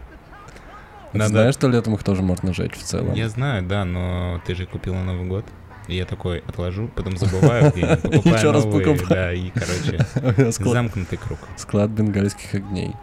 [1.14, 3.14] Ты знаешь, что летом их тоже можно сжечь в целом?
[3.14, 5.46] Я знаю, да, но ты же купил на Новый год.
[5.90, 8.99] И я такой отложу, потом забываю, и покупаю раз покупаю.
[9.10, 11.40] да, и, короче, замкнутый круг.
[11.57, 12.94] склад бенгальских огней.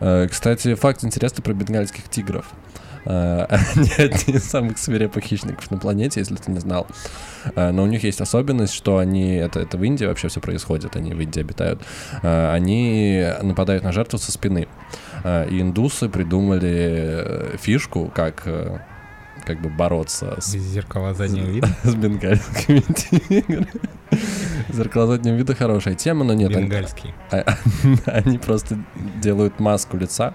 [0.00, 2.46] Э, Кстати, факт интересный про бенгальских тигров.
[3.04, 3.44] Э,
[3.74, 6.86] они одни из самых свирепых хищников на планете, если ты не знал.
[7.54, 10.96] Э, но у них есть особенность, что они, это, это в Индии вообще все происходит,
[10.96, 11.82] они в Индии обитают,
[12.22, 14.66] они нападают на жертву со спины.
[15.24, 18.44] И индусы придумали фишку, как
[19.44, 20.50] как бы бороться с...
[20.50, 21.68] Зеркала заднего вида?
[21.84, 23.68] С бенгальскими тиграми.
[24.70, 26.50] Зеркала заднего вида хорошая тема, но нет.
[26.50, 27.14] Бенгальские.
[28.06, 28.78] Они просто
[29.20, 30.34] делают маску лица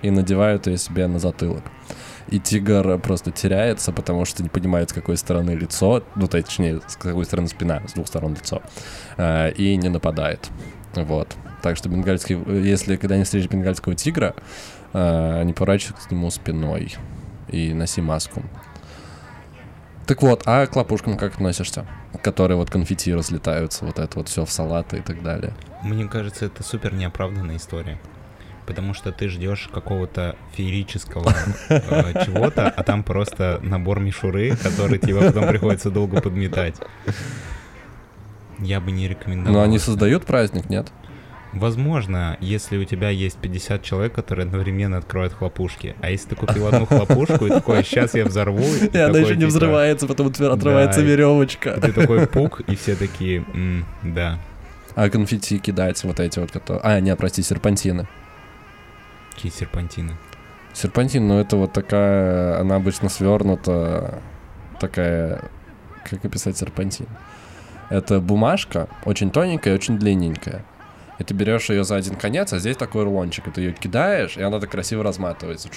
[0.00, 1.64] и надевают ее себе на затылок.
[2.28, 6.96] И тигр просто теряется, потому что не понимает, с какой стороны лицо, ну, точнее, с
[6.96, 8.62] какой стороны спина, с двух сторон лицо,
[9.16, 10.48] э, и не нападает.
[10.94, 11.36] Вот.
[11.62, 14.34] Так что бенгальский, если когда они встретят бенгальского тигра,
[14.92, 16.96] э, они поворачиваются к нему спиной
[17.52, 18.42] и носи маску.
[20.06, 21.86] Так вот, а к лопушкам как относишься?
[22.22, 25.54] Которые вот конфетти разлетаются, вот это вот все в салаты и так далее.
[25.82, 27.98] Мне кажется, это супер неоправданная история
[28.66, 31.32] потому что ты ждешь какого-то феерического
[31.68, 36.76] э, чего-то, а там просто набор мишуры, который тебе потом приходится долго подметать.
[38.58, 39.52] Я бы не рекомендовал.
[39.52, 40.92] Но они создают праздник, нет?
[41.52, 45.94] Возможно, если у тебя есть 50 человек, которые одновременно откроют хлопушки.
[46.00, 48.62] А если ты купил одну хлопушку и такой, сейчас я взорву.
[48.62, 51.78] И, она еще не типа, взрывается, потом отрывается веревочка.
[51.80, 53.44] Ты такой пук, и все такие,
[54.02, 54.38] да.
[54.94, 56.82] А конфетти кидать вот эти вот, которые...
[56.82, 58.06] А, нет, прости, серпантины.
[59.34, 60.16] Какие серпантины?
[60.74, 64.20] Серпантин, ну это вот такая, она обычно свернута,
[64.80, 65.42] такая,
[66.08, 67.06] как описать серпантин?
[67.90, 70.64] Это бумажка, очень тоненькая и очень длинненькая.
[71.18, 74.36] И ты берешь ее за один конец, а здесь такой рулончик, и ты ее кидаешь,
[74.36, 75.68] и она так красиво разматывается.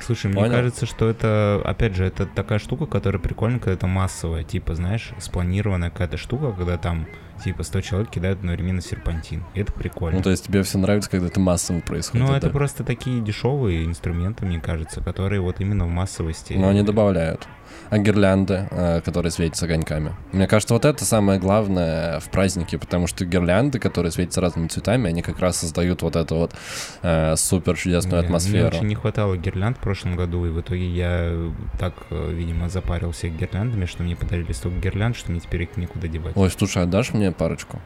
[0.00, 0.46] Слушай, Понял?
[0.46, 4.74] мне кажется, что это, опять же, это такая штука, которая прикольная, когда это массовая, типа,
[4.74, 7.06] знаешь, спланированная какая-то штука, когда там
[7.42, 9.44] типа 100 человек кидают одновременно серпантин.
[9.54, 10.18] И это прикольно.
[10.18, 12.26] Ну, то есть тебе все нравится, когда это массово происходит?
[12.26, 16.54] Ну, это просто такие дешевые инструменты, мне кажется, которые вот именно в массовости.
[16.54, 17.46] Но они добавляют
[17.90, 20.14] а гирлянды, э, которые светятся огоньками.
[20.32, 25.08] Мне кажется, вот это самое главное в празднике, потому что гирлянды, которые светятся разными цветами,
[25.08, 26.54] они как раз создают вот эту вот
[27.02, 28.68] э, супер чудесную атмосферу.
[28.68, 32.68] Мне очень не хватало гирлянд в прошлом году, и в итоге я так, э, видимо,
[32.68, 36.36] запарился гирляндами, что мне подарили столько гирлянд, что мне теперь их никуда девать.
[36.36, 37.80] Ой, слушай, отдашь мне парочку?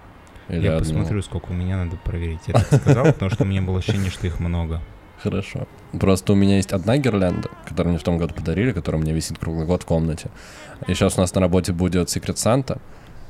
[0.48, 0.80] Или я одну?
[0.80, 2.40] посмотрю, сколько у меня надо проверить.
[2.46, 4.80] Я так сказал, потому что у меня было ощущение, что их много.
[5.22, 5.66] Хорошо.
[5.98, 9.14] Просто у меня есть одна гирлянда, которую мне в том году подарили, которая у меня
[9.14, 10.30] висит круглый год в комнате.
[10.86, 12.80] И сейчас у нас на работе будет Секрет Санта,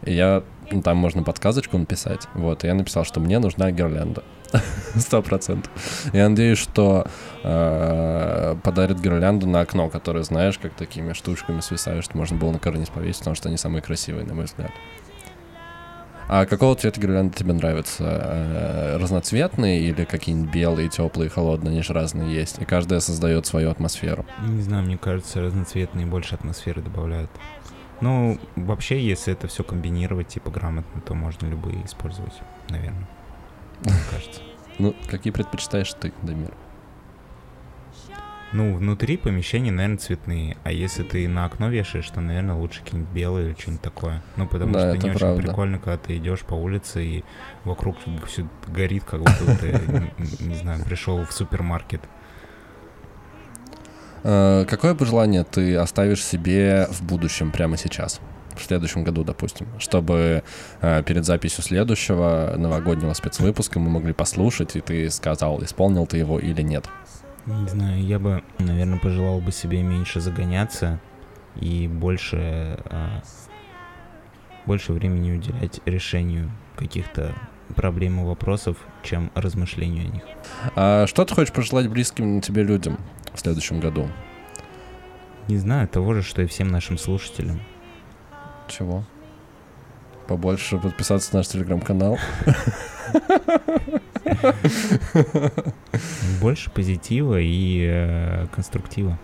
[0.04, 2.28] и я, ну, там можно подсказочку написать.
[2.34, 4.22] Вот, и я написал, что мне нужна гирлянда.
[4.96, 5.70] Сто процентов.
[6.12, 7.06] Я надеюсь, что
[7.42, 12.58] э, подарят гирлянду на окно, которое, знаешь, как такими штучками свисают, что можно было на
[12.58, 14.70] карниз повесить, потому что они самые красивые, на мой взгляд.
[16.32, 18.04] А какого цвета гирлянды тебе нравятся?
[18.04, 21.72] Э, разноцветные или какие-нибудь белые, теплые, холодные?
[21.72, 22.60] Они же разные есть.
[22.60, 24.24] И каждая создает свою атмосферу.
[24.38, 27.32] Не знаю, мне кажется, разноцветные больше атмосферы добавляют.
[28.00, 32.34] Ну, вообще, если это все комбинировать, типа, грамотно, то можно любые использовать,
[32.68, 33.08] наверное.
[33.80, 34.40] Мне кажется.
[34.78, 36.54] Ну, какие предпочитаешь ты, Дамир?
[38.52, 40.56] Ну, внутри помещения, наверное, цветные.
[40.64, 44.22] А если ты на окно вешаешь, то, наверное, лучше какие-нибудь белые или что-нибудь такое.
[44.36, 45.34] Ну, потому да, что не правда.
[45.34, 47.24] очень прикольно, когда ты идешь по улице и
[47.64, 47.96] вокруг
[48.26, 49.80] все горит, как будто ты,
[50.40, 52.00] не знаю, пришел в супермаркет.
[54.24, 58.20] Э, какое пожелание ты оставишь себе в будущем прямо сейчас?
[58.56, 60.42] в следующем году, допустим, чтобы
[60.80, 66.38] э, перед записью следующего новогоднего спецвыпуска мы могли послушать, и ты сказал, исполнил ты его
[66.38, 66.86] или нет.
[67.50, 71.00] Не знаю, я бы, наверное, пожелал бы себе меньше загоняться
[71.56, 73.22] и больше, а,
[74.66, 77.34] больше времени уделять решению каких-то
[77.74, 80.22] проблем и вопросов, чем размышлению о них.
[80.76, 82.98] А что ты хочешь пожелать близким тебе людям
[83.34, 84.08] в следующем году?
[85.48, 87.60] Не знаю, того же, что и всем нашим слушателям.
[88.68, 89.04] Чего?
[90.28, 92.16] Побольше подписаться на наш телеграм-канал.
[96.40, 99.18] Больше позитива и э, конструктива.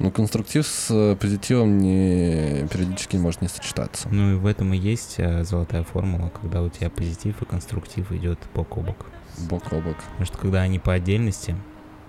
[0.00, 4.08] Ну, конструктив с э, позитивом не, периодически может не сочетаться.
[4.10, 8.10] Ну и в этом и есть э, золотая формула, когда у тебя позитив и конструктив
[8.12, 9.06] идет бок о бок.
[9.50, 9.96] Бок о бок.
[9.96, 11.54] Потому что когда они по отдельности,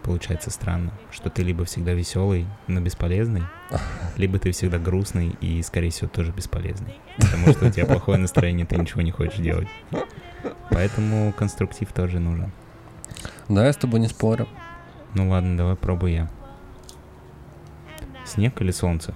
[0.03, 3.43] получается странно, что ты либо всегда веселый, но бесполезный,
[4.15, 6.95] либо ты всегда грустный и, скорее всего, тоже бесполезный.
[7.17, 9.67] Потому что у тебя плохое настроение, ты ничего не хочешь делать.
[10.69, 12.51] Поэтому конструктив тоже нужен.
[13.49, 14.47] Да, я с тобой не спорю.
[15.13, 16.29] Ну ладно, давай пробуй я.
[18.25, 19.13] Снег или солнце?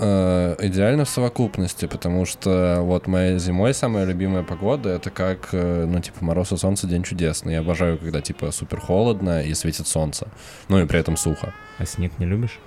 [0.00, 5.86] Э, идеально в совокупности, потому что вот моя зимой самая любимая погода это как, э,
[5.86, 7.54] ну, типа, мороз и солнце, день чудесный.
[7.54, 10.28] Я обожаю, когда, типа, супер холодно и светит солнце.
[10.68, 11.52] Ну и при этом сухо.
[11.78, 12.60] А снег не любишь?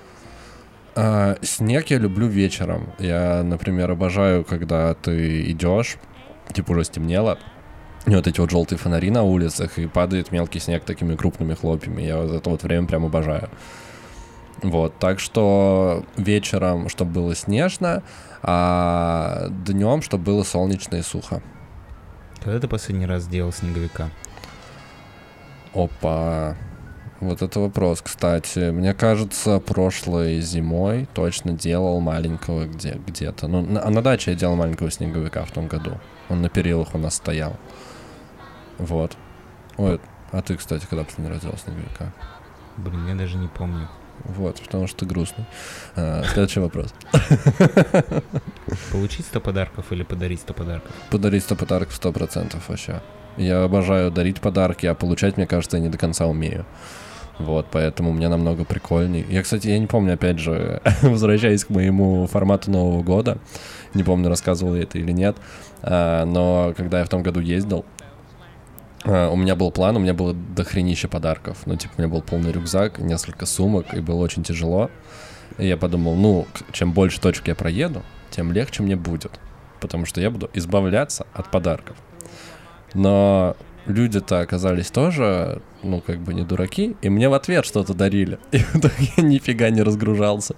[0.94, 2.92] А, снег я люблю вечером.
[3.00, 5.98] Я, например, обожаю, когда ты идешь,
[6.54, 7.38] типа уже стемнело,
[8.06, 12.02] и вот эти вот желтые фонари на улицах, и падает мелкий снег такими крупными хлопьями.
[12.02, 13.50] Я вот это вот время прям обожаю.
[14.64, 18.04] Вот, так что вечером, чтобы было снежно,
[18.44, 21.42] а днем, чтобы было солнечно и сухо.
[22.44, 24.10] Когда ты последний раз делал снеговика?
[25.74, 26.56] Опа.
[27.20, 28.72] Вот это вопрос, кстати.
[28.72, 33.48] Мне кажется, прошлой зимой точно делал маленького где- где-то.
[33.48, 36.00] Ну, на, а на даче я делал маленького снеговика в том году.
[36.32, 37.58] Он на перилах у нас стоял.
[38.78, 39.18] Вот.
[39.78, 40.00] Ой,
[40.32, 42.14] а ты, кстати, когда последний раз делал снеговика?
[42.78, 43.90] Блин, я даже не помню.
[44.24, 45.46] Вот, потому что ты грустный.
[45.96, 46.94] А, следующий вопрос.
[48.92, 50.92] Получить 100 подарков или подарить 100 подарков?
[51.10, 53.02] Подарить 100 подарков 100% вообще.
[53.36, 56.66] Я обожаю дарить подарки, а получать, мне кажется, я не до конца умею.
[57.40, 59.26] Вот, поэтому мне намного прикольней.
[59.30, 63.38] Я, кстати, я не помню, опять же, возвращаясь к моему формату Нового года,
[63.94, 65.38] не помню, рассказывал я это или нет,
[65.84, 67.86] но когда я в том году ездил,
[69.04, 71.60] а, у меня был план, у меня было дохренище подарков.
[71.66, 74.90] Ну, типа, у меня был полный рюкзак, несколько сумок, и было очень тяжело.
[75.58, 79.40] И я подумал, ну, чем больше точек я проеду, тем легче мне будет.
[79.80, 81.98] Потому что я буду избавляться от подарков.
[82.94, 83.56] Но
[83.86, 88.38] люди-то оказались тоже, ну, как бы не дураки, и мне в ответ что-то дарили.
[88.52, 90.56] И в итоге я нифига не разгружался.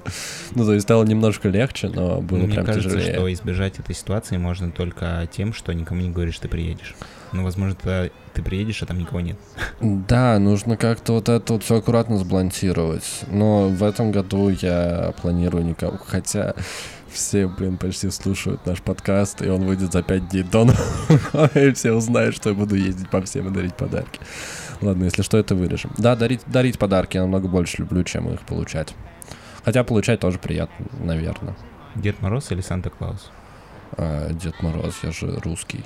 [0.55, 3.13] Ну, то есть стало немножко легче, но было Мне прям кажется, тяжелее.
[3.13, 6.95] что избежать этой ситуации можно только тем, что никому не говоришь, что ты приедешь.
[7.31, 9.37] Ну, возможно, ты, ты приедешь, а там никого нет.
[9.81, 13.21] Да, нужно как-то вот это вот все аккуратно сблантировать.
[13.27, 15.97] Но в этом году я планирую никого.
[16.05, 16.53] Хотя
[17.13, 20.63] все, блин, почти слушают наш подкаст, и он выйдет за 5 дней до
[21.55, 24.19] и все узнают, что я буду ездить по всем и дарить подарки.
[24.81, 25.91] Ладно, если что, это вырежем.
[25.97, 28.93] Да, дарить, дарить подарки я намного больше люблю, чем их получать.
[29.63, 31.55] Хотя получать тоже приятно, наверное.
[31.95, 33.31] Дед Мороз или Санта-Клаус?
[33.97, 35.85] А, Дед Мороз, я же русский.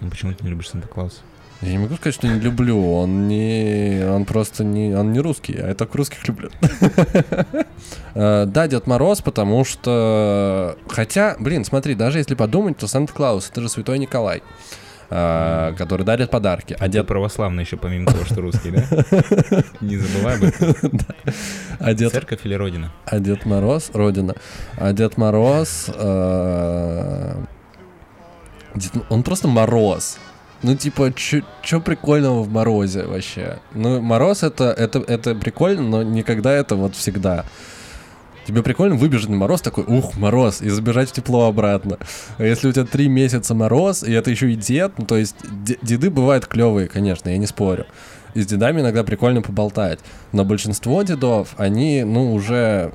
[0.00, 1.20] Ну, почему ты не любишь Санта-Клауса?
[1.62, 2.92] Я не могу сказать, что не люблю.
[2.94, 4.02] Он не.
[4.08, 4.94] Он просто не.
[4.94, 6.50] Он не русский, а я так русских люблю.
[8.14, 10.76] Э, Да, Дед Мороз, потому что.
[10.88, 14.42] Хотя, блин, смотри, даже если подумать, то Санта-Клаус это же святой Николай.
[15.10, 16.76] э, который дарит подарки.
[16.78, 18.82] А дед православный еще, помимо того, что русский, да?
[19.80, 20.74] Не забывай об этом.
[21.80, 22.90] а Дед, Церковь или Родина?
[23.06, 24.34] а Дед Мороз, Родина.
[24.76, 27.34] А Дед Мороз, э,
[29.08, 30.18] он просто Мороз.
[30.62, 33.58] Ну, типа, что прикольного в Морозе вообще?
[33.74, 37.44] Ну, Мороз это, это, это прикольно, но никогда это вот всегда.
[38.46, 41.98] Тебе прикольно выбежать на мороз такой, ух, мороз, и забежать в тепло обратно.
[42.38, 45.36] А если у тебя три месяца мороз, и это еще и дед, ну, то есть
[45.64, 47.86] де- деды бывают клевые, конечно, я не спорю.
[48.34, 49.98] И с дедами иногда прикольно поболтать.
[50.32, 52.92] Но большинство дедов, они, ну, уже...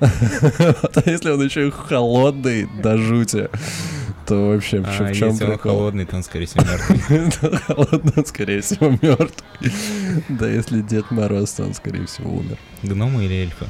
[1.06, 3.48] если он еще и холодный до жути,
[4.26, 5.72] то вообще в А чем если он прикол?
[5.72, 7.60] холодный, то он, скорее всего, мертвый.
[7.66, 9.72] Холодно, он, скорее всего, мертвый.
[10.28, 12.58] Да, если Дед Мороз, то он, скорее всего, умер.
[12.84, 13.66] Гномы или эльфы?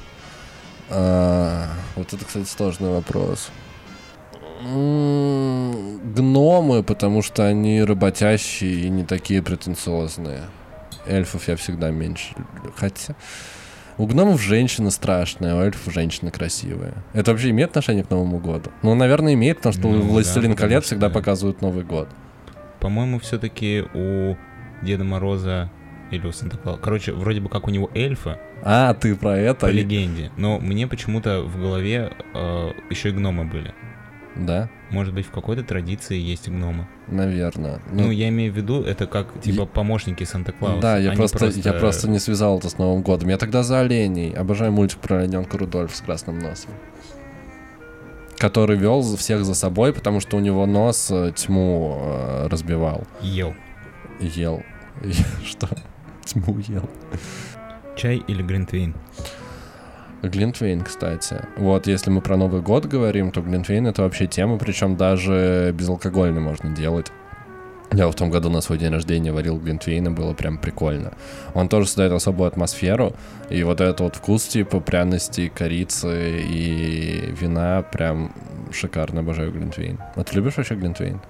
[0.91, 3.51] А, вот это, кстати, сложный вопрос.
[4.69, 10.43] М, Гномы, потому что они работящие и не такие претенциозные.
[11.07, 12.73] Эльфов я всегда меньше люблю.
[12.77, 13.15] Хотя
[13.97, 16.95] у гномов женщина страшная, а у эльфов женщина красивая.
[17.15, 18.71] Это вообще имеет отношение к Новому году?
[18.83, 21.15] Ну, наверное, имеет, потому что Ну, «Властелин да, колец» всегда да.
[21.15, 22.09] показывают Новый год.
[22.81, 24.37] По-моему, все-таки у
[24.83, 25.71] Деда Мороза
[26.11, 26.81] или у Санта-Клауса.
[26.81, 29.67] Короче, вроде бы как у него эльфы, А, ты про это?
[29.67, 30.31] по легенде.
[30.37, 33.75] Но мне почему-то в голове э, еще и гномы были.
[34.39, 36.87] Да, Может быть, в какой-то традиции есть гномы.
[37.09, 37.81] наверное.
[37.91, 40.81] Ну, я имею в виду, это как, типа, помощники Санта-Клауса.
[40.81, 43.29] Да, я Они просто, я просто не связал это с Новым годом.
[43.31, 44.33] Я тогда за оленей.
[44.33, 46.71] Обожаю мультик про олененка Рудольф с красным носом.
[48.39, 53.05] Который вел всех за собой, потому что у него нос э, тьму э, разбивал.
[53.21, 53.55] Ел.
[54.21, 54.63] Ел.
[55.45, 55.69] Что?
[56.25, 56.89] Тьму ел.
[57.97, 58.95] Чай или гринтвейн?
[60.23, 61.45] Глинтвейн, кстати.
[61.57, 66.41] Вот, если мы про Новый год говорим, то Глинтвейн это вообще тема, причем даже безалкогольный
[66.41, 67.13] можно делать.
[67.93, 71.15] Я в том году на свой день рождения варил глинтвейн, и было прям прикольно.
[71.55, 73.15] Он тоже создает особую атмосферу,
[73.49, 78.33] и вот этот вот вкус типа пряности, корицы и вина прям
[78.73, 79.99] шикарно обожаю глинтвейн.
[80.17, 81.21] А ты любишь вообще глинтвейн?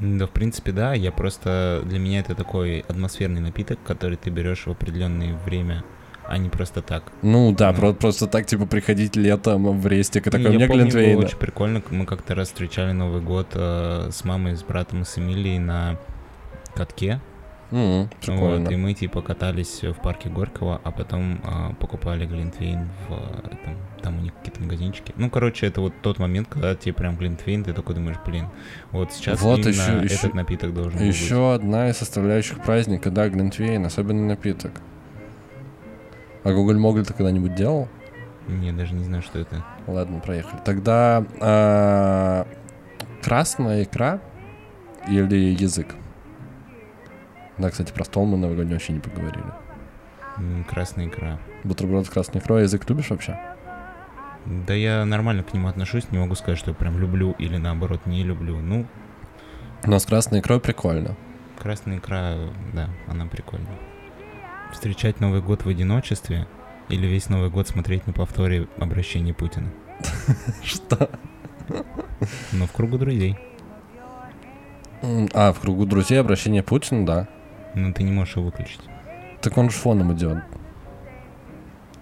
[0.00, 0.92] Да, в принципе, да.
[0.92, 1.82] Я просто...
[1.86, 5.82] Для меня это такой атмосферный напиток, который ты берешь в определенное время
[6.26, 7.04] а не просто так.
[7.22, 7.78] Ну да, ну.
[7.78, 11.18] Про- просто так, типа, приходить летом в рестик и такой, ну, мне Глинтвейн.
[11.18, 11.82] очень прикольно.
[11.90, 15.98] Мы как-то раз встречали Новый год э, с мамой, с братом и с Эмилией на
[16.74, 17.20] катке.
[17.70, 18.60] Mm, прикольно.
[18.60, 23.76] Вот, и мы типа катались в парке Горького, а потом а, покупали Глинтвейн в там,
[24.00, 25.12] там у них какие-то магазинчики.
[25.16, 28.46] Ну, короче, это вот тот момент, когда тебе прям Глинтвейн, ты такой думаешь, блин,
[28.92, 31.16] вот сейчас вот именно еще, этот еще, напиток должен еще быть.
[31.16, 34.72] Еще одна из составляющих праздника, да, Глинтвейн, особенный напиток.
[36.44, 37.88] А Google Могль ты когда-нибудь делал?
[38.48, 39.64] Не, даже не знаю, что это.
[39.86, 40.60] Ладно, проехали.
[40.62, 42.46] Тогда а,
[43.22, 44.20] красная икра
[45.08, 45.94] или язык?
[47.56, 49.46] Да, кстати, про стол мы новогодний вообще не поговорили.
[50.68, 51.38] Красная икра.
[51.62, 52.62] Бутерброд с красной икрой.
[52.62, 53.40] Язык любишь вообще?
[54.44, 58.04] Да я нормально к нему отношусь, не могу сказать, что я прям люблю или наоборот
[58.04, 58.58] не люблю.
[58.58, 58.86] Ну.
[59.84, 61.16] Но с красной икрой прикольно.
[61.58, 62.34] Красная икра,
[62.74, 63.78] да, она прикольная
[64.74, 66.46] встречать Новый год в одиночестве
[66.88, 69.70] или весь Новый год смотреть на повторе обращения Путина?
[70.62, 71.10] Что?
[72.52, 73.38] Ну, в кругу друзей.
[75.32, 77.28] А, в кругу друзей обращение Путина, да.
[77.74, 78.80] Ну, ты не можешь его выключить.
[79.40, 80.38] Так он же фоном идет.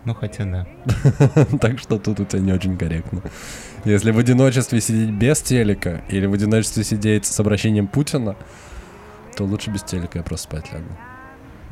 [0.05, 0.67] Ну, хотя да.
[1.61, 3.23] так что тут у тебя не очень корректно.
[3.85, 8.37] Если в одиночестве сидеть без телека или в одиночестве сидеть с обращением Путина,
[9.37, 10.97] то лучше без телека я просто спать лягу.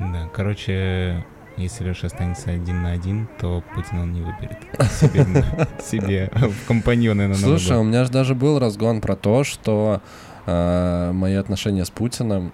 [0.01, 1.24] Да, короче,
[1.59, 4.56] если Леша останется один на один, то Путин он не выберет
[4.90, 5.44] себе,
[5.82, 10.01] себе в компаньоны на Слушай, у меня же даже был разгон про то, что
[10.47, 12.52] э, мои отношения с Путиным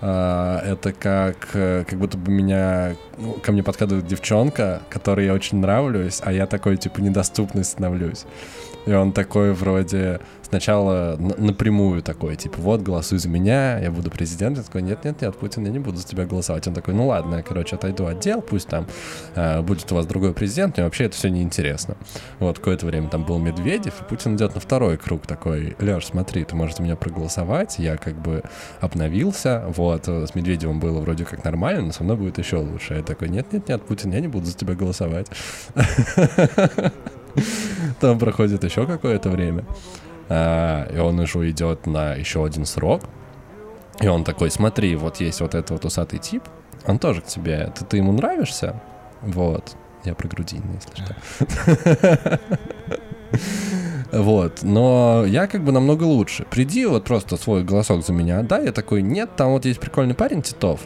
[0.00, 5.58] э, это как, как будто бы меня ну, ко мне подкатывает девчонка, которой я очень
[5.58, 8.26] нравлюсь, а я такой типа недоступный становлюсь.
[8.86, 14.62] И он такой вроде сначала напрямую такой, типа, вот, голосуй за меня, я буду президентом.
[14.62, 16.66] Я такой, нет-нет-нет, Путин, я не буду за тебя голосовать.
[16.66, 18.86] Он такой, ну ладно, короче, отойду от дел, пусть там
[19.34, 21.96] э, будет у вас другой президент, мне вообще это все неинтересно.
[22.38, 26.44] Вот, какое-то время там был Медведев, и Путин идет на второй круг такой, Леш, смотри,
[26.44, 28.42] ты можешь за меня проголосовать, я как бы
[28.80, 32.94] обновился, вот, с Медведевым было вроде как нормально, но со мной будет еще лучше.
[32.94, 35.26] Я такой, нет-нет-нет, Путин, я не буду за тебя голосовать.
[38.00, 39.64] Там проходит еще какое-то время.
[40.28, 43.02] А, и он уже идет на еще один срок.
[44.00, 46.42] И он такой, смотри, вот есть вот этот вот усатый тип,
[46.86, 48.80] он тоже к тебе, ты, ты ему нравишься?
[49.22, 49.76] Вот.
[50.04, 52.40] Я про грудинный, если что.
[54.12, 56.46] Вот, но я как бы намного лучше.
[56.48, 60.14] Приди вот просто свой голосок за меня, да, я такой, нет, там вот есть прикольный
[60.14, 60.82] парень Титов,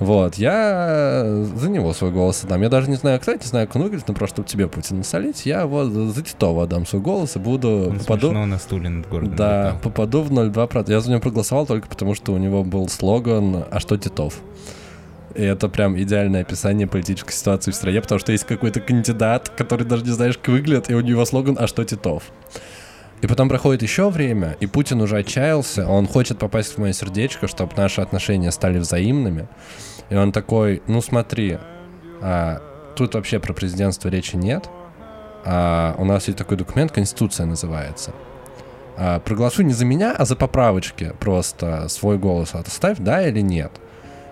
[0.00, 2.62] вот, я за него свой голос отдам.
[2.62, 5.66] Я даже не знаю, кто, не знаю, выглядит, но просто чтобы тебе Путин насолить, я
[5.66, 7.88] вот за Титова отдам свой голос и буду...
[7.90, 8.32] Он попаду...
[8.32, 9.36] на стуле над городом.
[9.36, 9.80] Да, летал.
[9.80, 10.90] попаду в 0,2%.
[10.90, 14.40] Я за него проголосовал только потому, что у него был слоган «А что Титов?».
[15.34, 19.84] И это прям идеальное описание политической ситуации в стране, потому что есть какой-то кандидат, который
[19.86, 22.24] даже не знаешь, как выглядит, и у него слоган «А что Титов?».
[23.22, 27.48] И потом проходит еще время, и Путин уже отчаялся, он хочет попасть в мое сердечко,
[27.48, 29.48] чтобы наши отношения стали взаимными.
[30.10, 31.58] И он такой, ну смотри,
[32.20, 32.60] а,
[32.96, 34.68] тут вообще про президентство речи нет.
[35.44, 38.12] А, у нас есть такой документ, Конституция называется.
[38.96, 41.14] А, проголосуй не за меня, а за поправочки.
[41.20, 43.72] Просто свой голос отставь, да или нет.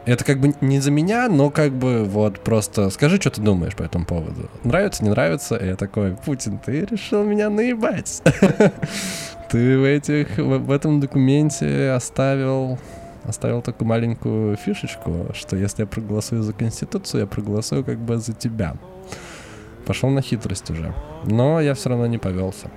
[0.05, 3.77] Это как бы не за меня, но как бы вот просто скажи, что ты думаешь
[3.77, 4.51] по этому поводу.
[4.65, 5.57] Нравится, не нравится?
[5.57, 8.23] И я такой, Путин, ты решил меня наебать.
[9.51, 12.79] Ты в этих, в этом документе оставил
[13.25, 18.33] оставил такую маленькую фишечку, что если я проголосую за Конституцию, я проголосую как бы за
[18.33, 18.77] тебя.
[19.87, 20.95] Пошел на хитрость уже.
[21.27, 22.71] Но я все равно не повелся.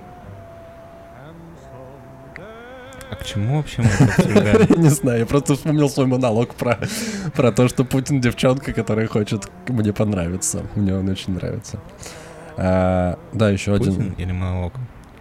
[3.10, 6.78] А к чему вообще мы это Не знаю, я просто вспомнил свой монолог про,
[7.34, 10.62] про то, что Путин девчонка, которая хочет мне понравиться.
[10.74, 11.78] Мне он очень нравится.
[12.56, 13.94] А, да, еще один.
[13.94, 14.72] Путин или монолог?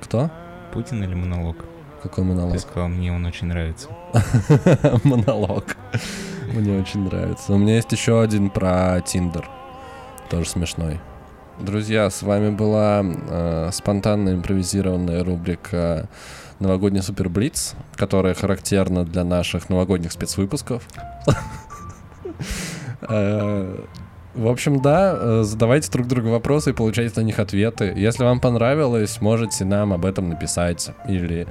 [0.02, 0.32] Кто?
[0.74, 1.57] Путин или монолог?
[2.02, 2.53] Какой монолог?
[2.53, 3.90] Ты сказал, мне он очень нравится.
[5.03, 5.76] монолог.
[6.53, 7.53] Мне очень нравится.
[7.53, 9.48] У меня есть еще один про Тиндер.
[10.30, 10.99] Тоже смешной.
[11.60, 16.10] Друзья, с вами была э, спонтанная импровизированная рубрика
[16.60, 20.88] новогодний супер блиц, которая характерна для наших новогодних спецвыпусков.
[23.07, 23.77] Э,
[24.34, 27.94] в общем, да, э, задавайте друг другу вопросы и получайте на них ответы.
[27.95, 31.48] Если вам понравилось, можете нам об этом написать или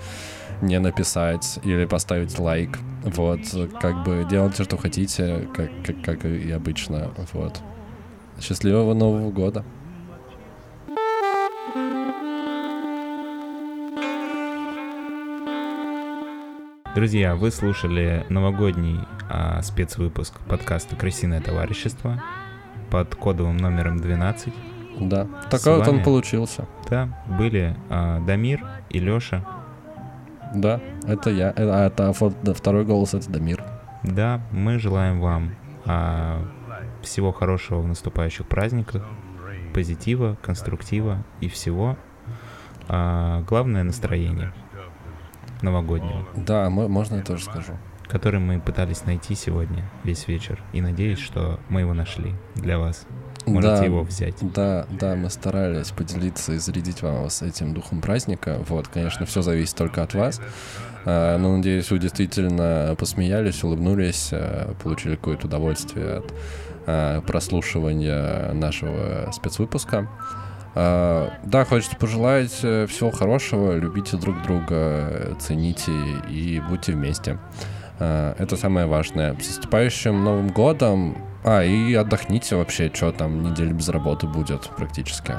[0.61, 2.79] не написать, или поставить лайк.
[3.05, 3.41] Вот,
[3.81, 7.11] как бы делайте, что хотите, как, как, как и обычно.
[7.33, 7.61] Вот.
[8.41, 9.65] Счастливого Нового года!
[16.95, 22.23] Друзья, вы слушали новогодний а, спецвыпуск подкаста «Крысиное товарищество».
[22.89, 24.55] под кодовым номером 12.
[25.01, 26.69] Да, такой вот он получился.
[26.89, 29.45] Да, были а, Дамир и Лёша.
[30.55, 31.53] Да, это я.
[31.57, 32.13] Э, а это
[32.55, 33.65] второй голос это Дамир.
[34.05, 35.57] Да, мы желаем вам
[35.87, 36.47] а,
[37.03, 39.03] всего хорошего в наступающих праздниках,
[39.75, 41.97] позитива, конструктива и всего.
[42.87, 44.53] А, главное настроение
[45.65, 46.25] новогоднее.
[46.37, 47.73] Да, можно я тоже скажу.
[48.07, 50.63] Который мы пытались найти сегодня весь вечер.
[50.73, 53.07] И надеюсь, что мы его нашли для вас.
[53.47, 54.37] Можете да, его взять.
[54.41, 58.63] Да, да, мы старались поделиться и зарядить вам с этим духом праздника.
[58.69, 60.41] Вот, конечно, все зависит только от вас.
[61.05, 66.35] А, но надеюсь, вы действительно посмеялись, улыбнулись, а, получили какое-то удовольствие от
[66.87, 70.09] а, прослушивания нашего спецвыпуска.
[70.75, 75.93] Да, хочется пожелать э, всего хорошего, любите друг друга, цените
[76.29, 77.39] и будьте вместе.
[77.99, 79.35] Это самое важное.
[79.35, 81.17] С наступающим Новым годом!
[81.45, 85.35] А, и отдохните вообще, что там, неделя без работы будет практически.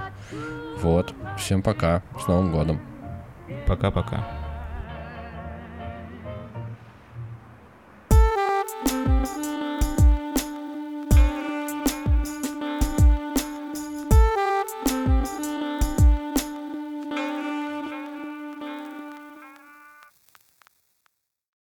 [0.81, 1.13] Вот.
[1.37, 2.03] Всем пока.
[2.23, 2.79] С Новым годом.
[3.65, 4.44] Пока-пока.